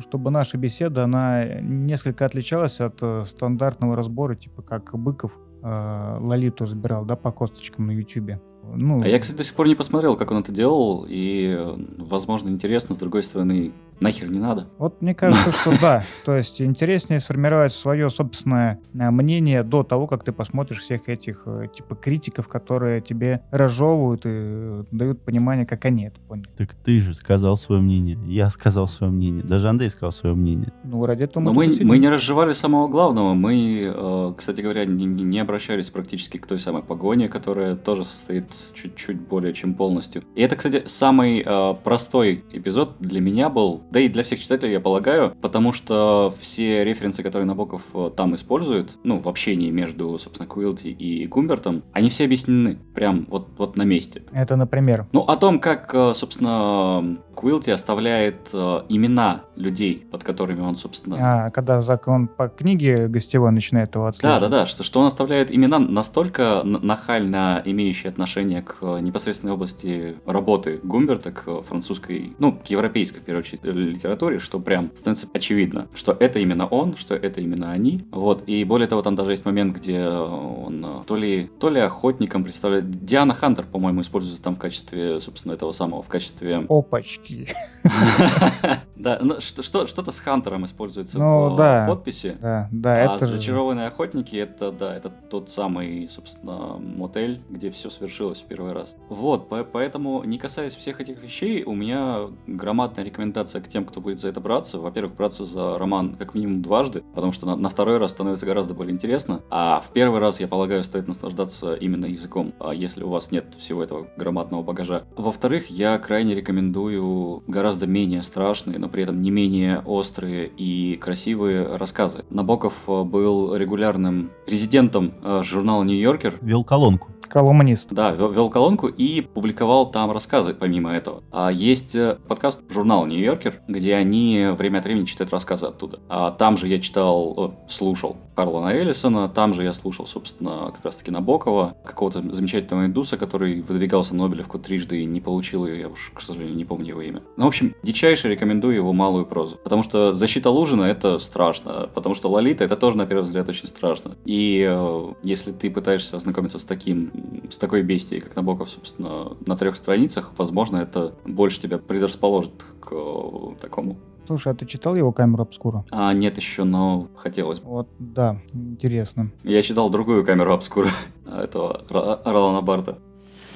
чтобы 0.00 0.30
наша 0.30 0.58
беседа, 0.58 1.04
она 1.04 1.44
несколько 1.60 2.24
отличалась 2.24 2.80
от 2.80 2.98
э, 3.02 3.22
стандартного 3.24 3.96
разбора, 3.96 4.34
типа 4.34 4.62
как 4.62 4.98
Быков 4.98 5.38
э, 5.62 6.18
Лолиту 6.20 6.64
разбирал, 6.64 7.04
да, 7.04 7.16
по 7.16 7.32
косточкам 7.32 7.86
на 7.86 7.92
Ютубе. 7.92 8.40
Ну, 8.62 9.02
А 9.02 9.08
я, 9.08 9.18
кстати, 9.18 9.36
до 9.36 9.44
сих 9.44 9.54
пор 9.54 9.66
не 9.68 9.74
посмотрел, 9.74 10.16
как 10.16 10.30
он 10.30 10.38
это 10.38 10.52
делал, 10.52 11.04
и, 11.08 11.56
э, 11.58 11.76
возможно, 11.98 12.48
интересно, 12.48 12.94
с 12.94 12.98
другой 12.98 13.22
стороны, 13.22 13.72
нахер 14.00 14.30
не 14.30 14.38
надо. 14.38 14.66
Вот 14.78 15.02
мне 15.02 15.14
кажется, 15.14 15.52
что 15.52 15.80
да. 15.80 16.02
То 16.24 16.36
есть 16.36 16.60
интереснее 16.60 17.20
сформировать 17.20 17.72
свое 17.72 18.10
собственное 18.10 18.80
э, 18.94 19.10
мнение 19.10 19.62
до 19.62 19.82
того, 19.82 20.06
как 20.06 20.24
ты 20.24 20.32
посмотришь 20.32 20.80
всех 20.80 21.08
этих 21.08 21.42
э, 21.46 21.68
типа 21.72 21.94
критиков, 21.94 22.48
которые 22.48 23.00
тебе 23.00 23.42
разжевывают 23.50 24.24
и 24.24 24.30
э, 24.30 24.84
дают 24.90 25.22
понимание, 25.22 25.66
как 25.66 25.84
они 25.84 26.06
это 26.06 26.20
поняли. 26.20 26.48
Так 26.56 26.74
ты 26.74 27.00
же 27.00 27.14
сказал 27.14 27.56
свое 27.56 27.80
мнение. 27.80 28.18
Я 28.26 28.50
сказал 28.50 28.88
свое 28.88 29.12
мнение. 29.12 29.44
Даже 29.44 29.68
Андрей 29.68 29.90
сказал 29.90 30.12
свое 30.12 30.34
мнение. 30.34 30.72
Ну, 30.84 31.04
ради 31.04 31.24
этого 31.24 31.44
Но 31.44 31.52
мы, 31.52 31.76
мы 31.82 31.98
не 31.98 32.08
разжевали 32.08 32.52
самого 32.52 32.88
главного. 32.88 33.34
Мы, 33.34 34.34
кстати 34.36 34.60
говоря, 34.60 34.84
не, 34.84 35.40
обращались 35.40 35.90
практически 35.90 36.38
к 36.38 36.46
той 36.46 36.58
самой 36.58 36.82
погоне, 36.82 37.28
которая 37.28 37.74
тоже 37.74 38.04
состоит 38.04 38.46
чуть-чуть 38.74 39.20
более 39.20 39.52
чем 39.52 39.74
полностью. 39.74 40.22
И 40.34 40.42
это, 40.42 40.56
кстати, 40.56 40.82
самый 40.86 41.44
простой 41.82 42.44
эпизод 42.52 42.96
для 43.00 43.20
меня 43.20 43.48
был 43.48 43.82
да 43.90 44.00
и 44.00 44.08
для 44.08 44.22
всех 44.22 44.40
читателей, 44.40 44.72
я 44.72 44.80
полагаю, 44.80 45.34
потому 45.40 45.72
что 45.72 46.32
все 46.40 46.84
референсы, 46.84 47.22
которые 47.22 47.46
Набоков 47.46 47.82
э, 47.94 48.10
там 48.16 48.34
использует, 48.34 48.96
ну, 49.04 49.18
в 49.18 49.28
общении 49.28 49.70
между, 49.70 50.18
собственно, 50.18 50.48
Куилти 50.48 50.88
и 50.88 51.26
Гумбертом, 51.26 51.82
они 51.92 52.08
все 52.08 52.24
объяснены 52.24 52.78
прям 52.94 53.26
вот, 53.30 53.48
вот 53.58 53.76
на 53.76 53.82
месте. 53.82 54.22
Это, 54.32 54.56
например. 54.56 55.06
Ну, 55.12 55.22
о 55.22 55.36
том, 55.36 55.60
как, 55.60 55.90
э, 55.94 56.12
собственно, 56.14 57.18
Куилти 57.34 57.70
оставляет 57.70 58.50
э, 58.52 58.82
имена 58.88 59.44
людей, 59.56 60.06
под 60.10 60.24
которыми 60.24 60.60
он, 60.60 60.76
собственно... 60.76 61.16
А, 61.18 61.50
когда 61.50 61.80
закон 61.80 62.28
по 62.28 62.48
книге 62.48 63.08
гостевой 63.08 63.50
начинает 63.50 63.94
его 63.94 64.06
отслеживать. 64.06 64.42
да, 64.42 64.48
да, 64.48 64.66
что, 64.66 64.82
что 64.82 65.00
он 65.00 65.06
оставляет 65.06 65.50
имена 65.50 65.78
настолько 65.78 66.62
нахально 66.64 67.62
имеющие 67.64 68.10
отношение 68.10 68.62
к 68.62 68.82
непосредственной 69.00 69.54
области 69.54 70.16
работы 70.26 70.80
Гумберта, 70.82 71.32
к 71.32 71.62
французской, 71.62 72.34
ну, 72.38 72.52
к 72.52 72.66
европейской, 72.66 73.20
в 73.20 73.22
первую 73.22 73.42
очередь, 73.42 73.60
литературе, 73.86 74.38
что 74.38 74.60
прям 74.60 74.90
становится 74.94 75.28
очевидно, 75.32 75.88
что 75.94 76.16
это 76.18 76.38
именно 76.38 76.66
он, 76.66 76.96
что 76.96 77.14
это 77.14 77.40
именно 77.40 77.70
они. 77.70 78.04
Вот, 78.10 78.44
и 78.46 78.64
более 78.64 78.88
того, 78.88 79.02
там 79.02 79.16
даже 79.16 79.32
есть 79.32 79.44
момент, 79.44 79.76
где 79.76 80.06
он 80.06 80.84
э, 80.84 81.04
то 81.06 81.16
ли, 81.16 81.50
то 81.58 81.70
ли 81.70 81.80
охотником 81.80 82.44
представляет... 82.44 82.90
Диана 83.04 83.34
Хантер, 83.34 83.66
по-моему, 83.66 84.02
используется 84.02 84.42
там 84.42 84.56
в 84.56 84.58
качестве, 84.58 85.20
собственно, 85.20 85.52
этого 85.52 85.72
самого, 85.72 86.02
в 86.02 86.08
качестве... 86.08 86.64
Опачки. 86.68 87.48
Да, 88.96 89.18
ну, 89.22 89.40
что- 89.40 89.62
что- 89.62 89.86
что-то 89.86 90.12
с 90.12 90.20
Хантером 90.20 90.66
используется 90.66 91.18
Ну, 91.18 91.54
в 91.54 91.60
э, 91.60 91.86
подписи. 91.88 92.36
Да, 92.40 92.68
да, 92.70 93.14
а 93.14 93.18
зачарованные 93.18 93.86
охотники 93.86 94.36
это 94.36 94.70
да, 94.72 94.94
это 94.94 95.08
тот 95.08 95.48
самый, 95.48 96.06
собственно, 96.08 96.76
мотель, 96.76 97.40
где 97.48 97.70
все 97.70 97.88
свершилось 97.88 98.40
в 98.40 98.44
первый 98.44 98.72
раз. 98.72 98.96
Вот, 99.08 99.48
по- 99.48 99.64
поэтому, 99.64 100.22
не 100.24 100.36
касаясь 100.38 100.74
всех 100.76 101.00
этих 101.00 101.22
вещей, 101.22 101.64
у 101.64 101.74
меня 101.74 102.26
громадная 102.46 103.04
рекомендация 103.04 103.62
к 103.62 103.68
тем, 103.68 103.86
кто 103.86 104.00
будет 104.02 104.20
за 104.20 104.28
это 104.28 104.40
браться. 104.40 104.78
Во-первых, 104.78 105.14
браться 105.16 105.44
за 105.46 105.78
роман 105.78 106.14
как 106.16 106.34
минимум 106.34 106.60
дважды, 106.60 107.02
потому 107.14 107.32
что 107.32 107.54
на, 107.56 107.68
второй 107.70 107.96
раз 107.96 108.10
становится 108.10 108.44
гораздо 108.44 108.74
более 108.74 108.92
интересно. 108.92 109.40
А 109.48 109.80
в 109.80 109.90
первый 109.92 110.20
раз, 110.20 110.40
я 110.40 110.48
полагаю, 110.48 110.84
стоит 110.84 111.08
наслаждаться 111.08 111.74
именно 111.74 112.04
языком, 112.04 112.52
а 112.58 112.74
если 112.74 113.02
у 113.02 113.08
вас 113.08 113.30
нет 113.30 113.54
всего 113.56 113.82
этого 113.82 114.08
громадного 114.18 114.62
багажа. 114.62 115.04
Во-вторых, 115.16 115.70
я 115.70 115.98
крайне 115.98 116.34
рекомендую 116.34 117.42
гораздо 117.46 117.86
менее 117.86 118.22
страшные, 118.50 118.78
но 118.78 118.88
при 118.88 119.04
этом 119.04 119.22
не 119.22 119.30
менее 119.30 119.80
острые 119.84 120.48
и 120.48 120.96
красивые 120.96 121.76
рассказы. 121.76 122.24
Набоков 122.30 122.74
э, 122.88 123.04
был 123.04 123.54
регулярным 123.54 124.30
резидентом 124.46 125.12
э, 125.22 125.42
журнала 125.44 125.84
«Нью-Йоркер», 125.84 126.38
Вел 126.40 126.64
колонку. 126.64 127.08
Колумнист. 127.30 127.92
да, 127.92 128.10
вел, 128.10 128.30
вел 128.30 128.50
колонку 128.50 128.88
и 128.88 129.20
публиковал 129.20 129.90
там 129.90 130.10
рассказы, 130.10 130.52
помимо 130.52 130.92
этого. 130.92 131.22
А 131.30 131.50
есть 131.50 131.94
э, 131.94 132.18
подкаст 132.26 132.62
журнала 132.70 133.06
Нью-Йоркер, 133.06 133.60
где 133.68 133.94
они 133.94 134.48
время 134.56 134.78
от 134.78 134.84
времени 134.84 135.04
читают 135.04 135.32
рассказы 135.32 135.66
оттуда. 135.66 136.00
А 136.08 136.30
там 136.32 136.56
же 136.56 136.66
я 136.68 136.80
читал, 136.80 137.54
слушал 137.68 138.16
Карлона 138.34 138.68
Эллисона, 138.68 139.28
там 139.28 139.54
же 139.54 139.64
я 139.64 139.72
слушал, 139.74 140.06
собственно, 140.06 140.72
как 140.74 140.84
раз-таки 140.84 141.10
Набокова, 141.10 141.76
какого-то 141.84 142.22
замечательного 142.34 142.86
индуса, 142.86 143.16
который 143.16 143.60
выдвигался 143.60 144.14
Нобелевку 144.14 144.58
трижды 144.58 145.02
и 145.02 145.06
не 145.06 145.20
получил 145.20 145.66
ее, 145.66 145.80
я 145.80 145.88
уж, 145.88 146.10
к 146.14 146.20
сожалению, 146.20 146.56
не 146.56 146.64
помню 146.64 146.88
его 146.88 147.02
имя. 147.02 147.22
Ну, 147.36 147.44
в 147.44 147.48
общем, 147.48 147.74
дичайше 147.82 148.28
рекомендую 148.28 148.74
его 148.74 148.92
малую 148.92 149.26
прозу. 149.26 149.58
Потому 149.62 149.82
что 149.82 150.14
«Защита 150.14 150.50
Лужина»— 150.50 150.82
это 150.84 151.18
страшно, 151.18 151.90
потому 151.94 152.14
что 152.14 152.30
«Лолита»— 152.30 152.64
это 152.64 152.76
тоже, 152.76 152.96
на 152.96 153.06
первый 153.06 153.24
взгляд, 153.24 153.48
очень 153.48 153.68
страшно. 153.68 154.16
И 154.24 154.66
э, 154.66 155.12
если 155.22 155.52
ты 155.52 155.70
пытаешься 155.70 156.16
ознакомиться 156.16 156.58
с 156.58 156.64
таким, 156.64 157.10
с 157.50 157.58
такой 157.58 157.82
бестией, 157.82 158.20
как 158.20 158.36
Набоков, 158.36 158.70
собственно, 158.70 159.36
на 159.46 159.56
трех 159.56 159.76
страницах, 159.76 160.32
возможно, 160.36 160.78
это 160.78 161.14
больше 161.24 161.60
тебя 161.60 161.78
предрасположит 161.78 162.52
к 162.80 162.88
э, 162.92 163.56
такому. 163.60 163.96
Слушай, 164.26 164.52
а 164.52 164.54
ты 164.54 164.64
читал 164.66 164.94
его 164.94 165.10
камеру 165.12 165.42
обскура? 165.42 165.84
А 165.90 166.12
нет 166.14 166.36
еще, 166.36 166.62
но 166.64 167.08
хотелось 167.16 167.58
бы. 167.58 167.68
Вот, 167.68 167.88
да, 167.98 168.40
интересно. 168.54 169.30
Я 169.42 169.60
читал 169.62 169.90
другую 169.90 170.24
камеру 170.24 170.52
обскура 170.54 170.88
этого 171.26 171.82
Ро- 171.88 172.20
Ролана 172.24 172.62
Барта. 172.62 172.98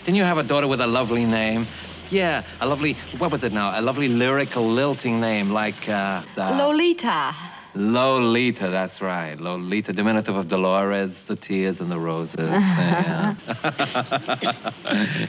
Didn't 0.06 0.16
you 0.16 0.24
have 0.24 0.38
a 0.38 0.42
daughter 0.42 0.66
with 0.66 0.80
a 0.80 0.86
lovely 0.86 1.24
name? 1.24 1.64
Yeah, 2.10 2.42
a 2.60 2.66
lovely, 2.66 2.94
what 3.18 3.32
was 3.32 3.44
it 3.44 3.52
now? 3.54 3.72
A 3.78 3.80
lovely 3.80 4.08
lyrical, 4.08 4.64
lilting 4.66 5.20
name 5.20 5.50
like, 5.50 5.88
uh, 5.88 6.20
uh, 6.36 6.58
Lolita. 6.58 7.32
Lolita, 7.75 8.69
that's 8.69 9.01
right. 9.01 9.39
Lolita, 9.39 9.93
diminutive 9.93 10.35
of 10.35 10.47
Dolores, 10.47 11.25
the 11.25 11.35
tears 11.35 11.81
and 11.81 11.91
the 11.91 11.99
roses. 11.99 12.49
Yeah. 12.49 13.35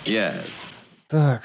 yes. 0.05 0.73
Так, 1.09 1.45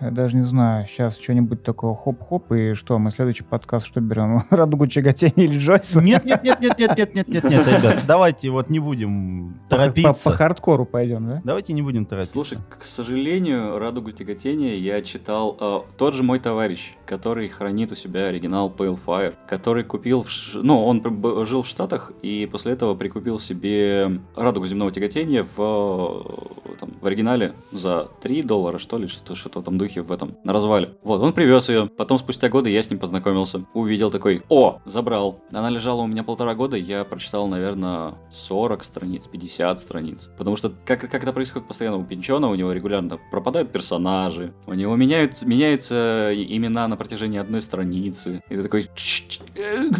Я 0.00 0.10
даже 0.10 0.36
не 0.36 0.44
знаю, 0.44 0.86
сейчас 0.86 1.18
что-нибудь 1.18 1.62
такого 1.62 1.96
хоп-хоп, 1.96 2.52
и 2.52 2.74
что, 2.74 2.98
мы 2.98 3.10
следующий 3.10 3.44
подкаст 3.44 3.86
что 3.86 4.00
берем? 4.00 4.42
Радугу 4.50 4.86
Чагатени 4.86 5.44
или 5.44 5.58
Джойса? 5.58 6.00
Нет, 6.02 6.24
нет, 6.24 6.42
нет, 6.44 6.60
нет, 6.60 6.78
нет, 6.78 6.96
нет, 6.96 7.14
нет, 7.14 7.28
нет, 7.28 7.44
нет, 7.44 7.66
ребят, 7.78 8.04
давайте 8.06 8.50
вот 8.50 8.68
не 8.68 8.78
будем 8.78 9.54
По, 9.68 9.76
по 9.76 9.82
торопиться. 9.82 10.30
хардкору 10.30 10.84
пойдем, 10.84 11.28
да? 11.28 11.40
Давайте 11.44 11.72
не 11.72 11.82
будем 11.82 12.04
торопиться. 12.06 12.32
Слушай, 12.32 12.58
к 12.68 12.82
сожалению, 12.82 13.78
«Радугу 13.78 14.12
тяготения» 14.12 14.74
я 14.76 15.00
читал 15.02 15.56
э, 15.60 15.80
тот 15.96 16.14
же 16.14 16.22
мой 16.22 16.38
товарищ, 16.38 16.94
который 17.06 17.48
хранит 17.48 17.92
у 17.92 17.94
себя 17.94 18.26
оригинал 18.26 18.70
Pale 18.76 18.98
Fire, 19.04 19.34
который 19.48 19.84
купил, 19.84 20.22
в 20.22 20.30
Ш- 20.30 20.60
ну, 20.62 20.84
он 20.84 21.02
жил 21.46 21.62
в 21.62 21.66
Штатах 21.66 22.12
и 22.22 22.48
после 22.50 22.72
этого 22.72 22.94
прикупил 22.94 23.38
себе 23.38 24.20
«Радугу 24.36 24.66
земного 24.66 24.90
тяготения» 24.92 25.44
в, 25.56 25.58
э, 25.58 26.74
там, 26.80 26.90
в 27.00 27.06
оригинале 27.06 27.52
за 27.72 28.08
3 28.20 28.42
доллара, 28.42 28.78
что 28.78 28.98
ли, 28.98 29.06
что-то, 29.08 29.34
в 29.60 29.62
этом 29.62 29.78
духе 29.86 30.02
в 30.02 30.12
этом, 30.12 30.36
на 30.44 30.52
развале. 30.52 30.90
Вот, 31.02 31.22
он 31.22 31.32
привез 31.32 31.68
ее, 31.68 31.88
потом 31.96 32.18
спустя 32.18 32.48
годы 32.48 32.70
я 32.70 32.82
с 32.82 32.90
ним 32.90 32.98
познакомился, 32.98 33.64
увидел 33.72 34.10
такой, 34.10 34.42
о, 34.48 34.80
забрал. 34.84 35.40
Она 35.52 35.70
лежала 35.70 36.02
у 36.02 36.06
меня 36.06 36.24
полтора 36.24 36.54
года, 36.54 36.76
я 36.76 37.04
прочитал, 37.04 37.46
наверное, 37.46 38.14
40 38.30 38.84
страниц, 38.84 39.26
50 39.26 39.78
страниц. 39.78 40.30
Потому 40.36 40.56
что, 40.56 40.72
как, 40.84 41.00
как 41.00 41.22
это 41.22 41.32
происходит 41.32 41.68
постоянно 41.68 41.98
у 41.98 42.04
Пинчона, 42.04 42.48
у 42.48 42.54
него 42.54 42.72
регулярно 42.72 43.18
пропадают 43.30 43.70
персонажи, 43.70 44.52
у 44.66 44.74
него 44.74 44.96
меняются, 44.96 45.46
меняются 45.46 46.32
имена 46.34 46.88
на 46.88 46.96
протяжении 46.96 47.38
одной 47.38 47.60
страницы. 47.60 48.42
И 48.50 48.56
ты 48.56 48.62
такой... 48.62 48.88
«Чш, 48.94 49.40
э, 49.54 49.90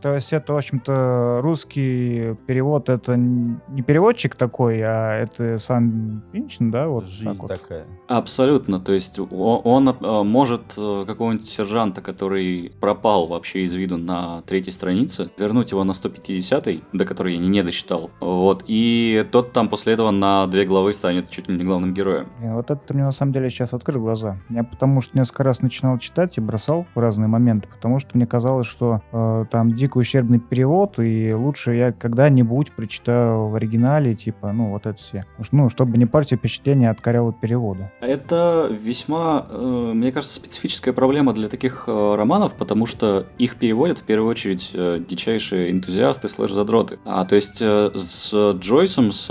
То 0.00 0.14
есть 0.14 0.32
это, 0.32 0.52
в 0.52 0.56
общем-то, 0.56 1.40
русский 1.42 2.34
перевод, 2.46 2.88
это 2.88 3.16
не 3.16 3.82
переводчик 3.82 4.36
такой, 4.36 4.82
а 4.82 5.18
это 5.18 5.58
сам 5.58 6.22
Пинчин, 6.32 6.70
да? 6.70 6.88
Вот 6.88 7.06
Жизнь 7.08 7.30
так 7.30 7.38
вот. 7.38 7.48
такая. 7.48 7.86
Абсолютно, 8.08 8.80
то 8.84 8.92
есть 8.92 9.18
о- 9.18 9.60
он, 9.64 9.88
э, 9.88 10.22
может 10.22 10.74
э, 10.76 11.04
какого-нибудь 11.06 11.48
сержанта, 11.48 12.00
который 12.00 12.72
пропал 12.80 13.26
вообще 13.26 13.60
из 13.60 13.72
виду 13.74 13.96
на 13.98 14.42
третьей 14.42 14.72
странице, 14.72 15.30
вернуть 15.38 15.70
его 15.70 15.84
на 15.84 15.92
150-й, 15.92 16.82
до 16.92 17.04
которой 17.04 17.34
я 17.34 17.40
не, 17.40 17.62
досчитал, 17.62 18.10
вот, 18.20 18.64
и 18.66 19.26
тот 19.30 19.52
там 19.52 19.68
после 19.68 19.94
этого 19.94 20.10
на 20.10 20.46
две 20.46 20.64
главы 20.64 20.92
станет 20.92 21.30
чуть 21.30 21.48
ли 21.48 21.56
не 21.56 21.64
главным 21.64 21.94
героем. 21.94 22.28
Блин, 22.38 22.54
Вот 22.54 22.70
это 22.70 22.94
мне 22.94 23.04
на 23.04 23.12
самом 23.12 23.32
деле 23.32 23.50
сейчас 23.50 23.72
открыл 23.72 24.02
глаза. 24.02 24.38
Я 24.50 24.64
потому 24.64 25.00
что 25.00 25.16
несколько 25.16 25.44
раз 25.44 25.60
начинал 25.60 25.98
читать 25.98 26.36
и 26.38 26.40
бросал 26.40 26.86
в 26.94 26.98
разные 26.98 27.28
моменты, 27.28 27.68
потому 27.68 27.98
что 27.98 28.10
мне 28.14 28.26
казалось, 28.26 28.66
что 28.66 29.00
э, 29.12 29.44
там 29.50 29.72
дико 29.72 29.98
ущербный 29.98 30.38
перевод, 30.40 30.98
и 30.98 31.32
лучше 31.32 31.74
я 31.74 31.92
когда-нибудь 31.92 32.72
прочитаю 32.72 33.48
в 33.48 33.54
оригинале, 33.54 34.14
типа, 34.14 34.52
ну, 34.52 34.70
вот 34.70 34.86
это 34.86 34.98
все. 34.98 35.24
Ну, 35.52 35.68
чтобы 35.68 35.96
не 35.96 36.06
портить 36.06 36.38
впечатление 36.38 36.90
от 36.90 37.00
корявого 37.00 37.32
перевода. 37.32 37.92
Это 38.00 38.73
весьма, 38.74 39.46
э, 39.48 39.92
мне 39.94 40.12
кажется, 40.12 40.36
специфическая 40.36 40.92
проблема 40.92 41.32
для 41.32 41.48
таких 41.48 41.84
э, 41.86 42.14
романов, 42.16 42.54
потому 42.54 42.86
что 42.86 43.26
их 43.38 43.56
переводят 43.56 43.98
в 43.98 44.02
первую 44.02 44.30
очередь 44.30 44.70
э, 44.74 45.00
дичайшие 45.08 45.70
энтузиасты 45.70 46.28
слэш-задроты. 46.28 46.98
А, 47.04 47.24
то 47.24 47.36
есть 47.36 47.60
с 47.60 48.52
Джойсом, 48.58 49.12
с 49.12 49.28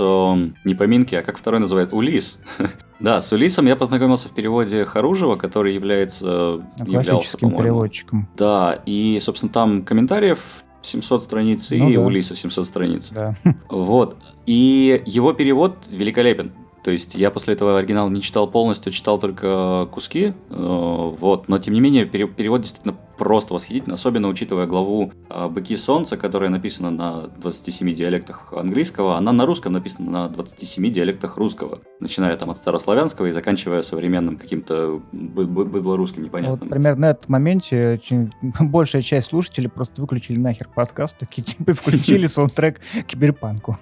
не 0.64 0.74
поминки, 0.74 1.14
а 1.14 1.22
как 1.22 1.38
второй 1.38 1.60
называют, 1.60 1.92
Улис. 1.92 2.38
Да, 3.00 3.20
с 3.20 3.32
Улисом 3.32 3.66
я 3.66 3.74
познакомился 3.76 4.28
в 4.28 4.32
переводе 4.32 4.84
Харужева, 4.84 5.34
который 5.36 5.74
является, 5.74 6.64
являлся, 6.78 7.10
Классическим 7.10 7.50
по-моему. 7.50 7.62
переводчиком. 7.62 8.28
Да, 8.36 8.80
и, 8.86 9.18
собственно, 9.20 9.52
там 9.52 9.82
комментариев 9.82 10.38
700 10.80 11.22
страниц 11.22 11.70
Ну 11.70 11.88
и 11.90 11.96
да. 11.96 12.00
Улиса 12.00 12.36
700 12.36 12.66
страниц. 12.66 13.08
Да. 13.10 13.34
Вот. 13.68 14.16
И 14.46 15.02
его 15.06 15.32
перевод 15.32 15.76
великолепен. 15.88 16.52
То 16.84 16.90
есть 16.90 17.14
я 17.14 17.30
после 17.30 17.54
этого 17.54 17.78
оригинал 17.78 18.10
не 18.10 18.20
читал 18.20 18.46
полностью, 18.46 18.92
читал 18.92 19.18
только 19.18 19.88
куски, 19.90 20.26
э, 20.26 20.32
вот, 20.50 21.48
но 21.48 21.58
тем 21.58 21.72
не 21.72 21.80
менее 21.80 22.04
пере- 22.04 22.28
перевод 22.28 22.60
действительно 22.60 22.94
просто 23.16 23.54
восхитительный, 23.54 23.94
особенно 23.94 24.28
учитывая 24.28 24.66
главу 24.66 25.10
э, 25.30 25.48
«Быки 25.48 25.76
солнца», 25.78 26.16
которая 26.18 26.50
написана 26.50 26.90
на 26.90 27.28
27 27.38 27.94
диалектах 27.94 28.52
английского, 28.52 29.16
она 29.16 29.32
на 29.32 29.46
русском 29.46 29.72
написана 29.72 30.10
на 30.10 30.28
27 30.28 30.90
диалектах 30.92 31.38
русского, 31.38 31.78
начиная 32.00 32.36
там 32.36 32.50
от 32.50 32.58
старославянского 32.58 33.26
и 33.26 33.32
заканчивая 33.32 33.80
современным 33.82 34.36
каким-то 34.36 35.00
бы- 35.12 35.46
бы- 35.46 35.64
быдлорусским 35.64 36.22
Вот 36.22 36.26
непонятным. 36.26 36.68
примерно 36.68 37.00
на 37.00 37.10
этом 37.12 37.24
моменте 37.32 37.98
большая 38.60 39.00
часть 39.00 39.28
слушателей 39.28 39.70
просто 39.70 40.02
выключили 40.02 40.38
нахер 40.38 40.68
подкаст, 40.74 41.16
такие 41.18 41.44
типа 41.44 41.72
включили 41.72 42.26
саундтрек 42.26 42.78
к 42.80 43.04
киберпанку. 43.06 43.78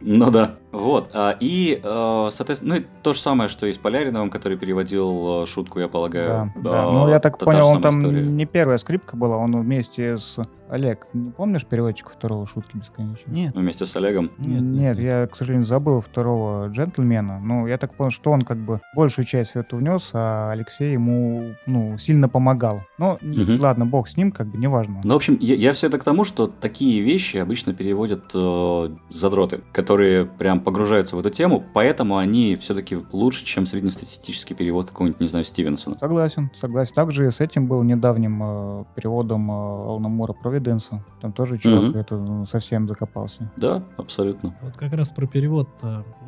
Ну 0.00 0.30
да. 0.30 0.56
Вот, 0.72 1.10
а, 1.14 1.36
и, 1.40 1.80
э, 1.82 2.28
соответственно, 2.30 2.76
ну, 2.76 2.82
то 3.02 3.12
же 3.12 3.18
самое, 3.18 3.48
что 3.50 3.66
и 3.66 3.72
с 3.72 3.78
Поляриновым, 3.78 4.30
который 4.30 4.56
переводил 4.56 5.42
э, 5.42 5.46
шутку, 5.46 5.80
я 5.80 5.88
полагаю. 5.88 6.52
Да, 6.56 6.70
да. 6.70 6.82
А, 6.88 6.92
Ну, 6.92 7.08
я 7.08 7.18
так 7.18 7.38
та- 7.38 7.44
та 7.44 7.50
понял, 7.50 7.66
он 7.66 7.82
самая 7.82 7.82
там 7.82 7.98
история. 8.00 8.22
не 8.26 8.46
первая 8.46 8.78
скрипка 8.78 9.16
была, 9.16 9.36
он 9.36 9.60
вместе 9.60 10.16
с... 10.16 10.38
Олег, 10.68 11.08
не 11.14 11.32
помнишь 11.32 11.66
переводчика 11.66 12.10
второго 12.10 12.46
шутки 12.46 12.76
бесконечно? 12.76 13.32
Нет, 13.32 13.52
Ну, 13.56 13.60
Вместе 13.62 13.84
с 13.86 13.96
Олегом. 13.96 14.30
нет, 14.38 14.60
Нет, 14.62 14.98
я, 15.00 15.26
к 15.26 15.34
сожалению, 15.34 15.66
забыл 15.66 16.00
второго 16.00 16.68
джентльмена. 16.68 17.40
Ну, 17.40 17.66
я 17.66 17.76
так 17.76 17.92
понял, 17.94 18.12
что 18.12 18.30
он 18.30 18.42
как 18.42 18.58
бы 18.58 18.80
большую 18.94 19.24
часть 19.24 19.56
это 19.56 19.74
внес, 19.74 20.10
а 20.12 20.52
Алексей 20.52 20.92
ему, 20.92 21.56
ну, 21.66 21.98
сильно 21.98 22.28
помогал. 22.28 22.82
Ну, 22.98 23.18
Мгм. 23.20 23.58
ладно, 23.60 23.84
бог 23.84 24.06
с 24.06 24.16
ним, 24.16 24.30
как 24.30 24.46
бы, 24.46 24.58
неважно. 24.58 25.00
Ну, 25.02 25.12
в 25.14 25.16
общем, 25.16 25.36
я, 25.40 25.56
я 25.56 25.72
все 25.72 25.88
это 25.88 25.98
к 25.98 26.04
тому, 26.04 26.24
что 26.24 26.46
такие 26.46 27.02
вещи 27.02 27.38
обычно 27.38 27.74
переводят 27.74 28.30
э, 28.32 28.90
задроты, 29.08 29.62
которые 29.72 30.24
прям 30.26 30.59
погружаются 30.60 31.16
в 31.16 31.18
эту 31.20 31.30
тему, 31.30 31.64
поэтому 31.74 32.16
они 32.16 32.56
все-таки 32.56 32.96
лучше, 33.12 33.44
чем 33.44 33.66
среднестатистический 33.66 34.54
перевод 34.54 34.88
какого-нибудь, 34.88 35.20
не 35.20 35.28
знаю, 35.28 35.44
Стивенсона. 35.44 35.96
Согласен, 35.98 36.50
согласен. 36.54 36.94
Также 36.94 37.26
и 37.26 37.30
с 37.30 37.40
этим 37.40 37.66
был 37.66 37.82
недавним 37.82 38.40
э, 38.42 38.84
переводом 38.96 39.50
э, 39.50 39.54
Алана 39.54 40.08
Мура 40.08 40.32
Провиденса. 40.32 41.04
Там 41.20 41.32
тоже 41.32 41.58
чувак 41.58 41.84
Мгм. 41.90 41.98
это 41.98 42.16
ну, 42.16 42.46
совсем 42.46 42.86
закопался. 42.88 43.50
Да, 43.56 43.82
абсолютно. 43.96 44.54
Вот 44.62 44.76
как 44.76 44.92
раз 44.92 45.10
про 45.10 45.26
перевод. 45.26 45.68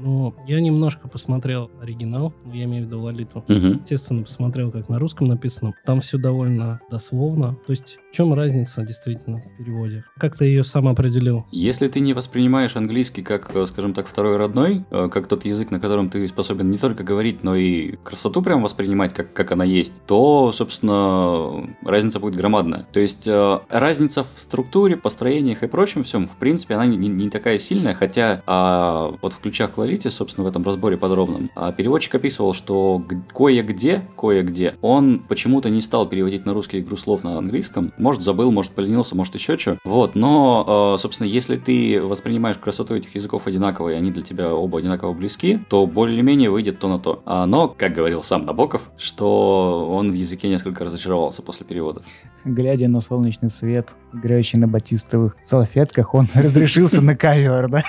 Ну, 0.00 0.34
я 0.46 0.60
немножко 0.60 1.08
посмотрел 1.08 1.70
оригинал, 1.80 2.32
ну, 2.44 2.52
я 2.52 2.64
имею 2.64 2.84
в 2.84 2.86
виду 2.86 3.00
Лолиту. 3.00 3.44
Мгм. 3.48 3.80
Естественно, 3.82 4.22
посмотрел, 4.22 4.70
как 4.70 4.88
на 4.88 4.98
русском 4.98 5.26
написано. 5.28 5.74
Там 5.84 6.00
все 6.00 6.18
довольно 6.18 6.80
дословно. 6.90 7.56
То 7.66 7.70
есть, 7.72 7.98
в 8.10 8.14
чем 8.14 8.32
разница 8.34 8.82
действительно 8.82 9.38
в 9.38 9.58
переводе? 9.58 10.04
Как 10.18 10.36
ты 10.36 10.44
ее 10.46 10.62
сам 10.62 10.88
определил? 10.88 11.46
Если 11.50 11.88
ты 11.88 12.00
не 12.00 12.14
воспринимаешь 12.14 12.76
английский 12.76 13.22
как, 13.22 13.54
э, 13.54 13.66
скажем 13.66 13.94
так, 13.94 14.06
второй 14.06 14.21
родной, 14.22 14.84
э, 14.90 15.08
как 15.10 15.26
тот 15.26 15.44
язык, 15.44 15.70
на 15.70 15.80
котором 15.80 16.10
ты 16.10 16.26
способен 16.28 16.70
не 16.70 16.78
только 16.78 17.04
говорить, 17.04 17.42
но 17.42 17.56
и 17.56 17.96
красоту 18.02 18.42
прям 18.42 18.62
воспринимать, 18.62 19.12
как, 19.12 19.32
как 19.32 19.52
она 19.52 19.64
есть, 19.64 20.02
то, 20.06 20.52
собственно, 20.52 21.68
разница 21.84 22.20
будет 22.20 22.36
громадная. 22.36 22.86
То 22.92 23.00
есть 23.00 23.26
э, 23.26 23.60
разница 23.68 24.24
в 24.24 24.40
структуре, 24.40 24.96
построениях 24.96 25.62
и 25.62 25.66
прочем 25.66 26.04
всем, 26.04 26.28
в 26.28 26.36
принципе, 26.36 26.74
она 26.74 26.86
не, 26.86 26.96
не- 26.96 27.30
такая 27.30 27.58
сильная, 27.58 27.94
хотя 27.94 28.42
а, 28.46 29.14
вот 29.22 29.32
в 29.32 29.40
ключах 29.40 29.72
к 29.72 30.10
собственно, 30.10 30.44
в 30.44 30.48
этом 30.48 30.62
разборе 30.62 30.96
подробном, 30.96 31.50
а, 31.54 31.72
переводчик 31.72 32.14
описывал, 32.14 32.52
что 32.52 33.02
кое-где, 33.34 34.02
кое-где 34.18 34.74
он 34.82 35.20
почему-то 35.20 35.70
не 35.70 35.80
стал 35.80 36.06
переводить 36.06 36.44
на 36.44 36.52
русский 36.52 36.80
игру 36.80 36.96
слов 36.96 37.24
на 37.24 37.38
английском. 37.38 37.92
Может, 37.96 38.22
забыл, 38.22 38.52
может, 38.52 38.72
поленился, 38.72 39.16
может, 39.16 39.34
еще 39.34 39.56
что. 39.56 39.78
Вот, 39.84 40.14
но, 40.14 40.94
э, 40.96 41.00
собственно, 41.00 41.26
если 41.26 41.56
ты 41.56 42.00
воспринимаешь 42.02 42.58
красоту 42.58 42.94
этих 42.94 43.14
языков 43.14 43.46
одинаково, 43.46 43.90
и 43.90 43.94
они 43.94 44.11
для 44.12 44.22
тебя 44.22 44.52
оба 44.54 44.78
одинаково 44.78 45.12
близки, 45.12 45.58
то 45.68 45.86
более-менее 45.86 46.50
выйдет 46.50 46.78
то 46.78 46.88
на 46.88 46.98
то. 46.98 47.22
А, 47.26 47.46
но, 47.46 47.68
как 47.68 47.92
говорил 47.92 48.22
сам 48.22 48.46
Набоков, 48.46 48.90
что 48.96 49.88
он 49.90 50.10
в 50.10 50.14
языке 50.14 50.48
несколько 50.48 50.84
разочаровался 50.84 51.42
после 51.42 51.66
перевода. 51.66 52.02
Глядя 52.44 52.88
на 52.88 53.00
солнечный 53.00 53.50
свет, 53.50 53.88
играющий 54.12 54.58
на 54.58 54.68
батистовых 54.68 55.36
салфетках, 55.44 56.14
он 56.14 56.26
разрешился 56.34 57.00
на 57.00 57.16
ковер, 57.16 57.68
да? 57.68 57.82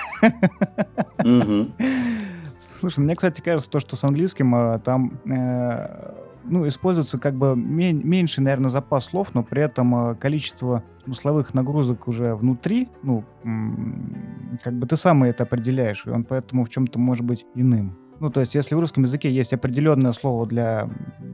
Слушай, 2.80 3.00
мне, 3.00 3.14
кстати, 3.14 3.40
кажется, 3.40 3.70
то, 3.70 3.80
что 3.80 3.96
с 3.96 4.04
английским 4.04 4.54
э, 4.54 4.78
там 4.84 5.18
э, 5.24 6.14
ну, 6.44 6.66
используется 6.66 7.18
как 7.18 7.34
бы 7.34 7.56
мен- 7.56 8.06
меньше, 8.06 8.40
наверное, 8.42 8.70
запас 8.70 9.06
слов, 9.06 9.34
но 9.34 9.42
при 9.42 9.62
этом 9.62 10.10
э, 10.10 10.14
количество 10.14 10.82
смысловых 11.04 11.54
нагрузок 11.54 12.08
уже 12.08 12.34
внутри, 12.34 12.88
ну, 13.02 13.24
как 14.62 14.74
бы 14.74 14.86
ты 14.86 14.96
сам 14.96 15.24
это 15.24 15.42
определяешь, 15.42 16.06
и 16.06 16.10
он 16.10 16.24
поэтому 16.24 16.64
в 16.64 16.70
чем-то 16.70 16.98
может 16.98 17.24
быть 17.24 17.44
иным. 17.54 17.96
Ну, 18.20 18.30
то 18.30 18.40
есть, 18.40 18.54
если 18.54 18.74
в 18.74 18.78
русском 18.78 19.04
языке 19.04 19.30
есть 19.30 19.52
определенное 19.52 20.12
слово 20.12 20.46
для 20.46 20.88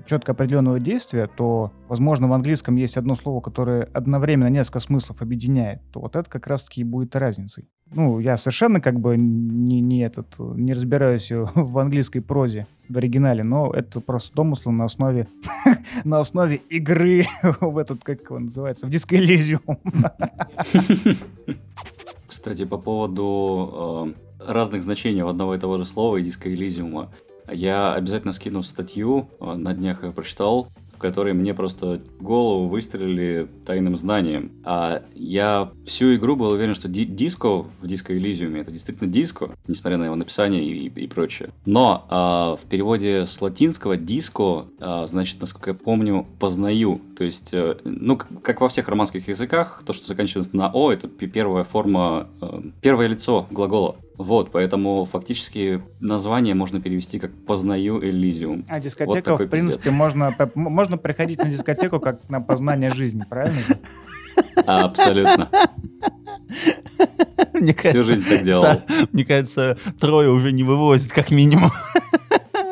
четко 0.07 0.33
определенного 0.33 0.81
действия, 0.81 1.29
то, 1.29 1.73
возможно, 1.89 2.29
в 2.29 2.33
английском 2.33 2.77
есть 2.77 2.97
одно 2.97 3.15
слово, 3.15 3.41
которое 3.41 3.83
одновременно 3.93 4.49
несколько 4.49 4.81
смыслов 4.81 5.23
объединяет, 5.23 5.81
то 5.93 6.01
вот 6.01 6.17
это 6.17 6.29
как 6.29 6.47
раз-таки 6.47 6.81
и 6.81 6.85
будет 6.85 7.15
разницей. 7.17 7.69
Ну, 7.93 8.21
я 8.21 8.37
совершенно 8.37 8.81
как 8.81 9.01
бы 9.01 9.17
не, 9.17 9.81
не 9.81 10.03
этот, 10.03 10.39
не 10.39 10.73
разбираюсь 10.73 11.31
в 11.55 11.79
английской 11.79 12.21
прозе 12.21 12.67
в 12.89 12.97
оригинале, 12.97 13.43
но 13.43 13.73
это 13.73 14.01
просто 14.01 14.35
домыслы 14.35 14.73
на 14.73 14.85
основе, 14.85 15.29
на 16.05 16.21
основе 16.21 16.57
игры 16.57 17.27
в 17.61 17.79
этот, 17.79 18.03
как 18.05 18.23
его 18.23 18.39
называется, 18.39 18.87
в 18.87 18.91
Elysium. 18.91 19.61
Кстати, 22.41 22.65
по 22.65 22.79
поводу 22.79 24.15
э, 24.39 24.51
разных 24.51 24.83
значений 24.83 25.23
одного 25.23 25.57
и 25.57 25.59
того 25.59 25.77
же 25.77 25.85
слова 25.85 26.17
и 26.17 26.23
диска 26.23 26.49
Элизиума. 26.49 27.13
Я 27.53 27.93
обязательно 27.93 28.33
скину 28.33 28.63
статью, 28.63 29.29
э, 29.41 29.57
на 29.57 29.75
днях 29.75 30.05
я 30.05 30.11
прочитал, 30.11 30.69
в 31.01 31.03
которой 31.03 31.33
мне 31.33 31.55
просто 31.55 32.03
голову 32.21 32.69
выстрелили 32.69 33.49
тайным 33.65 33.97
знанием. 33.97 34.53
А 34.65 35.03
я 35.15 35.71
всю 35.83 36.15
игру 36.17 36.37
был 36.37 36.51
уверен, 36.51 36.75
что 36.75 36.89
ди- 36.89 37.07
диско 37.07 37.63
в 37.63 37.87
диско 37.87 38.15
Элизиуме 38.15 38.61
это 38.61 38.71
действительно 38.71 39.11
диско, 39.11 39.49
несмотря 39.67 39.97
на 39.97 40.05
его 40.05 40.15
написание 40.15 40.63
и, 40.63 40.89
и 40.89 41.07
прочее. 41.07 41.55
Но 41.65 42.07
а, 42.11 42.57
в 42.57 42.69
переводе 42.69 43.25
с 43.25 43.41
латинского 43.41 43.97
диско, 43.97 44.67
а, 44.79 45.07
значит, 45.07 45.41
насколько 45.41 45.71
я 45.71 45.75
помню, 45.75 46.27
познаю. 46.39 47.01
То 47.17 47.25
есть, 47.25 47.49
э, 47.53 47.79
ну, 47.85 48.19
как 48.19 48.61
во 48.61 48.69
всех 48.69 48.89
романских 48.89 49.27
языках, 49.27 49.83
то, 49.87 49.95
что 49.95 50.07
заканчивается 50.07 50.55
на 50.55 50.71
О, 50.71 50.93
это 50.93 51.09
первая 51.09 51.65
форма, 51.65 52.29
э, 52.43 52.61
первое 52.83 53.07
лицо 53.07 53.47
глагола. 53.51 53.97
Вот, 54.21 54.53
поэтому 54.53 55.07
фактически 55.07 55.83
название 55.99 56.55
можно 56.55 56.79
перевести 56.79 57.19
как 57.19 57.33
«познаю 57.47 58.05
Элизиум». 58.05 58.67
А 58.69 58.79
дискотека, 58.79 59.31
такой 59.31 59.47
в 59.47 59.49
принципе, 59.49 59.77
пиздец. 59.79 59.95
можно, 59.95 60.37
можно 60.55 60.99
приходить 60.99 61.39
на 61.39 61.49
дискотеку 61.49 62.01
как 62.01 62.29
на 62.29 62.43
познание 62.43 62.93
жизни, 62.93 63.25
правильно? 63.27 63.59
Абсолютно. 64.67 65.49
Мне 67.55 67.73
Всю 67.73 67.83
кажется, 67.83 68.05
жизнь 68.05 68.29
так 68.29 68.45
делал. 68.45 68.65
Са- 68.65 69.09
Мне 69.11 69.25
кажется, 69.25 69.79
трое 69.99 70.29
уже 70.29 70.53
не 70.53 70.65
вывозит, 70.65 71.13
как 71.13 71.31
минимум. 71.31 71.71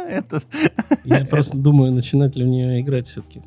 Я 1.05 1.25
просто 1.25 1.57
думаю, 1.57 1.93
начинать 1.93 2.37
ли 2.37 2.45
в 2.45 2.47
нее 2.47 2.83
играть 2.83 3.09
все-таки. 3.09 3.41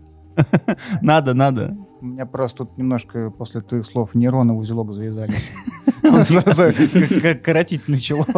надо, 1.03 1.35
надо. 1.35 1.77
У 2.01 2.05
меня 2.05 2.25
просто 2.25 2.59
тут 2.59 2.77
немножко 2.77 3.29
после 3.29 3.61
твоих 3.61 3.85
слов 3.85 4.15
нейроны 4.15 4.53
в 4.53 4.57
узелок 4.57 4.91
завязались. 4.91 5.49
Коротить 7.43 7.87
начало. 7.87 8.25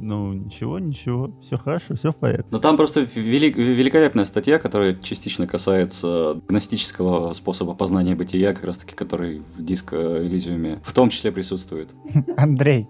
Ну, 0.00 0.32
ничего, 0.32 0.78
ничего. 0.78 1.32
Все 1.42 1.58
хорошо, 1.58 1.94
все 1.96 2.12
в 2.12 2.16
порядке. 2.16 2.46
Но 2.50 2.58
там 2.60 2.76
просто 2.76 3.00
вели- 3.00 3.52
великолепная 3.52 4.24
статья, 4.24 4.58
которая 4.58 4.94
частично 4.94 5.46
касается 5.46 6.40
гностического 6.48 7.32
способа 7.32 7.74
познания 7.74 8.14
бытия, 8.14 8.54
как 8.54 8.64
раз 8.64 8.78
таки, 8.78 8.94
который 8.94 9.40
в 9.40 9.62
диско 9.62 10.22
Элизиуме 10.22 10.80
в 10.82 10.92
том 10.94 11.10
числе 11.10 11.32
присутствует. 11.32 11.90
Андрей, 12.36 12.88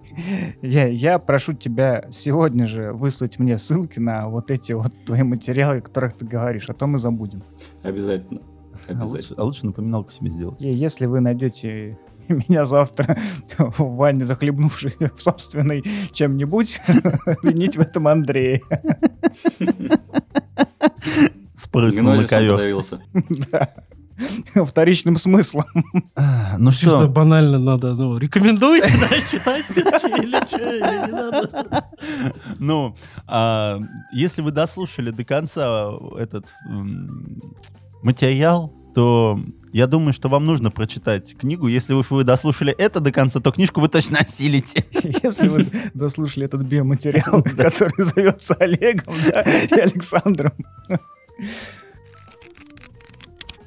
я, 0.62 0.86
я 0.86 1.18
прошу 1.18 1.54
тебя 1.54 2.04
сегодня 2.10 2.66
же 2.66 2.92
выслать 2.92 3.38
мне 3.38 3.58
ссылки 3.58 3.98
на 3.98 4.28
вот 4.28 4.50
эти 4.50 4.72
вот 4.72 4.92
твои 5.06 5.22
материалы, 5.22 5.78
о 5.78 5.80
которых 5.80 6.12
ты 6.12 6.26
говоришь, 6.26 6.68
а 6.68 6.74
то 6.74 6.86
мы 6.86 6.98
забудем. 6.98 7.42
Обязательно. 7.82 8.42
А 8.88 9.04
лучше, 9.04 9.34
а 9.36 9.44
лучше 9.44 9.66
напоминалку 9.66 10.10
себе 10.12 10.30
сделать. 10.30 10.62
И 10.62 10.72
если 10.72 11.06
вы 11.06 11.20
найдете 11.20 11.98
меня 12.28 12.64
завтра 12.64 13.16
в 13.58 13.96
ванне 13.96 14.24
захлебнувшись 14.24 14.96
в 14.96 15.20
собственной 15.20 15.82
чем-нибудь, 16.12 16.80
винить 17.42 17.76
в 17.76 17.80
этом 17.80 18.08
Андрея. 18.08 18.60
Спрыснул 21.54 22.14
на 22.14 22.24
ковер. 22.24 22.78
Да. 23.50 23.74
Вторичным 24.64 25.16
смыслом. 25.16 25.64
А, 26.16 26.56
Ну 26.58 26.72
Чисто 26.72 26.88
что, 26.88 27.08
банально 27.08 27.60
надо, 27.60 27.94
ну, 27.94 28.18
рекомендуете, 28.18 28.92
да, 29.00 29.08
читать 29.30 29.64
все-таки 29.64 30.24
или 30.24 30.44
что, 30.44 30.74
или 30.74 31.06
не 31.06 31.12
надо? 31.12 31.84
ну, 32.58 32.96
а, 33.28 33.78
если 34.12 34.42
вы 34.42 34.50
дослушали 34.50 35.10
до 35.10 35.24
конца 35.24 35.92
этот 36.18 36.52
материал, 38.02 38.72
то 38.94 39.38
я 39.72 39.86
думаю, 39.86 40.12
что 40.12 40.28
вам 40.28 40.46
нужно 40.46 40.70
прочитать 40.70 41.36
книгу. 41.36 41.68
Если 41.68 41.92
уж 41.92 42.10
вы 42.10 42.24
дослушали 42.24 42.72
это 42.72 43.00
до 43.00 43.12
конца, 43.12 43.40
то 43.40 43.52
книжку 43.52 43.80
вы 43.80 43.88
точно 43.88 44.18
осилите. 44.18 44.84
Если 45.22 45.48
вы 45.48 45.66
дослушали 45.94 46.46
этот 46.46 46.62
биоматериал, 46.62 47.42
который 47.56 48.04
зовется 48.04 48.54
Олегом 48.54 49.14
и 49.14 49.80
Александром. 49.80 50.52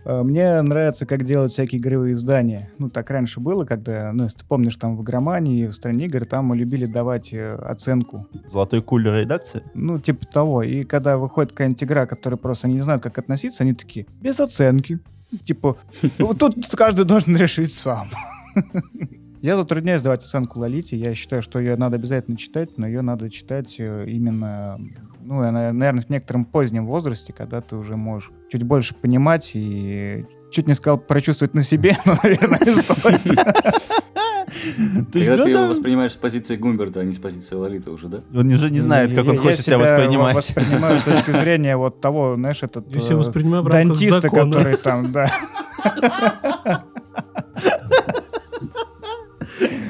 А, 0.06 0.24
Мне 0.24 0.62
нравится, 0.62 1.06
как 1.06 1.26
делают 1.26 1.52
всякие 1.52 1.80
игровые 1.80 2.14
издания. 2.14 2.70
Ну, 2.78 2.90
так 2.90 3.10
раньше 3.10 3.40
было, 3.40 3.66
когда, 3.66 4.12
ну, 4.14 4.24
если 4.24 4.40
ты 4.40 4.46
помнишь, 4.46 4.76
там 4.76 4.98
в 4.98 5.04
игромании, 5.04 5.68
в 5.68 5.74
стране 5.74 6.06
игр, 6.06 6.26
там 6.26 6.46
мы 6.46 6.58
любили 6.58 6.86
давать 6.86 7.34
э, 7.34 7.56
оценку. 7.56 8.28
Золотой 8.48 8.82
кулер 8.82 9.16
редакции. 9.16 9.64
Ну, 9.74 10.00
типа 10.00 10.26
того. 10.26 10.64
И 10.64 10.84
когда 10.84 11.18
выходит 11.18 11.52
какая-нибудь 11.52 11.84
игра, 11.84 12.06
которая 12.06 12.38
просто 12.38 12.68
они 12.68 12.76
не 12.76 12.82
знают, 12.82 13.04
как 13.04 13.18
относиться, 13.18 13.64
они 13.64 13.74
такие, 13.74 14.06
без 14.22 14.40
оценки. 14.40 15.00
Типа, 15.44 15.78
вот 16.20 16.40
тут 16.40 16.56
каждый 16.76 17.06
должен 17.06 17.36
решить 17.36 17.74
сам. 17.74 18.10
Я 19.42 19.58
затрудняюсь 19.58 20.04
давать 20.04 20.24
оценку 20.24 20.60
Лолите. 20.60 20.98
Я 20.98 21.16
считаю, 21.16 21.42
что 21.42 21.58
ее 21.60 21.76
надо 21.76 21.96
обязательно 21.96 22.38
читать, 22.38 22.78
но 22.78 22.86
ее 22.86 23.02
надо 23.02 23.30
читать 23.32 23.76
э, 23.80 24.06
именно, 24.08 24.80
ну, 25.24 25.40
она, 25.42 25.72
наверное, 25.74 26.02
в 26.04 26.10
некотором 26.10 26.46
позднем 26.46 26.86
возрасте, 26.86 27.34
когда 27.34 27.62
ты 27.62 27.76
уже 27.76 27.96
можешь 27.96 28.32
чуть 28.52 28.64
больше 28.64 28.96
понимать 28.96 29.52
и 29.54 30.26
чуть 30.52 30.68
не 30.68 30.74
сказал 30.74 30.98
прочувствовать 30.98 31.54
на 31.54 31.62
себе, 31.62 31.98
но, 32.06 32.16
наверное, 32.24 32.58
стоит. 32.82 33.22
Когда 35.14 35.44
ты 35.46 35.50
его 35.52 35.68
воспринимаешь 35.68 36.12
с 36.12 36.18
позиции 36.18 36.58
Гумберта, 36.58 37.00
а 37.00 37.04
не 37.06 37.14
с 37.14 37.20
позиции 37.20 37.56
Лолиты 37.56 37.90
уже, 37.90 38.08
да? 38.10 38.22
Он 38.34 38.52
уже 38.52 38.70
не 38.70 38.80
знает, 38.80 39.14
как 39.14 39.26
он 39.26 39.36
Я- 39.36 39.40
хочет 39.42 39.62
себя 39.62 39.78
я 39.78 39.80
воспринимать. 39.80 40.36
воспринимаю 40.36 40.98
с 40.98 41.04
точки 41.04 41.32
зрения 41.40 41.78
вот 41.78 42.02
того, 42.02 42.36
знаешь, 42.36 42.62
этот 42.64 42.86
Я 42.94 43.00
э, 43.00 43.64
дантиста, 43.70 44.30
который 44.30 44.76
там, 44.78 45.12
да. 45.12 45.32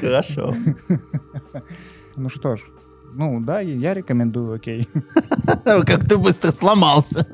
Хорошо. 0.00 0.54
Ну 2.16 2.28
что 2.28 2.56
ж, 2.56 2.60
ну 3.14 3.40
да, 3.40 3.60
я 3.60 3.94
рекомендую, 3.94 4.54
окей. 4.54 4.88
Как 5.64 6.08
ты 6.08 6.16
быстро 6.16 6.50
сломался. 6.50 7.26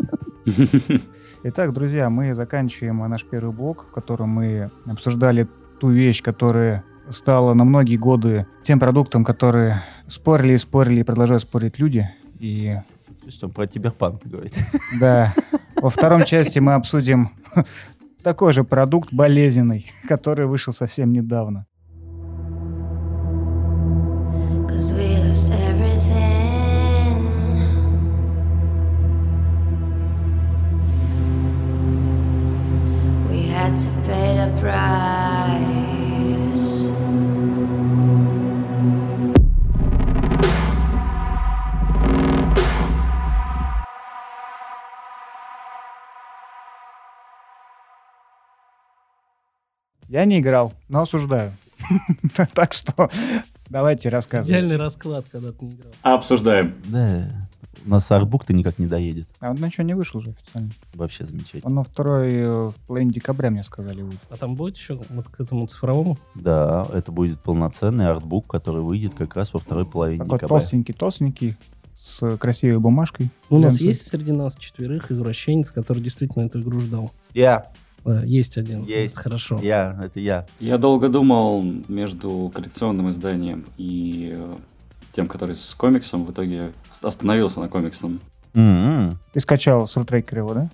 Итак, 1.44 1.72
друзья, 1.72 2.10
мы 2.10 2.34
заканчиваем 2.34 2.98
наш 3.08 3.24
первый 3.24 3.54
блок, 3.54 3.86
в 3.88 3.92
котором 3.92 4.30
мы 4.30 4.70
обсуждали 4.86 5.46
ту 5.80 5.90
вещь, 5.90 6.22
которая 6.22 6.84
стала 7.10 7.54
на 7.54 7.64
многие 7.64 7.96
годы 7.96 8.46
тем 8.62 8.80
продуктом, 8.80 9.24
который 9.24 9.74
спорили 10.08 10.54
и 10.54 10.58
спорили 10.58 11.00
и 11.00 11.04
продолжают 11.04 11.42
спорить 11.42 11.78
люди. 11.78 12.08
И 12.38 12.76
То 13.20 13.26
есть 13.26 13.42
он 13.44 13.50
про 13.50 13.66
киберпанк 13.66 14.24
говорит. 14.24 14.54
да, 15.00 15.32
во 15.76 15.90
втором 15.90 16.24
части 16.24 16.58
мы 16.58 16.74
обсудим 16.74 17.30
такой 18.22 18.52
же 18.52 18.64
продукт 18.64 19.12
болезненный, 19.12 19.90
который 20.08 20.46
вышел 20.46 20.72
совсем 20.72 21.12
недавно. 21.12 21.66
Cause 24.68 24.92
we 24.92 25.18
lost 25.24 25.67
Я 50.18 50.24
не 50.24 50.40
играл, 50.40 50.72
но 50.88 51.02
осуждаю. 51.02 51.52
Так 52.52 52.72
что 52.72 53.08
давайте 53.70 54.08
рассказывать. 54.08 54.50
Идеальный 54.50 54.76
расклад, 54.76 55.26
когда 55.30 55.52
ты 55.52 55.64
не 55.64 55.70
играл. 55.76 55.92
Обсуждаем. 56.02 56.74
Да. 56.86 57.48
У 57.86 57.90
нас 57.90 58.10
артбук-то 58.10 58.52
никак 58.52 58.80
не 58.80 58.86
доедет. 58.86 59.28
А 59.38 59.50
он 59.50 59.58
ничего 59.58 59.84
не 59.84 59.94
вышел 59.94 60.18
уже 60.18 60.30
официально. 60.30 60.72
Вообще 60.94 61.24
замечательно. 61.24 61.66
Он 61.66 61.74
на 61.76 61.84
второй 61.84 62.32
э, 62.32 62.50
в 62.70 62.74
половине 62.88 63.12
декабря, 63.12 63.50
мне 63.50 63.62
сказали, 63.62 64.02
будет. 64.02 64.18
А 64.28 64.36
там 64.36 64.56
будет 64.56 64.76
еще 64.76 64.98
вот 65.08 65.28
к 65.28 65.40
этому 65.40 65.68
цифровому? 65.68 66.18
Да, 66.34 66.88
это 66.92 67.12
будет 67.12 67.40
полноценный 67.40 68.08
артбук, 68.08 68.48
который 68.48 68.82
выйдет 68.82 69.14
как 69.14 69.36
раз 69.36 69.54
во 69.54 69.60
второй 69.60 69.86
половине 69.86 70.24
Такой 70.24 70.38
декабря. 70.38 70.48
толстенький-толстенький, 70.48 71.56
с 71.96 72.36
красивой 72.38 72.80
бумажкой. 72.80 73.30
Ну, 73.50 73.58
у 73.58 73.60
нас 73.60 73.80
есть 73.80 74.08
среди 74.08 74.32
нас 74.32 74.56
четверых 74.56 75.12
извращенец, 75.12 75.70
который 75.70 76.02
действительно 76.02 76.42
эту 76.46 76.60
игру 76.60 76.80
ждал. 76.80 77.12
Я, 77.34 77.58
Да, 77.58 77.70
есть 78.24 78.56
один. 78.58 78.84
есть. 78.84 79.16
Хорошо. 79.16 79.58
Я, 79.62 79.98
это 80.02 80.20
я. 80.20 80.46
Я 80.60 80.78
долго 80.78 81.08
думал 81.08 81.62
между 81.88 82.50
коллекционным 82.54 83.10
изданием 83.10 83.64
и 83.76 84.32
э, 84.36 84.56
тем, 85.12 85.26
который 85.26 85.54
с 85.54 85.74
комиксом. 85.74 86.24
В 86.24 86.32
итоге 86.32 86.72
ост- 86.90 87.04
остановился 87.04 87.60
на 87.60 87.68
комиксном. 87.68 88.20
М-м, 88.54 89.18
Ты 89.32 89.40
скачал 89.40 89.86
с 89.86 89.96
рутрекера 89.96 90.40
его, 90.40 90.54
да? 90.54 90.70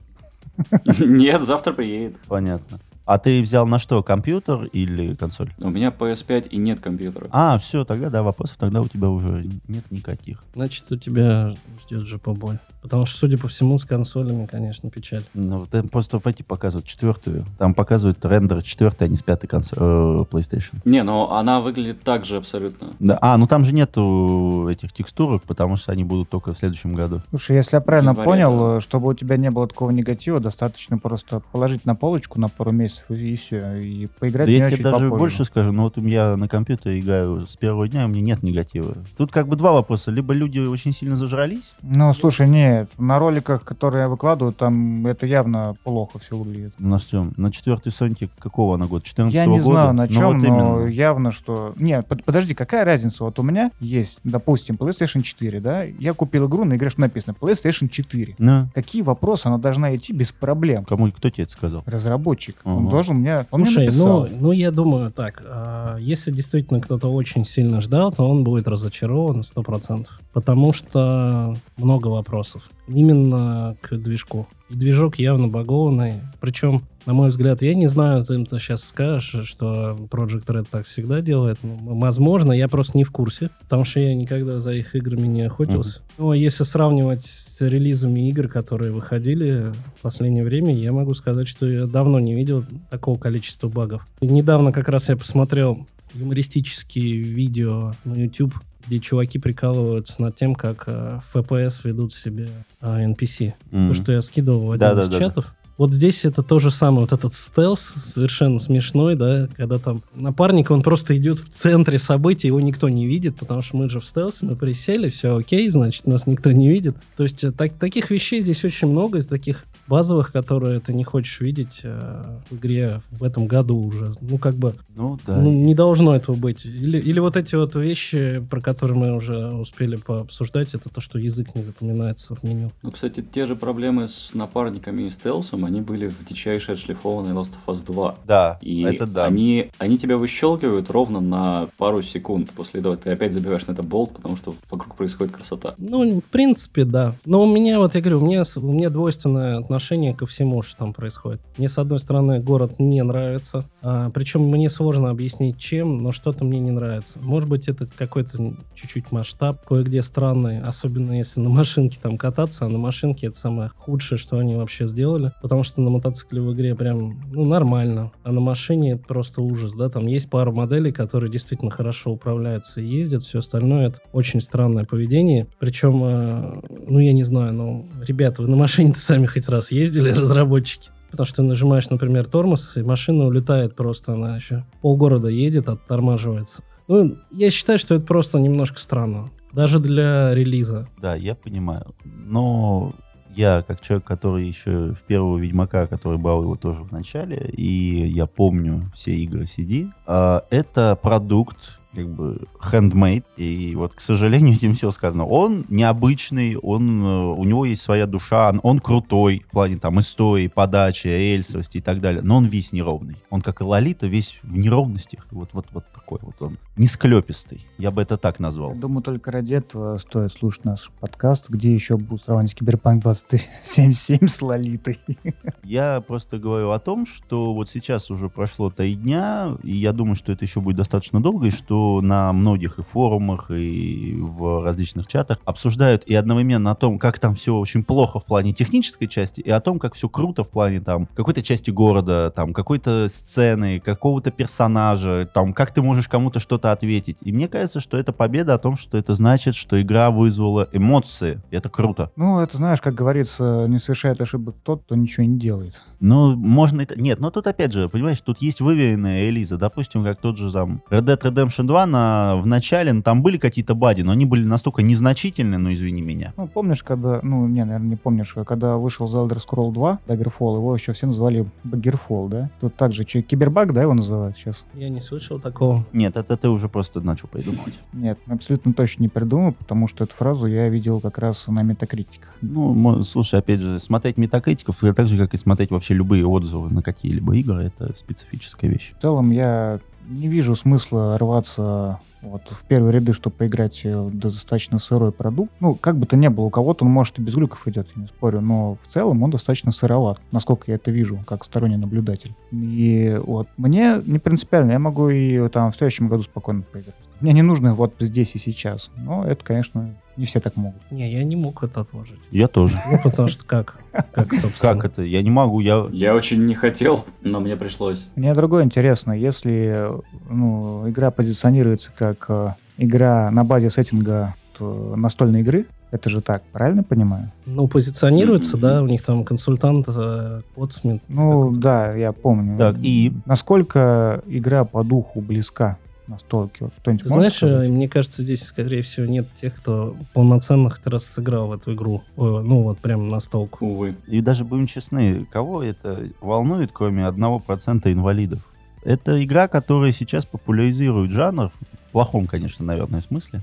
Нет, 1.01 1.43
завтра 1.43 1.72
приедет. 1.72 2.16
Понятно. 2.29 2.79
А 3.07 3.18
ты 3.18 3.42
взял 3.42 3.66
на 3.66 3.78
что, 3.78 4.02
компьютер 4.02 4.64
или 4.64 5.14
консоль? 5.14 5.52
У 5.61 5.68
меня 5.68 5.88
PS5 5.96 6.48
и 6.48 6.57
нет 6.57 6.80
компьютера. 6.80 7.28
А, 7.30 7.59
все, 7.59 7.84
тогда 7.84 8.09
да, 8.09 8.22
вопросов 8.22 8.57
тогда 8.59 8.80
у 8.80 8.88
тебя 8.88 9.11
уже 9.11 9.46
нет 9.68 9.84
никаких. 9.90 10.42
Значит, 10.55 10.90
у 10.90 10.96
тебя 10.96 11.55
ждет 11.82 12.07
же 12.07 12.18
поболь. 12.18 12.59
Потому 12.80 13.07
что, 13.07 13.18
судя 13.18 13.38
по 13.38 13.48
всему, 13.48 13.78
с 13.78 13.84
консолями, 13.84 14.46
конечно, 14.46 14.90
печаль. 14.90 15.24
Ну, 15.34 15.61
вот 15.61 15.74
это 15.74 15.86
просто 15.88 16.18
пойти 16.18 16.42
показывают 16.42 16.86
четвертую. 16.86 17.44
Там 17.59 17.74
показывают 17.74 18.24
рендер 18.24 18.62
четвертой, 18.62 19.09
а 19.09 19.11
не 19.11 19.16
с 19.16 19.22
пятой 19.22 19.46
консоль, 19.46 19.78
э, 19.80 20.24
PlayStation. 20.30 20.80
Не, 20.84 21.02
но 21.02 21.34
она 21.34 21.61
выглядит 21.61 22.02
так 22.02 22.24
же 22.24 22.36
абсолютно. 22.36 22.88
Да, 23.00 23.18
а, 23.20 23.36
ну 23.38 23.46
там 23.46 23.64
же 23.64 23.72
нету 23.72 24.68
этих 24.70 24.92
текстурок, 24.92 25.42
потому 25.44 25.76
что 25.76 25.92
они 25.92 26.05
будут 26.05 26.28
только 26.28 26.52
в 26.52 26.59
следующем 26.59 26.94
году. 26.94 27.22
Слушай, 27.30 27.57
если 27.57 27.76
я 27.76 27.80
правильно 27.80 28.11
январе, 28.11 28.30
понял, 28.30 28.59
да. 28.59 28.76
э, 28.76 28.80
чтобы 28.80 29.09
у 29.09 29.14
тебя 29.14 29.36
не 29.36 29.50
было 29.50 29.66
такого 29.66 29.90
негатива, 29.90 30.40
достаточно 30.40 30.98
просто 30.98 31.40
положить 31.52 31.84
на 31.84 31.94
полочку 31.94 32.38
на 32.38 32.48
пару 32.48 32.72
месяцев 32.72 32.93
и, 33.09 33.34
все, 33.36 33.76
и 33.76 34.07
поиграть 34.18 34.47
Да 34.47 34.53
я 34.53 34.68
тебе 34.70 34.82
даже 34.84 35.05
попозже. 35.07 35.18
больше 35.18 35.45
скажу, 35.45 35.72
ну 35.72 35.82
вот 35.84 35.97
меня 35.97 36.36
на 36.36 36.49
компьютере 36.49 37.01
играю 37.01 37.47
с 37.47 37.57
первого 37.57 37.88
дня, 37.88 38.03
и 38.03 38.05
у 38.07 38.09
меня 38.09 38.20
нет 38.22 38.42
негатива. 38.42 38.95
Тут 39.16 39.32
как 39.32 39.49
бы 39.49 39.57
два 39.57 39.72
вопроса. 39.72 40.11
Либо 40.11 40.32
люди 40.34 40.59
очень 40.61 40.92
сильно 40.92 41.16
зажрались, 41.16 41.74
Ну, 41.82 42.12
слушай, 42.12 42.49
нет, 42.49 42.90
на 42.99 43.18
роликах, 43.18 43.62
которые 43.64 44.03
я 44.03 44.09
выкладываю, 44.09 44.53
там 44.53 45.07
это 45.07 45.26
явно 45.26 45.76
плохо 45.84 46.18
все 46.18 46.36
выглядит. 46.36 46.74
на 46.78 46.99
что? 46.99 47.28
На 47.36 47.51
четвертый 47.53 47.92
Соньке 47.92 48.28
какого 48.38 48.74
она 48.74 48.86
год? 48.86 49.05
14 49.05 49.34
Я 49.34 49.47
не 49.47 49.59
года? 49.61 49.62
знаю, 49.72 49.92
на 49.95 50.03
Ну, 50.05 50.09
чем, 50.09 50.24
вот 50.26 50.34
но 50.36 50.80
именно. 50.80 50.86
явно, 50.86 51.30
что... 51.30 51.72
Нет, 51.76 52.07
под- 52.07 52.24
подожди, 52.24 52.55
какая 52.55 52.84
разница? 52.84 53.24
Вот 53.24 53.38
у 53.38 53.42
меня 53.42 53.70
есть, 53.80 54.18
допустим, 54.24 54.76
PlayStation 54.76 55.22
4, 55.22 55.61
да? 55.61 55.82
Я 55.84 56.12
купил 56.14 56.47
игру, 56.49 56.64
на 56.64 56.74
игре 56.74 56.90
что 56.90 57.01
написано 57.01 57.34
PlayStation 57.40 57.88
4. 57.88 58.36
Ну, 58.38 58.68
Какие 58.74 59.03
вопросы 59.03 59.47
она 59.47 59.59
должна 59.59 59.95
идти 59.97 60.12
без 60.12 60.32
проблем? 60.32 60.84
кому, 60.84 61.11
кто 61.12 61.30
тебе 61.30 61.45
это 61.45 61.53
сказал? 61.53 61.82
Разработчик. 61.86 62.57
Он 62.85 62.91
должен 62.91 63.16
мне... 63.16 63.47
Он 63.51 63.61
мне 63.61 63.70
Слушай, 63.70 63.87
написал. 63.87 64.26
ну, 64.26 64.37
ну, 64.41 64.53
я 64.53 64.70
думаю 64.70 65.11
так, 65.11 65.43
а, 65.45 65.97
если 65.99 66.30
действительно 66.30 66.80
кто-то 66.80 67.12
очень 67.12 67.45
сильно 67.45 67.80
ждал, 67.80 68.12
то 68.12 68.28
он 68.28 68.45
будет 68.45 68.68
разочарован 68.68 69.41
100%. 69.41 70.07
Потому 70.32 70.72
что 70.72 71.57
много 71.76 72.09
вопросов. 72.09 72.62
Именно 72.89 73.76
к 73.80 73.97
движку. 73.97 74.47
И 74.68 74.74
движок 74.74 75.16
явно 75.16 75.49
багованный. 75.49 76.14
Причем, 76.41 76.82
на 77.07 77.12
мой 77.12 77.28
взгляд, 77.28 77.62
я 77.62 77.74
не 77.74 77.86
знаю, 77.86 78.24
ты 78.24 78.44
ты 78.44 78.59
сейчас 78.59 78.84
скажешь, 78.84 79.46
что 79.46 79.96
Project 80.11 80.46
Red 80.46 80.66
так 80.70 80.86
всегда 80.86 81.20
делает. 81.20 81.59
Возможно, 81.62 82.52
я 82.52 82.68
просто 82.68 82.96
не 82.96 83.05
в 83.05 83.11
курсе, 83.11 83.50
потому 83.61 83.84
что 83.84 84.00
я 84.00 84.14
никогда 84.14 84.61
за 84.61 84.72
их 84.72 84.94
играми 84.94 85.26
не 85.26 85.42
охотился. 85.42 86.00
Но 86.18 86.34
если 86.34 86.64
сравнивать 86.64 87.24
с 87.24 87.61
релизами 87.61 88.28
игр, 88.30 88.48
которые 88.48 88.92
выходили 88.92 89.72
в 89.98 90.02
последнее 90.02 90.44
время, 90.44 90.74
я 90.74 90.92
могу 90.92 91.14
сказать, 91.14 91.48
что 91.48 91.68
я 91.68 91.86
давно 91.86 92.20
не 92.20 92.34
видел 92.34 92.64
такого 92.90 93.18
количества 93.18 93.68
багов. 93.68 94.07
И 94.20 94.26
недавно 94.26 94.72
как 94.72 94.88
раз 94.88 95.09
я 95.09 95.16
посмотрел 95.16 95.86
юмористические 96.14 97.18
видео 97.20 97.92
на 98.05 98.14
YouTube, 98.14 98.55
где 98.86 98.98
чуваки 98.98 99.38
прикалываются 99.38 100.20
над 100.20 100.36
тем, 100.36 100.55
как 100.55 100.84
э, 100.86 101.20
в 101.32 101.36
FPS 101.36 101.80
ведут 101.84 102.14
себе 102.14 102.48
NPC. 102.80 103.55
М. 103.72 103.88
То, 103.88 103.94
что 103.94 104.12
я 104.12 104.22
скидывал 104.22 104.66
в 104.66 104.72
один 104.72 104.80
Да-да-да-да. 104.80 105.16
из 105.16 105.20
чатов. 105.20 105.55
Вот 105.77 105.93
здесь 105.93 106.25
это 106.25 106.43
то 106.45 106.61
же 106.61 106.70
самое, 106.70 107.01
вот 107.01 107.12
этот 107.12 107.35
стелс 107.35 107.81
совершенно 107.81 108.61
смешной, 108.61 109.16
да, 109.16 109.49
когда 109.57 109.79
там 109.79 110.03
напарник, 110.14 110.70
он 110.70 110.83
просто 110.83 111.16
идет 111.16 111.41
в 111.41 111.49
центре 111.49 111.99
событий, 111.99 112.47
его 112.47 112.61
никто 112.61 112.89
не 112.89 113.07
видит, 113.07 113.37
потому 113.37 113.61
что 113.61 113.77
мы 113.79 113.91
же 113.91 113.99
в 113.99 114.05
стелсе, 114.05 114.47
мы 114.47 114.55
присели, 114.55 115.09
все 115.09 115.37
окей, 115.37 115.68
значит, 115.70 116.07
нас 116.07 116.27
никто 116.29 116.53
не 116.53 116.68
видит. 116.68 116.97
То 117.16 117.25
есть 117.25 117.43
э, 117.43 117.51
так- 117.51 117.75
таких 117.75 118.11
вещей 118.11 118.41
здесь 118.41 118.64
очень 118.64 118.89
много, 118.89 119.18
из 119.18 119.27
таких 119.27 119.64
базовых, 119.87 120.32
которые 120.32 120.80
ты 120.80 120.95
не 120.95 121.05
хочешь 121.05 121.41
видеть 121.41 121.80
э, 121.82 122.39
в 122.51 122.57
игре 122.57 123.03
в 123.11 123.22
этом 123.22 123.47
году 123.47 123.76
уже. 123.76 124.12
Ну, 124.20 124.39
как 124.39 124.55
бы, 124.55 124.74
Ну, 124.97 125.18
да. 125.26 125.37
ну, 125.37 125.53
не 125.53 125.74
должно 125.74 126.14
этого 126.16 126.37
быть. 126.37 126.64
Или, 126.64 126.99
или 126.99 127.20
вот 127.20 127.37
эти 127.37 127.55
вот 127.55 127.74
вещи, 127.76 128.45
про 128.51 128.61
которые 128.61 128.97
мы 128.99 129.14
уже 129.14 129.49
успели 129.49 129.97
пообсуждать, 129.97 130.74
это 130.74 130.89
то, 130.89 131.01
что 131.01 131.18
язык 131.18 131.55
не 131.55 131.62
запоминается 131.62 132.35
в 132.35 132.43
меню. 132.43 132.70
Ну, 132.82 132.91
кстати, 132.91 133.22
те 133.22 133.47
же 133.47 133.57
проблемы 133.57 134.09
с 134.09 134.32
напарниками 134.35 135.03
и 135.03 135.11
стелсом, 135.11 135.64
они 135.64 135.80
были 135.80 136.09
в 136.09 136.24
дичайше 136.24 136.72
отшлифованной 136.72 137.35
Last 137.35 137.53
of 137.66 137.74
Us 137.74 137.85
2. 137.85 138.14
Да, 138.26 138.59
И 138.62 138.82
это 138.82 139.07
да. 139.07 139.26
они, 139.26 139.70
они 139.78 139.99
тебя 139.99 140.16
выщелкивают 140.16 140.91
ровно 140.91 141.20
на 141.20 141.68
пару 141.76 142.01
секунд. 142.03 142.51
После 142.51 142.80
этого 142.80 142.97
ты 142.97 143.11
опять 143.11 143.32
забиваешь 143.32 143.66
на 143.66 143.72
это 143.72 143.82
болт, 143.82 144.12
потому 144.14 144.37
что 144.37 144.55
вокруг 144.70 144.97
происходит 144.97 145.35
красота. 145.35 145.74
Ну, 145.76 146.20
в 146.20 146.24
принципе, 146.30 146.85
да. 146.85 147.16
Но 147.26 147.43
у 147.43 147.47
меня, 147.47 147.78
вот 147.78 147.95
я 147.95 148.01
говорю, 148.01 148.22
у 148.22 148.26
меня, 148.26 148.45
у 148.57 148.72
меня 148.72 148.89
двойственное 148.91 149.59
отношение 149.59 149.74
отношение 149.75 150.14
ко 150.14 150.25
всему, 150.27 150.62
что 150.62 150.79
там 150.79 150.93
происходит. 150.93 151.41
Мне, 151.59 151.68
с 151.68 151.79
одной 151.79 151.99
стороны, 151.99 152.39
город 152.39 152.79
не 152.79 153.03
нравится, 153.03 153.64
а, 153.83 154.11
причем 154.11 154.43
мне 154.43 154.70
сложно 154.70 155.11
объяснить, 155.11 155.59
чем, 155.59 156.01
но 156.01 156.12
что-то 156.12 156.45
мне 156.45 156.61
не 156.61 156.70
нравится. 156.70 157.18
Может 157.20 157.49
быть, 157.49 157.66
это 157.66 157.87
какой-то 157.87 158.55
чуть-чуть 158.77 159.11
масштаб, 159.11 159.64
кое-где 159.66 160.03
странный, 160.03 160.61
особенно 160.61 161.18
если 161.18 161.41
на 161.41 161.49
машинке 161.49 161.99
там 162.01 162.16
кататься, 162.16 162.66
а 162.66 162.68
на 162.68 162.79
машинке 162.79 163.27
это 163.27 163.37
самое 163.37 163.70
худшее, 163.77 164.16
что 164.16 164.39
они 164.39 164.55
вообще 164.55 164.87
сделали, 164.87 165.33
потому 165.43 165.64
что 165.64 165.81
на 165.81 165.91
мотоцикле 165.91 166.41
в 166.41 166.55
игре 166.55 166.77
прям, 166.77 167.20
ну, 167.33 167.45
нормально, 167.45 168.12
а 168.22 168.31
на 168.31 168.41
машине 168.41 168.93
это 168.93 169.05
просто 169.05 169.43
ужас, 169.43 169.75
да, 169.75 169.89
там 169.89 170.07
есть 170.07 170.31
пару 170.31 170.53
моделей, 170.53 170.93
которые 170.93 171.33
действительно 171.33 171.72
хорошо 171.72 172.12
управляются 172.12 172.81
и 172.81 172.87
ездят, 172.87 173.25
все 173.25 173.41
остальное 173.41 173.89
это 173.89 173.99
очень 174.12 174.41
странное 174.41 174.85
поведение, 174.85 175.49
причем, 175.59 176.05
э, 176.05 176.61
ну, 176.87 177.01
я 177.01 177.12
не 177.12 177.25
знаю, 177.25 177.53
ну, 177.55 177.89
ребята, 178.07 178.43
вы 178.43 178.49
на 178.49 178.57
машине-то 178.57 179.01
сами 179.01 179.27
хоть 179.27 179.49
раз 179.49 179.63
ездили, 179.72 180.10
разработчики? 180.20 180.90
Потому 181.10 181.26
что 181.26 181.36
ты 181.36 181.42
нажимаешь, 181.42 181.88
например, 181.90 182.26
тормоз, 182.26 182.76
и 182.76 182.82
машина 182.82 183.26
улетает 183.26 183.76
просто, 183.76 184.14
она 184.14 184.36
еще 184.36 184.64
полгорода 184.80 185.28
едет, 185.28 185.68
оттормаживается. 185.68 186.62
Ну, 186.88 187.16
я 187.30 187.50
считаю, 187.50 187.78
что 187.78 187.94
это 187.94 188.04
просто 188.04 188.38
немножко 188.38 188.78
странно. 188.78 189.30
Даже 189.52 189.78
для 189.78 190.34
релиза. 190.34 190.88
Да, 191.00 191.14
я 191.14 191.36
понимаю. 191.36 191.94
Но 192.04 192.94
я, 193.34 193.62
как 193.66 193.80
человек, 193.80 194.04
который 194.04 194.46
еще 194.46 194.92
в 194.92 195.02
первого 195.02 195.38
Ведьмака, 195.38 195.86
который 195.86 196.18
брал 196.18 196.42
его 196.42 196.56
тоже 196.56 196.82
в 196.82 196.92
начале, 196.92 197.50
и 197.56 198.06
я 198.08 198.26
помню 198.26 198.90
все 198.94 199.14
игры 199.14 199.44
CD, 199.44 199.90
а, 200.06 200.44
это 200.50 200.98
продукт, 201.00 201.78
как 201.95 202.09
бы 202.09 202.42
handmade, 202.61 203.24
и 203.36 203.74
вот, 203.74 203.95
к 203.95 204.01
сожалению, 204.01 204.55
этим 204.55 204.74
все 204.74 204.90
сказано. 204.90 205.26
Он 205.26 205.64
необычный, 205.68 206.57
он, 206.57 207.03
э, 207.03 207.24
у 207.34 207.45
него 207.45 207.64
есть 207.64 207.82
своя 207.82 208.07
душа, 208.07 208.51
он, 208.51 208.61
он 208.62 208.78
крутой 208.80 209.45
в 209.47 209.51
плане 209.51 209.76
там 209.76 210.01
истории, 210.01 210.49
подачи, 210.49 211.09
рельсовости 211.09 211.78
и 211.78 211.80
так 211.80 212.01
далее, 212.01 212.22
но 212.22 212.36
он 212.36 212.47
весь 212.47 212.72
неровный. 212.72 213.16
Он, 213.30 213.40
как 213.40 213.61
и 213.61 213.64
Лолита, 213.64 214.07
весь 214.07 214.38
в 214.42 214.57
неровностях, 214.57 215.26
вот, 215.30 215.51
вот, 215.53 215.66
вот 215.72 215.84
такой 215.95 216.18
вот 216.22 216.40
он, 216.40 216.59
несклепистый, 216.76 217.66
я 217.78 217.90
бы 217.90 218.03
это 218.03 218.16
так 218.16 218.40
назвал. 218.40 218.74
Я 218.74 218.80
думаю, 218.80 219.03
только 219.03 219.30
ради 219.30 219.55
этого 219.55 219.97
стоит 219.99 220.32
слушать 220.32 220.64
наш 220.64 220.90
подкаст, 221.01 221.49
где 221.49 221.72
еще 221.72 221.97
будут 221.97 222.24
сравнивать 222.24 222.55
Киберпанк 222.55 223.03
2077 223.03 224.26
с 224.26 224.42
Лолитой. 224.42 224.99
Я 225.62 226.03
просто 226.07 226.38
говорю 226.38 226.70
о 226.70 226.78
том, 226.78 227.07
что 227.07 227.55
вот 227.55 227.68
сейчас 227.68 228.11
уже 228.11 228.28
прошло 228.28 228.70
три 228.70 228.95
дня, 228.95 229.57
и 229.62 229.74
я 229.76 229.92
думаю, 229.92 230.14
что 230.14 230.32
это 230.32 230.45
еще 230.45 230.61
будет 230.61 230.76
достаточно 230.76 231.22
долго, 231.22 231.47
и 231.47 231.51
что 231.51 231.84
на 232.01 232.32
многих 232.32 232.78
и 232.78 232.82
форумах, 232.82 233.51
и 233.51 234.16
в 234.18 234.64
различных 234.64 235.07
чатах 235.07 235.39
обсуждают 235.45 236.05
и 236.05 236.14
одновременно 236.14 236.70
о 236.70 236.74
том, 236.74 236.99
как 236.99 237.18
там 237.18 237.35
все 237.35 237.57
очень 237.57 237.85
плохо 237.85 238.20
в 238.20 238.24
плане 238.24 238.53
технической 238.53 239.09
части, 239.09 239.41
и 239.41 239.51
о 239.51 239.61
том, 239.61 239.78
как 239.78 239.95
все 239.95 240.09
круто 240.09 240.45
в 240.45 240.51
плане 240.51 240.80
там 240.80 241.07
какой-то 241.14 241.43
части 241.43 241.70
города, 241.70 242.32
там 242.35 242.53
какой-то 242.53 243.09
сцены, 243.09 243.80
какого-то 243.80 244.30
персонажа, 244.30 245.28
там 245.32 245.53
как 245.53 245.72
ты 245.72 245.82
можешь 245.82 246.09
кому-то 246.09 246.41
что-то 246.41 246.72
ответить. 246.72 247.18
И 247.20 247.32
мне 247.32 247.49
кажется, 247.49 247.80
что 247.80 247.97
это 247.97 248.12
победа 248.12 248.55
о 248.55 248.59
том, 248.59 248.76
что 248.76 248.99
это 248.99 249.14
значит, 249.14 249.55
что 249.55 249.80
игра 249.80 250.11
вызвала 250.11 250.68
эмоции. 250.72 251.43
И 251.51 251.57
это 251.57 251.68
круто. 251.68 252.11
Ну, 252.16 252.41
это 252.41 252.57
знаешь, 252.57 252.80
как 252.80 252.95
говорится, 252.95 253.66
не 253.68 253.78
совершает 253.78 254.20
ошибок 254.20 254.57
тот, 254.62 254.82
кто 254.82 254.95
ничего 254.95 255.26
не 255.26 255.39
делает. 255.39 255.80
Ну, 256.01 256.37
можно 256.37 256.82
это... 256.82 257.01
Нет, 257.01 257.18
но 257.18 257.30
тут 257.30 257.47
опять 257.47 257.72
же, 257.72 257.89
понимаешь, 257.89 258.20
тут 258.20 258.39
есть 258.43 258.61
выверенная 258.61 259.28
Элиза. 259.28 259.57
Допустим, 259.57 260.05
как 260.05 260.20
тот 260.20 260.37
же 260.37 260.53
там 260.53 260.82
Red 260.91 261.05
Dead 261.05 261.20
Redemption 261.20 261.66
2 261.66 261.74
на, 261.87 262.37
в 262.37 262.47
начале, 262.47 262.93
ну, 262.93 263.03
там 263.03 263.22
были 263.22 263.39
какие-то 263.39 263.75
бади, 263.75 264.03
но 264.03 264.12
они 264.12 264.25
были 264.25 264.45
настолько 264.45 264.83
незначительны, 264.83 265.59
ну, 265.59 265.72
извини 265.72 266.03
меня. 266.03 266.33
Ну, 266.37 266.47
помнишь, 266.47 266.83
когда... 266.83 267.20
Ну, 267.22 267.47
не, 267.47 267.64
наверное, 267.64 267.89
не 267.89 267.97
помнишь, 267.97 268.35
когда 268.47 268.77
вышел 268.77 269.07
The 269.07 269.29
Elder 269.29 269.39
Scroll 269.39 269.72
2, 269.72 270.01
Daggerfall, 270.07 270.57
его 270.57 270.75
еще 270.75 270.93
все 270.93 271.07
называли 271.07 271.47
Baggerfall, 271.64 272.29
да? 272.29 272.51
Тут 272.61 272.77
также, 272.77 273.05
че, 273.05 273.22
Кибербаг, 273.22 273.72
да, 273.72 273.83
его 273.83 273.95
называют 273.95 274.37
сейчас? 274.37 274.64
Я 274.75 274.89
не 274.89 275.01
слышал 275.01 275.41
такого. 275.41 275.85
Нет, 275.93 276.16
это 276.16 276.37
ты 276.37 276.49
уже 276.49 276.68
просто 276.68 277.01
начал 277.01 277.29
придумывать. 277.29 277.79
Нет, 277.93 278.18
абсолютно 278.27 278.72
точно 278.72 279.03
не 279.03 279.09
придумал, 279.09 279.53
потому 279.53 279.89
что 279.89 280.05
эту 280.05 280.14
фразу 280.14 280.47
я 280.47 280.68
видел 280.68 281.01
как 281.01 281.18
раз 281.18 281.49
на 281.49 281.62
метакритиках. 281.62 282.35
Ну, 282.41 283.03
слушай, 283.03 283.39
опять 283.39 283.61
же, 283.61 283.81
смотреть 283.81 284.16
метакритиков, 284.16 284.83
это 284.83 284.95
так 284.95 285.09
же, 285.09 285.18
как 285.18 285.35
и 285.35 285.37
смотреть 285.37 285.70
вообще 285.70 285.95
любые 285.95 286.27
отзывы 286.27 286.70
на 286.70 286.83
какие-либо 286.83 287.37
игры, 287.37 287.64
это 287.64 287.95
специфическая 287.95 288.70
вещь. 288.70 288.95
В 288.99 289.03
целом 289.03 289.31
я 289.31 289.81
не 290.09 290.28
вижу 290.28 290.55
смысла 290.55 291.16
рваться 291.18 292.00
вот 292.22 292.42
в 292.48 292.64
первые 292.64 292.92
ряды, 292.92 293.12
чтобы 293.12 293.36
поиграть 293.36 293.84
в 293.84 294.16
достаточно 294.16 294.78
сырой 294.78 295.12
продукт. 295.12 295.52
Ну, 295.61 295.74
как 295.74 295.96
бы 295.96 296.07
то 296.07 296.16
ни 296.16 296.28
было, 296.28 296.46
у 296.46 296.50
кого-то 296.50 296.84
он, 296.84 296.90
может, 296.90 297.18
и 297.18 297.22
без 297.22 297.34
глюков 297.34 297.66
идет, 297.68 297.88
я 297.94 298.02
не 298.02 298.09
спорю, 298.09 298.40
но 298.40 298.76
в 298.82 298.86
целом 298.88 299.22
он 299.22 299.30
достаточно 299.30 299.72
сыроват, 299.72 300.20
насколько 300.32 300.64
я 300.68 300.76
это 300.76 300.90
вижу, 300.90 301.20
как 301.26 301.44
сторонний 301.44 301.76
наблюдатель. 301.76 302.32
И 302.50 303.20
вот 303.24 303.48
мне 303.57 304.00
не 304.07 304.18
принципиально, 304.18 304.72
я 304.72 304.78
могу 304.78 305.09
и 305.09 305.48
там 305.48 305.70
в 305.70 305.76
следующем 305.76 306.09
году 306.09 306.22
спокойно 306.22 306.62
поиграть. 306.62 306.94
Мне 307.20 307.32
не 307.32 307.42
нужно 307.42 307.74
вот 307.74 307.94
здесь 308.00 308.34
и 308.34 308.38
сейчас. 308.38 308.90
Но 308.96 309.24
это, 309.24 309.44
конечно, 309.44 309.94
не 310.16 310.26
все 310.26 310.40
так 310.40 310.56
могут. 310.56 310.80
Не, 310.90 311.10
я 311.10 311.24
не 311.24 311.36
мог 311.36 311.62
это 311.62 311.80
отложить. 311.80 312.18
Я 312.30 312.48
тоже. 312.48 312.80
Ну, 312.90 312.98
потому 313.02 313.28
что 313.28 313.44
как? 313.44 313.78
Как, 314.12 314.32
собственно. 314.34 314.74
Как 314.74 314.84
это? 314.84 315.02
Я 315.02 315.22
не 315.22 315.30
могу, 315.30 315.60
я... 315.60 315.86
Я 315.90 316.14
очень 316.14 316.44
не 316.44 316.54
хотел, 316.54 317.04
но 317.22 317.40
мне 317.40 317.56
пришлось. 317.56 318.08
Мне 318.16 318.34
другое 318.34 318.64
интересно, 318.64 319.12
если 319.12 319.88
ну, 320.28 320.88
игра 320.88 321.10
позиционируется 321.10 321.92
как 321.96 322.26
э, 322.28 322.48
игра 322.76 323.30
на 323.30 323.44
базе 323.44 323.70
сеттинга 323.70 324.34
э, 324.58 324.94
настольной 324.96 325.40
игры, 325.40 325.66
это 325.90 326.10
же 326.10 326.20
так, 326.20 326.42
правильно 326.50 326.82
понимаю? 326.82 327.30
Ну, 327.46 327.68
позиционируется, 327.68 328.56
да, 328.56 328.82
у 328.82 328.86
них 328.86 329.02
там 329.02 329.24
консультант, 329.24 329.86
э, 329.88 330.42
Котсмит. 330.54 331.02
Ну, 331.08 331.52
да, 331.52 331.92
я 331.92 332.12
помню. 332.12 332.58
Так, 332.58 332.76
и? 332.82 333.12
Насколько 333.26 334.20
игра 334.26 334.64
по 334.64 334.82
духу 334.82 335.20
близка 335.20 335.78
настолке? 336.09 336.64
Вот 336.64 336.72
кто-нибудь 336.78 337.07
Знаешь, 337.07 337.36
сказать? 337.36 337.68
э, 337.68 337.70
мне 337.72 337.88
кажется, 337.88 338.22
здесь, 338.22 338.42
скорее 338.44 338.82
всего, 338.82 339.07
нет 339.07 339.26
тех, 339.40 339.55
кто 339.55 339.96
полноценно 340.12 340.70
хоть 340.70 340.86
раз 340.86 341.05
сыграл 341.05 341.48
в 341.48 341.52
эту 341.52 341.72
игру. 341.74 342.02
О, 342.16 342.40
ну, 342.40 342.62
вот 342.62 342.78
прям 342.78 343.09
настолку. 343.09 343.66
Увы. 343.66 343.96
И 344.07 344.20
даже 344.20 344.44
будем 344.44 344.66
честны, 344.66 345.26
кого 345.30 345.62
это 345.62 346.09
волнует, 346.20 346.70
кроме 346.72 347.05
1% 347.05 347.92
инвалидов? 347.92 348.40
Это 348.84 349.22
игра, 349.24 349.48
которая 349.48 349.92
сейчас 349.92 350.26
популяризирует 350.26 351.11
жанр, 351.11 351.50
плохом, 351.95 352.26
конечно, 352.26 352.64
наверное, 352.64 353.01
смысле. 353.01 353.40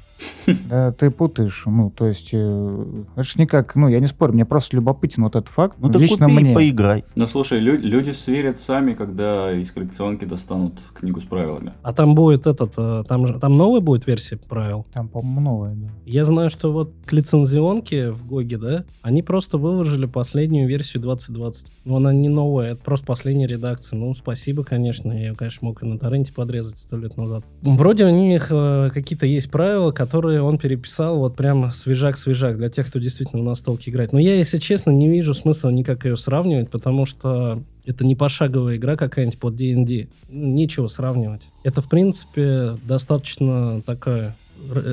Да, 0.69 0.91
ты 0.91 1.09
путаешь. 1.09 1.63
Ну, 1.65 1.89
то 1.89 2.05
есть, 2.07 2.31
э, 2.33 3.03
это 3.15 3.23
ж 3.23 3.35
никак, 3.37 3.75
ну, 3.75 3.87
я 3.87 3.99
не 4.01 4.07
спорю, 4.07 4.33
мне 4.33 4.43
просто 4.45 4.75
любопытен 4.75 5.23
вот 5.23 5.37
этот 5.37 5.47
факт. 5.47 5.77
Ну 5.79 5.89
так 5.89 6.01
Лично 6.01 6.25
купи 6.25 6.39
мне. 6.41 6.51
и 6.51 6.55
поиграй. 6.55 7.05
Ну 7.15 7.27
слушай, 7.27 7.59
лю- 7.61 7.79
люди 7.79 8.09
сверят 8.11 8.57
сами, 8.57 8.93
когда 8.93 9.53
из 9.53 9.71
коллекционки 9.71 10.25
достанут 10.25 10.73
книгу 10.93 11.21
с 11.21 11.23
правилами. 11.25 11.71
А 11.81 11.93
там 11.93 12.13
будет 12.13 12.45
этот, 12.45 12.73
э, 12.77 13.03
там, 13.07 13.25
же- 13.25 13.39
там 13.39 13.55
новая 13.57 13.79
будет 13.79 14.05
версия 14.05 14.35
правил. 14.35 14.85
Там, 14.93 15.07
по-моему, 15.07 15.39
новое, 15.41 15.75
да. 15.75 15.87
Я 16.05 16.25
знаю, 16.25 16.49
что 16.49 16.73
вот 16.73 16.91
к 17.05 17.13
лицензионке 17.13 18.11
в 18.11 18.27
Гоге, 18.27 18.57
да, 18.57 18.83
они 19.01 19.23
просто 19.23 19.57
выложили 19.57 20.07
последнюю 20.07 20.67
версию 20.67 21.03
2020. 21.03 21.67
Но 21.85 21.95
она 21.97 22.11
не 22.11 22.27
новая, 22.27 22.73
это 22.73 22.83
просто 22.83 23.05
последняя 23.05 23.47
редакция. 23.47 23.97
Ну, 23.97 24.13
спасибо, 24.13 24.63
конечно. 24.65 25.13
Я, 25.13 25.33
конечно, 25.35 25.67
мог 25.69 25.81
и 25.83 25.85
на 25.85 25.97
торренте 25.97 26.33
подрезать 26.33 26.79
сто 26.79 26.97
лет 26.97 27.15
назад. 27.15 27.45
Вроде 27.61 28.05
у 28.05 28.09
них 28.41 28.47
э, 28.51 28.89
какие-то 28.93 29.25
есть 29.25 29.49
правила, 29.49 29.91
которые 29.91 30.41
он 30.41 30.57
переписал 30.57 31.17
вот 31.17 31.35
прям 31.35 31.71
свежак-свежак 31.71 32.57
для 32.57 32.69
тех, 32.69 32.87
кто 32.87 32.99
действительно 32.99 33.43
на 33.43 33.55
столке 33.55 33.91
играет. 33.91 34.13
Но 34.13 34.19
я, 34.19 34.35
если 34.35 34.57
честно, 34.57 34.91
не 34.91 35.09
вижу 35.09 35.33
смысла 35.33 35.69
никак 35.69 36.05
ее 36.05 36.17
сравнивать, 36.17 36.69
потому 36.69 37.05
что 37.05 37.61
это 37.85 38.05
не 38.05 38.15
пошаговая 38.15 38.77
игра 38.77 38.95
какая-нибудь 38.95 39.39
под 39.39 39.55
D&D. 39.55 40.07
Нечего 40.29 40.87
сравнивать. 40.87 41.41
Это, 41.63 41.81
в 41.81 41.89
принципе, 41.89 42.77
достаточно 42.83 43.81
такая 43.81 44.35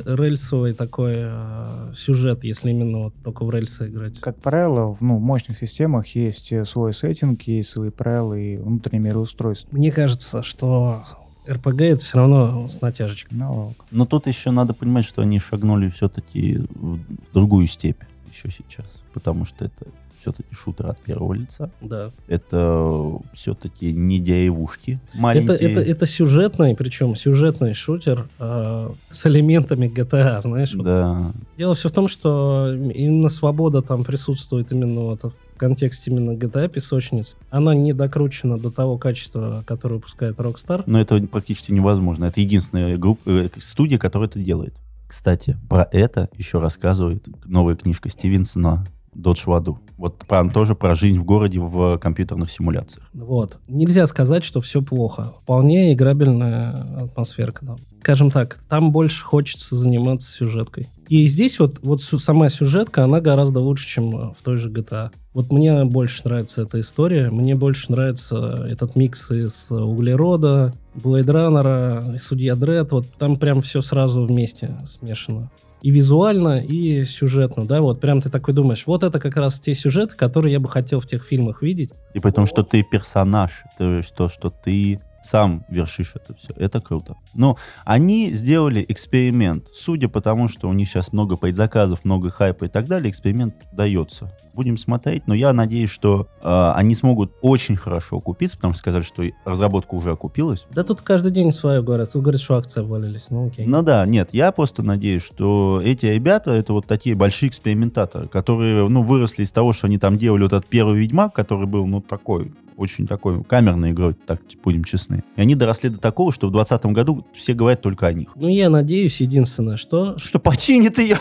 рельсовый 0.07 0.73
такой 0.73 1.17
э, 1.17 1.93
сюжет, 1.95 2.43
если 2.45 2.71
именно 2.71 3.05
вот 3.05 3.15
только 3.23 3.45
в 3.45 3.51
рельсы 3.51 3.89
играть. 3.89 4.19
Как 4.19 4.37
правило, 4.39 4.95
в 4.95 5.03
ну, 5.03 5.19
мощных 5.19 5.59
системах 5.59 6.07
есть 6.17 6.53
э, 6.53 6.65
свой 6.65 6.95
сеттинг, 6.95 7.43
есть 7.43 7.69
свои 7.69 7.91
правила 7.91 8.33
и 8.33 8.57
внутреннее 8.57 9.11
мироустройство. 9.11 9.69
Мне 9.77 9.93
кажется, 9.93 10.43
что 10.43 11.03
РПГ 11.49 11.81
это 11.81 12.05
все 12.05 12.19
равно 12.19 12.69
с 12.69 12.81
натяжечкой. 12.81 13.39
Ну, 13.39 13.75
Но 13.91 14.07
тут 14.07 14.27
еще 14.27 14.51
надо 14.51 14.75
понимать, 14.75 15.05
что 15.05 15.23
они 15.23 15.39
шагнули 15.39 15.89
все-таки 15.91 16.59
в 16.75 17.01
другую 17.33 17.67
степь 17.67 18.03
еще 18.33 18.51
сейчас. 18.51 18.87
Потому 19.13 19.45
что 19.45 19.65
это 19.65 19.87
все-таки 20.21 20.55
шутер 20.55 20.89
от 20.89 20.99
первого 21.01 21.33
лица. 21.33 21.71
Да. 21.81 22.11
Это 22.27 23.19
все-таки 23.35 23.93
не 23.93 24.19
деревушки 24.21 25.01
Это, 25.13 25.21
маленькие. 25.21 25.57
это, 25.57 25.81
это 25.81 26.07
сюжетный, 26.07 26.75
причем 26.75 27.15
сюжетный 27.15 27.73
шутер 27.73 28.29
э, 28.39 28.91
с 29.11 29.27
элементами 29.27 29.87
GTA, 29.87 30.43
знаешь. 30.43 30.75
вот. 30.75 30.85
Да. 30.85 31.33
Дело 31.57 31.75
все 31.75 31.89
в 31.89 31.93
том, 31.93 32.09
что 32.09 32.75
именно 32.75 33.29
свобода 33.29 33.81
там 33.81 34.05
присутствует 34.05 34.73
именно 34.73 35.01
вот 35.03 35.33
контексте 35.59 36.11
именно 36.11 36.33
GTA 36.33 36.69
песочниц. 36.69 37.37
Она 37.51 37.75
не 37.75 37.93
докручена 37.93 38.59
до 38.59 38.71
того 38.71 38.99
качества, 38.99 39.63
которое 39.67 39.97
выпускает 39.97 40.37
Rockstar. 40.37 40.85
Но 40.87 41.01
это 41.01 41.21
практически 41.21 41.73
невозможно. 41.73 42.27
Это 42.27 42.41
единственная 42.41 42.97
группа, 42.97 43.29
э, 43.29 43.49
студия, 43.59 43.99
которая 43.99 44.29
это 44.29 44.39
делает. 44.39 44.75
Кстати, 45.07 45.57
про 45.69 45.89
это 45.91 46.29
еще 46.37 46.61
рассказывает 46.61 47.27
новая 47.47 47.77
книжка 47.77 48.11
Стивенсона 48.11 48.87
Dodge 49.19 49.43
в 49.47 49.53
аду. 49.53 49.79
Вот 49.97 50.19
про, 50.27 50.49
тоже 50.49 50.75
про 50.75 50.95
жизнь 50.95 51.19
в 51.19 51.25
городе 51.25 51.59
в 51.59 51.99
компьютерных 51.99 52.51
симуляциях. 52.51 53.09
Вот. 53.13 53.59
Нельзя 53.67 54.07
сказать, 54.07 54.45
что 54.45 54.61
все 54.61 54.81
плохо. 54.81 55.35
Вполне 55.43 55.93
играбельная 55.93 57.05
атмосферка. 57.05 57.65
Да. 57.65 57.77
Скажем 58.01 58.31
так, 58.31 58.59
там 58.69 58.93
больше 58.93 59.25
хочется 59.25 59.77
заниматься 59.77 60.31
сюжеткой. 60.31 60.89
И 61.09 61.27
здесь 61.27 61.59
вот, 61.59 61.79
вот 61.83 62.03
сама 62.03 62.49
сюжетка, 62.49 63.05
она 63.05 63.21
гораздо 63.21 63.61
лучше, 63.61 63.87
чем 63.87 64.09
э, 64.11 64.35
в 64.39 64.43
той 64.43 64.57
же 64.57 64.71
GTA. 64.71 65.11
Вот 65.33 65.51
мне 65.51 65.85
больше 65.85 66.23
нравится 66.25 66.63
эта 66.63 66.81
история, 66.81 67.31
мне 67.31 67.55
больше 67.55 67.93
нравится 67.93 68.67
этот 68.69 68.97
микс 68.97 69.31
из 69.31 69.71
углерода, 69.71 70.75
Блейд 70.95 71.29
Раннера, 71.31 72.17
Судья 72.19 72.57
Дред, 72.57 72.93
вот 72.93 73.07
там 73.19 73.37
прям 73.37 73.63
все 73.63 73.81
сразу 73.81 74.25
вместе 74.25 74.77
смешано. 74.87 75.51
И 75.81 75.91
визуально, 75.91 76.59
и 76.59 77.05
сюжетно, 77.05 77.65
да, 77.65 77.81
вот 77.81 78.01
прям 78.01 78.21
ты 78.21 78.31
такой 78.31 78.53
думаешь, 78.53 78.83
вот 78.87 79.05
это 79.05 79.21
как 79.21 79.37
раз 79.37 79.61
те 79.61 79.75
сюжеты, 79.75 80.17
которые 80.17 80.53
я 80.53 80.61
бы 80.61 80.69
хотел 80.69 80.99
в 80.99 81.07
тех 81.07 81.23
фильмах 81.23 81.63
видеть. 81.63 81.91
И 82.15 82.21
при 82.21 82.31
том, 82.33 82.47
что 82.47 82.65
ты 82.65 82.83
персонаж, 82.83 83.63
то 83.79 83.99
есть 83.99 84.13
то, 84.15 84.29
что 84.29 84.51
ты 84.51 85.01
сам 85.29 85.65
вершишь 85.69 86.13
это 86.15 86.35
все. 86.35 86.55
Это 86.57 86.81
круто. 86.81 87.17
Но 87.35 87.59
они 87.85 88.31
сделали 88.33 88.85
эксперимент. 88.89 89.69
Судя 89.73 90.09
по 90.09 90.21
тому, 90.21 90.49
что 90.49 90.69
у 90.69 90.73
них 90.73 90.89
сейчас 90.89 91.13
много 91.13 91.37
предзаказов, 91.37 92.05
много 92.05 92.31
хайпа 92.31 92.65
и 92.65 92.69
так 92.69 92.87
далее, 92.87 93.11
эксперимент 93.11 93.55
дается. 93.73 94.33
Будем 94.55 94.79
смотреть, 94.79 95.27
но 95.27 95.35
я 95.35 95.53
надеюсь, 95.53 95.91
что 95.91 96.29
э, 96.43 96.73
они 96.75 96.95
смогут 96.95 97.33
очень 97.43 97.77
хорошо 97.77 98.17
окупиться, 98.17 98.57
потому 98.57 98.73
что 98.73 98.79
сказали, 98.81 99.03
что 99.03 99.23
разработка 99.45 99.95
уже 99.95 100.11
окупилась. 100.11 100.67
Да 100.71 100.83
тут 100.83 101.03
каждый 101.03 101.31
день 101.31 101.53
свое 101.53 101.83
говорят. 101.83 102.13
Тут 102.13 102.23
говорят, 102.23 102.41
что 102.41 102.57
акции 102.57 102.81
обвалились. 102.81 103.27
Ну 103.29 103.49
окей. 103.49 103.67
Ну 103.67 103.83
да, 103.83 104.07
нет, 104.07 104.31
я 104.33 104.51
просто 104.51 104.83
надеюсь, 104.83 105.23
что 105.23 105.81
эти 105.85 106.07
ребята, 106.07 106.53
это 106.53 106.73
вот 106.73 106.87
такие 106.87 107.15
большие 107.15 107.51
экспериментаторы, 107.51 108.29
которые, 108.29 108.89
ну, 108.89 109.03
выросли 109.03 109.43
из 109.43 109.53
того, 109.53 109.73
что 109.75 109.87
они 109.89 109.99
там 109.99 110.17
делали 110.17 110.45
вот 110.45 110.55
этот 110.55 110.67
первый 110.67 110.99
Ведьмак, 111.01 111.35
который 111.35 111.67
был, 111.67 111.87
ну, 111.87 112.01
такой, 112.01 112.53
очень 112.79 113.07
такой 113.07 113.43
камерной 113.45 113.91
игрой, 113.91 114.15
так 114.15 114.41
будем 114.63 114.85
честны. 114.85 115.18
И 115.37 115.41
они 115.41 115.55
доросли 115.55 115.91
до 115.91 115.99
такого, 115.99 116.33
что 116.33 116.49
в 116.49 116.53
2020 116.53 116.87
году 116.95 117.27
все 117.35 117.55
говорят 117.55 117.83
только 117.83 118.07
о 118.07 118.13
них. 118.13 118.31
Ну, 118.37 118.49
я 118.49 118.69
надеюсь, 118.71 119.21
единственное, 119.21 119.77
что... 119.77 120.17
Что 120.19 120.39
починит 120.39 120.99
ее. 120.99 121.19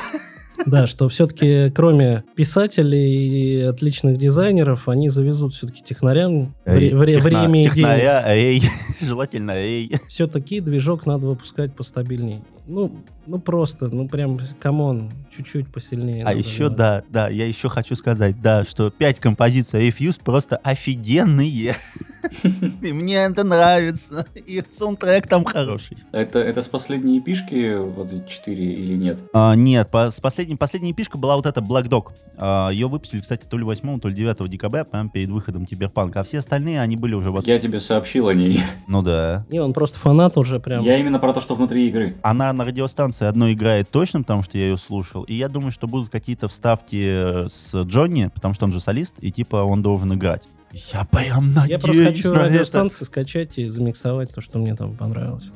Да, 0.65 0.87
что 0.87 1.07
все-таки 1.07 1.71
кроме 1.71 2.23
писателей 2.35 3.27
и 3.27 3.61
отличных 3.61 4.17
дизайнеров, 4.17 4.89
они 4.89 5.09
завезут 5.09 5.53
все-таки 5.53 5.83
технарям 5.83 6.53
вре- 6.65 6.95
вре- 6.95 7.15
Техна- 7.15 7.23
время 7.23 7.59
и 7.59 7.63
деньги. 7.63 7.75
Технаря, 7.75 8.23
эй, 8.27 8.63
желательно 9.01 9.51
эй. 9.51 9.91
Все-таки 10.09 10.59
движок 10.59 11.05
надо 11.05 11.27
выпускать 11.27 11.73
постабильней. 11.75 12.41
Ну, 12.65 12.91
ну 13.25 13.39
просто, 13.39 13.87
ну 13.87 14.09
прям, 14.09 14.39
come 14.59 14.89
on, 14.89 15.11
чуть-чуть 15.35 15.67
посильнее. 15.71 16.25
А 16.25 16.33
еще, 16.33 16.57
делать. 16.57 16.75
да, 16.75 17.03
да, 17.09 17.29
я 17.29 17.45
еще 17.45 17.69
хочу 17.69 17.95
сказать, 17.95 18.41
да, 18.41 18.63
что 18.65 18.89
пять 18.89 19.19
композиций 19.19 19.87
Refuse 19.87 20.19
просто 20.21 20.57
офигенные. 20.57 21.75
И 22.82 22.93
мне 22.93 23.15
это 23.15 23.43
нравится. 23.43 24.26
И 24.36 24.63
саундтрек 24.70 25.28
там 25.28 25.45
хороший. 25.45 25.97
Это, 26.11 26.39
это 26.39 26.61
с 26.61 26.68
последней 26.68 27.22
пишки, 27.22 27.76
вот 27.78 28.11
эти 28.11 28.28
четыре 28.28 28.74
или 28.74 28.95
нет? 28.95 29.24
А, 29.34 29.55
нет, 29.55 29.89
по- 29.89 30.09
с 30.09 30.20
последней, 30.20 30.55
последняя 30.55 30.93
пишка 30.93 31.18
была 31.18 31.36
вот 31.36 31.45
эта 31.45 31.61
Black 31.61 31.88
Dog. 31.88 32.11
А, 32.38 32.70
ее 32.70 32.88
выпустили, 32.88 33.22
кстати, 33.22 33.45
то 33.45 33.57
ли 33.57 33.63
8, 33.63 33.99
то 33.99 34.07
ли 34.07 34.15
9 34.15 34.49
декабря, 34.49 34.84
прямо 34.84 35.09
перед 35.09 35.30
выходом 35.30 35.65
Киберпанка. 35.65 36.22
А 36.22 36.24
все 36.24 36.39
остальные, 36.39 36.82
они 36.82 36.95
были 36.95 37.13
уже 37.13 37.32
вот... 37.32 37.47
Я 37.47 37.59
тебе 37.59 37.80
сообщил 37.80 38.28
о 38.28 38.34
ней. 38.34 38.59
Ну 38.88 39.01
да. 39.01 39.45
Не, 39.49 39.59
он 39.59 39.74
просто 39.74 39.99
фанат 39.99 40.38
уже 40.38 40.59
прям. 40.59 40.84
Я 40.84 40.97
именно 40.97 41.20
про 41.20 41.34
то, 41.34 41.41
что 41.41 41.55
внутри 41.55 41.88
игры. 41.88 42.15
Она 42.22 42.51
на 42.53 42.65
радиостанции 42.65 43.26
одной 43.26 43.53
играет 43.53 43.89
точно, 43.89 44.22
потому 44.22 44.43
что 44.43 44.57
я 44.57 44.68
ее 44.68 44.78
слушал. 44.78 45.24
И 45.24 45.34
я 45.34 45.49
думаю, 45.49 45.72
что 45.72 45.88
будут 45.88 46.09
какие-то 46.09 46.47
вставки 46.47 47.47
с 47.47 47.74
Джонни, 47.84 48.28
потому 48.34 48.53
что 48.53 48.65
он 48.65 48.72
же 48.72 48.80
солист, 48.80 49.15
и 49.20 49.32
типа 49.32 49.57
он 49.57 49.82
должен 49.82 50.13
играть. 50.13 50.43
Я 50.74 51.05
прям 51.05 51.53
надеюсь 51.53 51.70
Я 51.70 51.80
просто 51.80 52.05
хочу 52.05 52.30
на 52.34 52.38
это. 52.39 52.45
радиостанции 52.47 53.05
скачать 53.05 53.57
и 53.57 53.68
замиксовать 53.68 54.34
то, 54.34 54.41
что 54.41 54.59
мне 54.59 54.76
там 54.76 54.95
понравилось. 54.95 55.51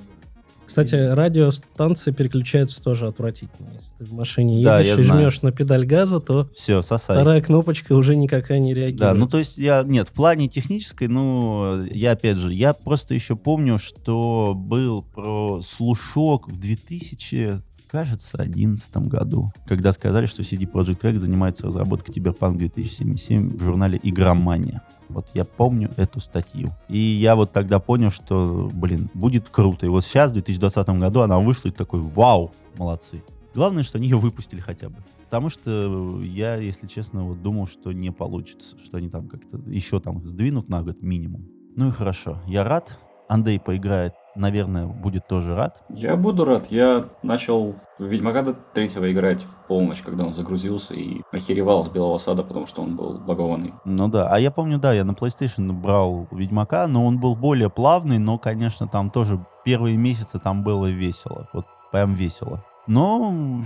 Кстати, 0.66 0.96
радиостанции 0.96 2.12
переключаются 2.12 2.82
тоже 2.82 3.06
отвратительно. 3.08 3.68
Если 3.74 3.94
ты 3.98 4.06
в 4.06 4.14
машине 4.14 4.64
Да, 4.64 4.80
едешь 4.80 4.96
я 4.98 5.02
и 5.02 5.06
знаю. 5.06 5.22
жмешь 5.24 5.42
на 5.42 5.52
педаль 5.52 5.86
газа, 5.86 6.22
то 6.22 6.50
Все, 6.56 6.82
сосай. 6.82 7.18
вторая 7.18 7.42
кнопочка 7.42 7.92
уже 7.92 8.16
никакая 8.16 8.60
не 8.60 8.74
реагирует. 8.74 9.00
Да, 9.02 9.14
ну 9.14 9.28
то 9.28 9.38
есть 9.38 9.58
я, 9.58 9.84
нет, 9.84 10.08
в 10.08 10.14
плане 10.14 10.48
технической, 10.48 11.10
ну, 11.10 11.84
я 11.92 12.12
опять 12.12 12.38
же, 12.38 12.54
я 12.54 12.72
просто 12.74 13.14
еще 13.14 13.36
помню, 13.36 13.80
что 13.80 14.54
был 14.56 15.02
про 15.04 15.62
слушок 15.62 16.48
в 16.48 16.56
2000, 16.58 17.62
кажется, 17.92 18.38
2011 18.38 18.98
году, 19.08 19.52
когда 19.66 19.92
сказали, 19.92 20.26
что 20.26 20.44
CD 20.44 20.64
Projekt 20.64 21.02
Red 21.02 21.18
занимается 21.18 21.66
разработкой 21.66 22.16
Cyberpunk 22.16 22.56
2077 22.56 23.58
в 23.58 23.62
журнале 23.62 24.00
Игромания. 24.02 24.82
Вот 25.10 25.28
я 25.34 25.44
помню 25.44 25.92
эту 25.98 26.22
статью. 26.22 26.72
И 26.88 26.98
я 26.98 27.36
вот 27.36 27.52
тогда 27.52 27.80
понял, 27.80 28.10
что, 28.10 28.70
блин, 28.74 29.10
будет 29.14 29.50
круто. 29.50 29.86
И 29.86 29.90
вот 29.90 30.06
сейчас, 30.06 30.32
в 30.32 30.36
2020 30.36 30.88
году, 30.92 31.20
она 31.20 31.40
вышла 31.40 31.68
и 31.68 31.72
такой, 31.72 32.00
вау, 32.00 32.52
молодцы. 32.78 33.24
Главное, 33.54 33.84
что 33.84 33.98
они 33.98 34.08
ее 34.08 34.18
выпустили 34.18 34.62
хотя 34.62 34.88
бы. 34.88 34.96
Потому 35.26 35.50
что 35.50 36.22
я, 36.24 36.56
если 36.56 36.88
честно, 36.88 37.26
вот 37.26 37.42
думал, 37.42 37.68
что 37.68 37.92
не 37.92 38.12
получится, 38.12 38.78
что 38.82 38.98
они 38.98 39.10
там 39.10 39.28
как-то 39.28 39.58
еще 39.70 40.00
там 40.00 40.26
сдвинут 40.26 40.70
на 40.70 40.82
год 40.82 41.02
минимум. 41.02 41.46
Ну 41.76 41.90
и 41.90 41.92
хорошо, 41.92 42.40
я 42.48 42.64
рад. 42.64 42.98
Андрей 43.28 43.60
поиграет, 43.60 44.14
наверное, 44.36 44.88
будет 44.88 45.28
тоже 45.28 45.56
рад. 45.56 45.82
Я 45.90 46.16
буду 46.16 46.46
рад. 46.46 46.68
Я 46.68 47.06
начал 47.24 47.74
в 47.74 48.04
Ведьмака 48.04 48.42
до 48.42 48.54
третьего 48.54 49.12
играть 49.12 49.42
в 49.42 49.68
полночь, 49.68 50.02
когда 50.02 50.26
он 50.26 50.34
загрузился 50.34 50.94
и 50.94 51.22
охеревал 51.32 51.86
с 51.86 51.90
Белого 51.90 52.18
Сада, 52.18 52.44
потому 52.44 52.66
что 52.66 52.82
он 52.82 52.96
был 52.96 53.18
багованный. 53.18 53.74
Ну 53.86 54.08
да, 54.08 54.30
а 54.30 54.40
я 54.40 54.52
помню, 54.52 54.80
да, 54.80 54.94
я 54.94 55.04
на 55.04 55.12
PlayStation 55.12 55.72
брал 55.72 56.28
Ведьмака, 56.32 56.88
но 56.88 57.06
он 57.06 57.20
был 57.20 57.36
более 57.36 57.70
плавный, 57.70 58.20
но, 58.20 58.38
конечно, 58.38 58.88
там 58.88 59.10
тоже 59.10 59.44
первые 59.64 59.98
месяцы 59.98 60.40
там 60.40 60.64
было 60.64 60.88
весело, 60.88 61.48
вот 61.54 61.66
прям 61.92 62.14
весело. 62.14 62.64
Но 62.92 63.64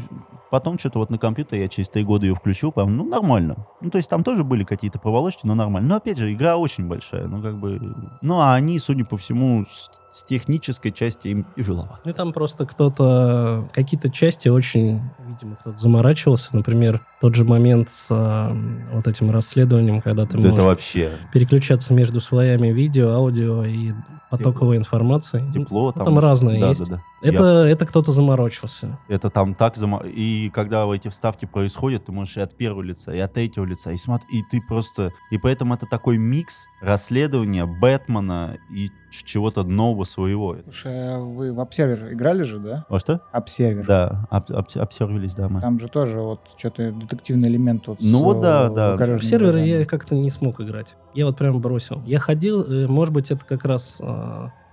потом 0.51 0.78
что-то 0.78 0.99
вот 0.99 1.09
на 1.09 1.17
компьютере 1.17 1.63
я 1.63 1.67
через 1.67 1.89
три 1.89 2.03
года 2.03 2.28
ее 2.28 2.36
включил, 2.36 2.71
прям, 2.71 2.95
ну, 2.95 3.03
нормально. 3.03 3.65
Ну, 3.82 3.89
то 3.89 3.97
есть 3.97 4.07
там 4.07 4.23
тоже 4.23 4.43
были 4.43 4.63
какие-то 4.63 4.99
проволочки, 4.99 5.47
но 5.47 5.55
нормально. 5.55 5.89
Но, 5.89 5.95
опять 5.95 6.19
же, 6.19 6.32
игра 6.32 6.57
очень 6.57 6.88
большая, 6.88 7.26
ну, 7.26 7.41
как 7.41 7.57
бы... 7.57 7.82
Ну, 8.21 8.39
а 8.39 8.53
они, 8.53 8.78
судя 8.78 9.03
по 9.03 9.17
всему, 9.17 9.65
с, 9.65 9.89
с 10.11 10.23
технической 10.26 10.91
части 10.91 11.30
им 11.30 11.47
тяжеловато. 11.57 12.01
Ну 12.05 12.11
и 12.11 12.13
там 12.13 12.34
просто 12.34 12.67
кто-то, 12.67 13.67
какие-то 13.73 14.11
части 14.11 14.47
очень, 14.47 15.01
видимо, 15.28 15.55
кто-то 15.55 15.80
заморачивался. 15.80 16.55
Например, 16.55 17.03
тот 17.19 17.34
же 17.34 17.45
момент 17.45 17.89
с 17.89 18.09
а, 18.11 18.55
вот 18.93 19.07
этим 19.07 19.32
расследованием, 19.32 20.01
когда 20.01 20.28
ты 20.28 20.34
Да 20.34 20.39
это 20.39 20.49
можешь 20.49 20.65
вообще 20.65 21.11
переключаться 21.34 21.95
между 21.95 22.21
слоями 22.21 22.67
видео, 22.67 23.13
аудио 23.13 23.63
и 23.63 23.93
потоковой 24.30 24.78
информации. 24.78 25.49
Тепло. 25.51 25.93
ну, 25.95 26.05
там 26.05 26.19
разное 26.19 26.59
да, 26.59 26.69
есть. 26.69 26.86
Да, 26.86 26.97
да. 26.97 27.01
Это, 27.34 27.43
это 27.65 27.86
кто-то 27.86 28.11
заморочился. 28.11 28.99
Это 29.07 29.30
там 29.30 29.53
так 29.53 29.76
зама... 29.78 29.99
И 30.05 30.49
когда 30.49 30.86
эти 30.93 31.07
вставки 31.07 31.45
происходят, 31.45 32.05
ты 32.05 32.11
можешь 32.11 32.38
и 32.38 32.41
от 32.41 32.55
первого 32.55 32.82
лица, 32.82 33.13
и 33.13 33.19
от 33.19 33.34
третьего 33.34 33.65
лица, 33.65 33.91
и 33.91 33.97
смотри, 33.97 34.28
и 34.39 34.43
ты 34.49 34.61
просто... 34.61 35.11
И 35.32 35.38
поэтому 35.38 35.73
это 35.73 35.86
такой 35.86 36.17
микс 36.17 36.65
расследования 36.82 37.65
Бэтмена 37.65 38.57
и 38.71 38.89
чего-то 39.11 39.63
нового 39.63 40.03
своего. 40.03 40.57
Слушай, 40.63 41.15
а 41.15 41.19
вы 41.19 41.53
в 41.53 41.59
обсервер 41.59 42.13
играли 42.13 42.43
же, 42.43 42.59
да? 42.59 42.86
А 42.89 42.99
что? 42.99 43.21
Обсервер. 43.32 43.86
Да, 43.86 44.28
об- 44.30 44.51
об- 44.51 44.67
обсервились, 44.76 45.36
да, 45.36 45.47
мы. 45.47 45.61
Там 45.61 45.80
же 45.80 45.88
тоже 45.88 46.19
вот 46.19 46.41
что-то 46.57 46.91
детективный 46.91 47.47
элемент 47.49 47.88
вот 47.88 47.99
Ну 48.01 48.19
с, 48.19 48.21
вот 48.21 48.41
да, 48.41 48.69
да. 48.69 48.97
серверы 49.19 49.59
глазами. 49.59 49.67
я 49.67 49.86
как-то 49.86 50.15
не 50.15 50.30
смог 50.30 50.59
играть. 50.59 50.95
Я 51.13 51.26
вот 51.26 51.38
прям 51.38 51.59
бросил. 51.61 52.01
Я 52.05 52.19
ходил, 52.19 52.61
э, 52.63 52.88
может 52.88 53.13
быть, 53.13 53.32
это 53.32 53.45
как 53.45 53.63
раз... 53.65 54.01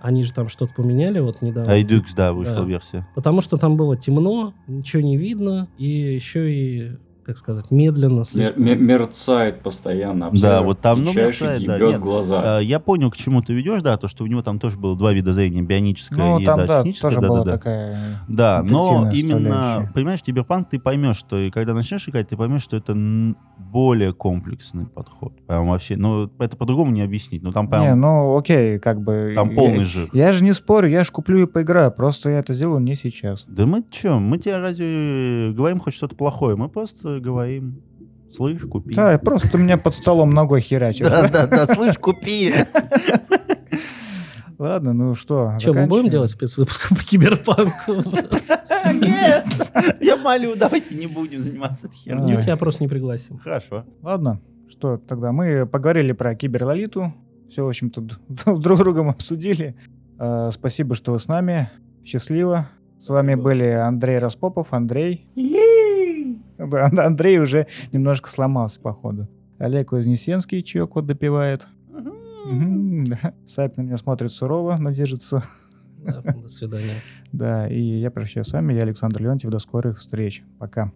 а, 0.03 0.07
они 0.07 0.23
же 0.23 0.33
там 0.33 0.49
что-то 0.49 0.73
поменяли 0.73 1.19
вот 1.19 1.41
недавно. 1.41 1.71
Redux, 1.71 2.03
да, 2.15 2.33
вышла 2.33 2.57
Да. 2.57 2.63
версия. 2.63 3.07
Потому 3.15 3.41
что 3.41 3.57
там 3.57 3.77
было 3.77 3.95
темно, 3.97 4.53
ничего 4.67 5.01
не 5.01 5.17
видно, 5.17 5.67
и 5.77 5.87
еще 5.87 6.53
и, 6.53 6.91
как 7.25 7.37
сказать, 7.37 7.71
медленно 7.71 8.25
слишком. 8.25 8.63
мер- 8.65 8.77
мерцает 8.79 9.61
постоянно. 9.61 10.19
Да, 10.21 10.27
обсервер, 10.27 10.63
вот 10.63 10.81
там, 10.81 11.01
ну, 11.03 11.13
мерцает, 11.13 11.65
да, 11.65 11.77
нет. 11.79 11.99
глаза. 11.99 12.57
А, 12.57 12.59
Я 12.59 12.79
понял, 12.79 13.09
к 13.11 13.15
чему 13.17 13.41
ты 13.41 13.53
ведешь, 13.53 13.81
да, 13.81 13.95
то, 13.97 14.09
что 14.09 14.25
у 14.25 14.27
него 14.27 14.41
там 14.41 14.59
тоже 14.59 14.77
было 14.77 14.97
два 14.97 15.13
вида 15.13 15.31
зрения, 15.31 15.61
бионическое 15.61 16.17
Ну, 16.19 16.39
и 16.39 16.45
там, 16.45 16.57
да, 16.59 16.65
да, 16.67 16.77
техническое. 16.79 17.07
тоже 17.09 17.21
да, 17.21 17.27
была 17.29 17.39
да, 17.39 17.45
да. 17.45 17.51
такая... 17.53 17.97
Да, 18.27 18.61
но 18.63 19.09
именно, 19.13 19.89
понимаешь, 19.93 20.21
киберпанк 20.21 20.69
ты 20.69 20.79
поймешь, 20.79 21.15
что 21.17 21.39
и 21.39 21.49
когда 21.49 21.73
начнешь 21.73 22.07
играть, 22.09 22.27
ты 22.27 22.35
поймешь, 22.35 22.61
что 22.63 22.75
это 22.75 22.93
более 23.73 24.13
комплексный 24.13 24.85
подход. 24.85 25.33
Прям 25.47 25.67
вообще, 25.67 25.97
ну, 25.97 26.29
это 26.39 26.55
по-другому 26.55 26.91
не 26.91 27.01
объяснить. 27.01 27.41
Ну, 27.41 27.51
там 27.51 27.67
прям, 27.67 27.83
Не, 27.83 27.95
ну 27.95 28.37
окей, 28.37 28.77
как 28.77 29.01
бы... 29.01 29.33
там 29.35 29.49
я- 29.49 29.55
полный 29.57 29.83
жир. 29.83 30.09
Я 30.13 30.31
же 30.31 30.43
не 30.43 30.53
спорю, 30.53 30.89
я 30.89 31.03
же 31.03 31.11
куплю 31.11 31.41
и 31.43 31.47
поиграю, 31.47 31.91
просто 31.91 32.29
я 32.29 32.39
это 32.39 32.53
сделаю 32.53 32.79
не 32.79 32.95
сейчас. 32.95 33.45
Да 33.47 33.65
мы 33.65 33.83
чё, 33.89 34.19
мы 34.19 34.37
тебе 34.37 34.59
разве 34.59 35.51
говорим 35.55 35.79
хоть 35.79 35.95
что-то 35.95 36.15
плохое? 36.15 36.55
Мы 36.55 36.69
просто 36.69 37.19
говорим, 37.19 37.81
слышь, 38.29 38.61
купи. 38.61 38.93
Да, 38.93 39.17
просто 39.17 39.51
ты 39.51 39.57
меня 39.57 39.77
под 39.77 39.95
столом 39.95 40.29
ногой 40.29 40.61
херачишь. 40.61 41.07
да, 41.07 41.27
да, 41.27 41.47
да, 41.47 41.65
слышь, 41.65 41.97
купи. 41.97 42.53
Ладно, 44.63 44.93
ну 44.93 45.13
что, 45.13 45.55
Что, 45.59 45.73
мы 45.73 45.87
будем 45.87 46.09
делать 46.09 46.31
спецвыпуск 46.31 46.87
по 46.95 47.03
киберпанку? 47.03 47.95
Нет! 48.93 49.45
Я 49.99 50.15
молю, 50.15 50.55
давайте 50.55 50.95
не 50.95 51.07
будем 51.07 51.41
заниматься 51.41 51.87
этой 51.87 51.97
Мы 52.13 52.27
херней. 52.27 52.41
тебя 52.41 52.55
просто 52.55 52.81
не 52.81 52.87
пригласим. 52.87 53.39
Хорошо. 53.39 53.83
Ладно, 54.01 54.39
что 54.69 54.95
тогда 54.97 55.33
мы 55.33 55.65
поговорили 55.65 56.13
про 56.13 56.33
киберлолиту. 56.35 57.13
Все, 57.49 57.65
в 57.65 57.67
общем-то, 57.67 57.99
д- 58.01 58.15
друг 58.57 58.77
с 58.77 58.81
другом 58.81 59.09
обсудили. 59.09 59.75
Э, 60.17 60.49
Спасибо, 60.53 60.95
что 60.95 61.11
вы 61.11 61.19
с 61.19 61.27
нами. 61.27 61.69
Счастливо. 62.05 62.69
С 63.01 63.09
вами 63.09 63.35
были 63.35 63.65
Андрей 63.65 64.17
Распопов, 64.17 64.71
Андрей. 64.71 65.27
Андрей 66.57 67.39
уже 67.39 67.67
немножко 67.91 68.29
сломался, 68.29 68.79
походу. 68.79 69.27
Олег 69.59 69.91
Вознесенский, 69.91 70.63
чье 70.63 70.87
кот 70.87 71.05
допивает. 71.05 71.67
Да. 72.45 73.33
Сайт 73.45 73.77
на 73.77 73.81
меня 73.81 73.97
смотрит 73.97 74.31
сурово, 74.31 74.77
но 74.77 74.91
держится. 74.91 75.43
Да, 75.97 76.21
До 76.21 76.47
свидания. 76.47 76.95
Да, 77.31 77.67
и 77.67 77.81
я 77.81 78.11
прощаюсь 78.11 78.47
с 78.47 78.53
вами. 78.53 78.73
Я 78.73 78.81
Александр 78.81 79.21
Леонтьев. 79.21 79.49
До 79.49 79.57
скорых 79.57 79.97
встреч. 79.97 80.43
Пока. 80.59 80.91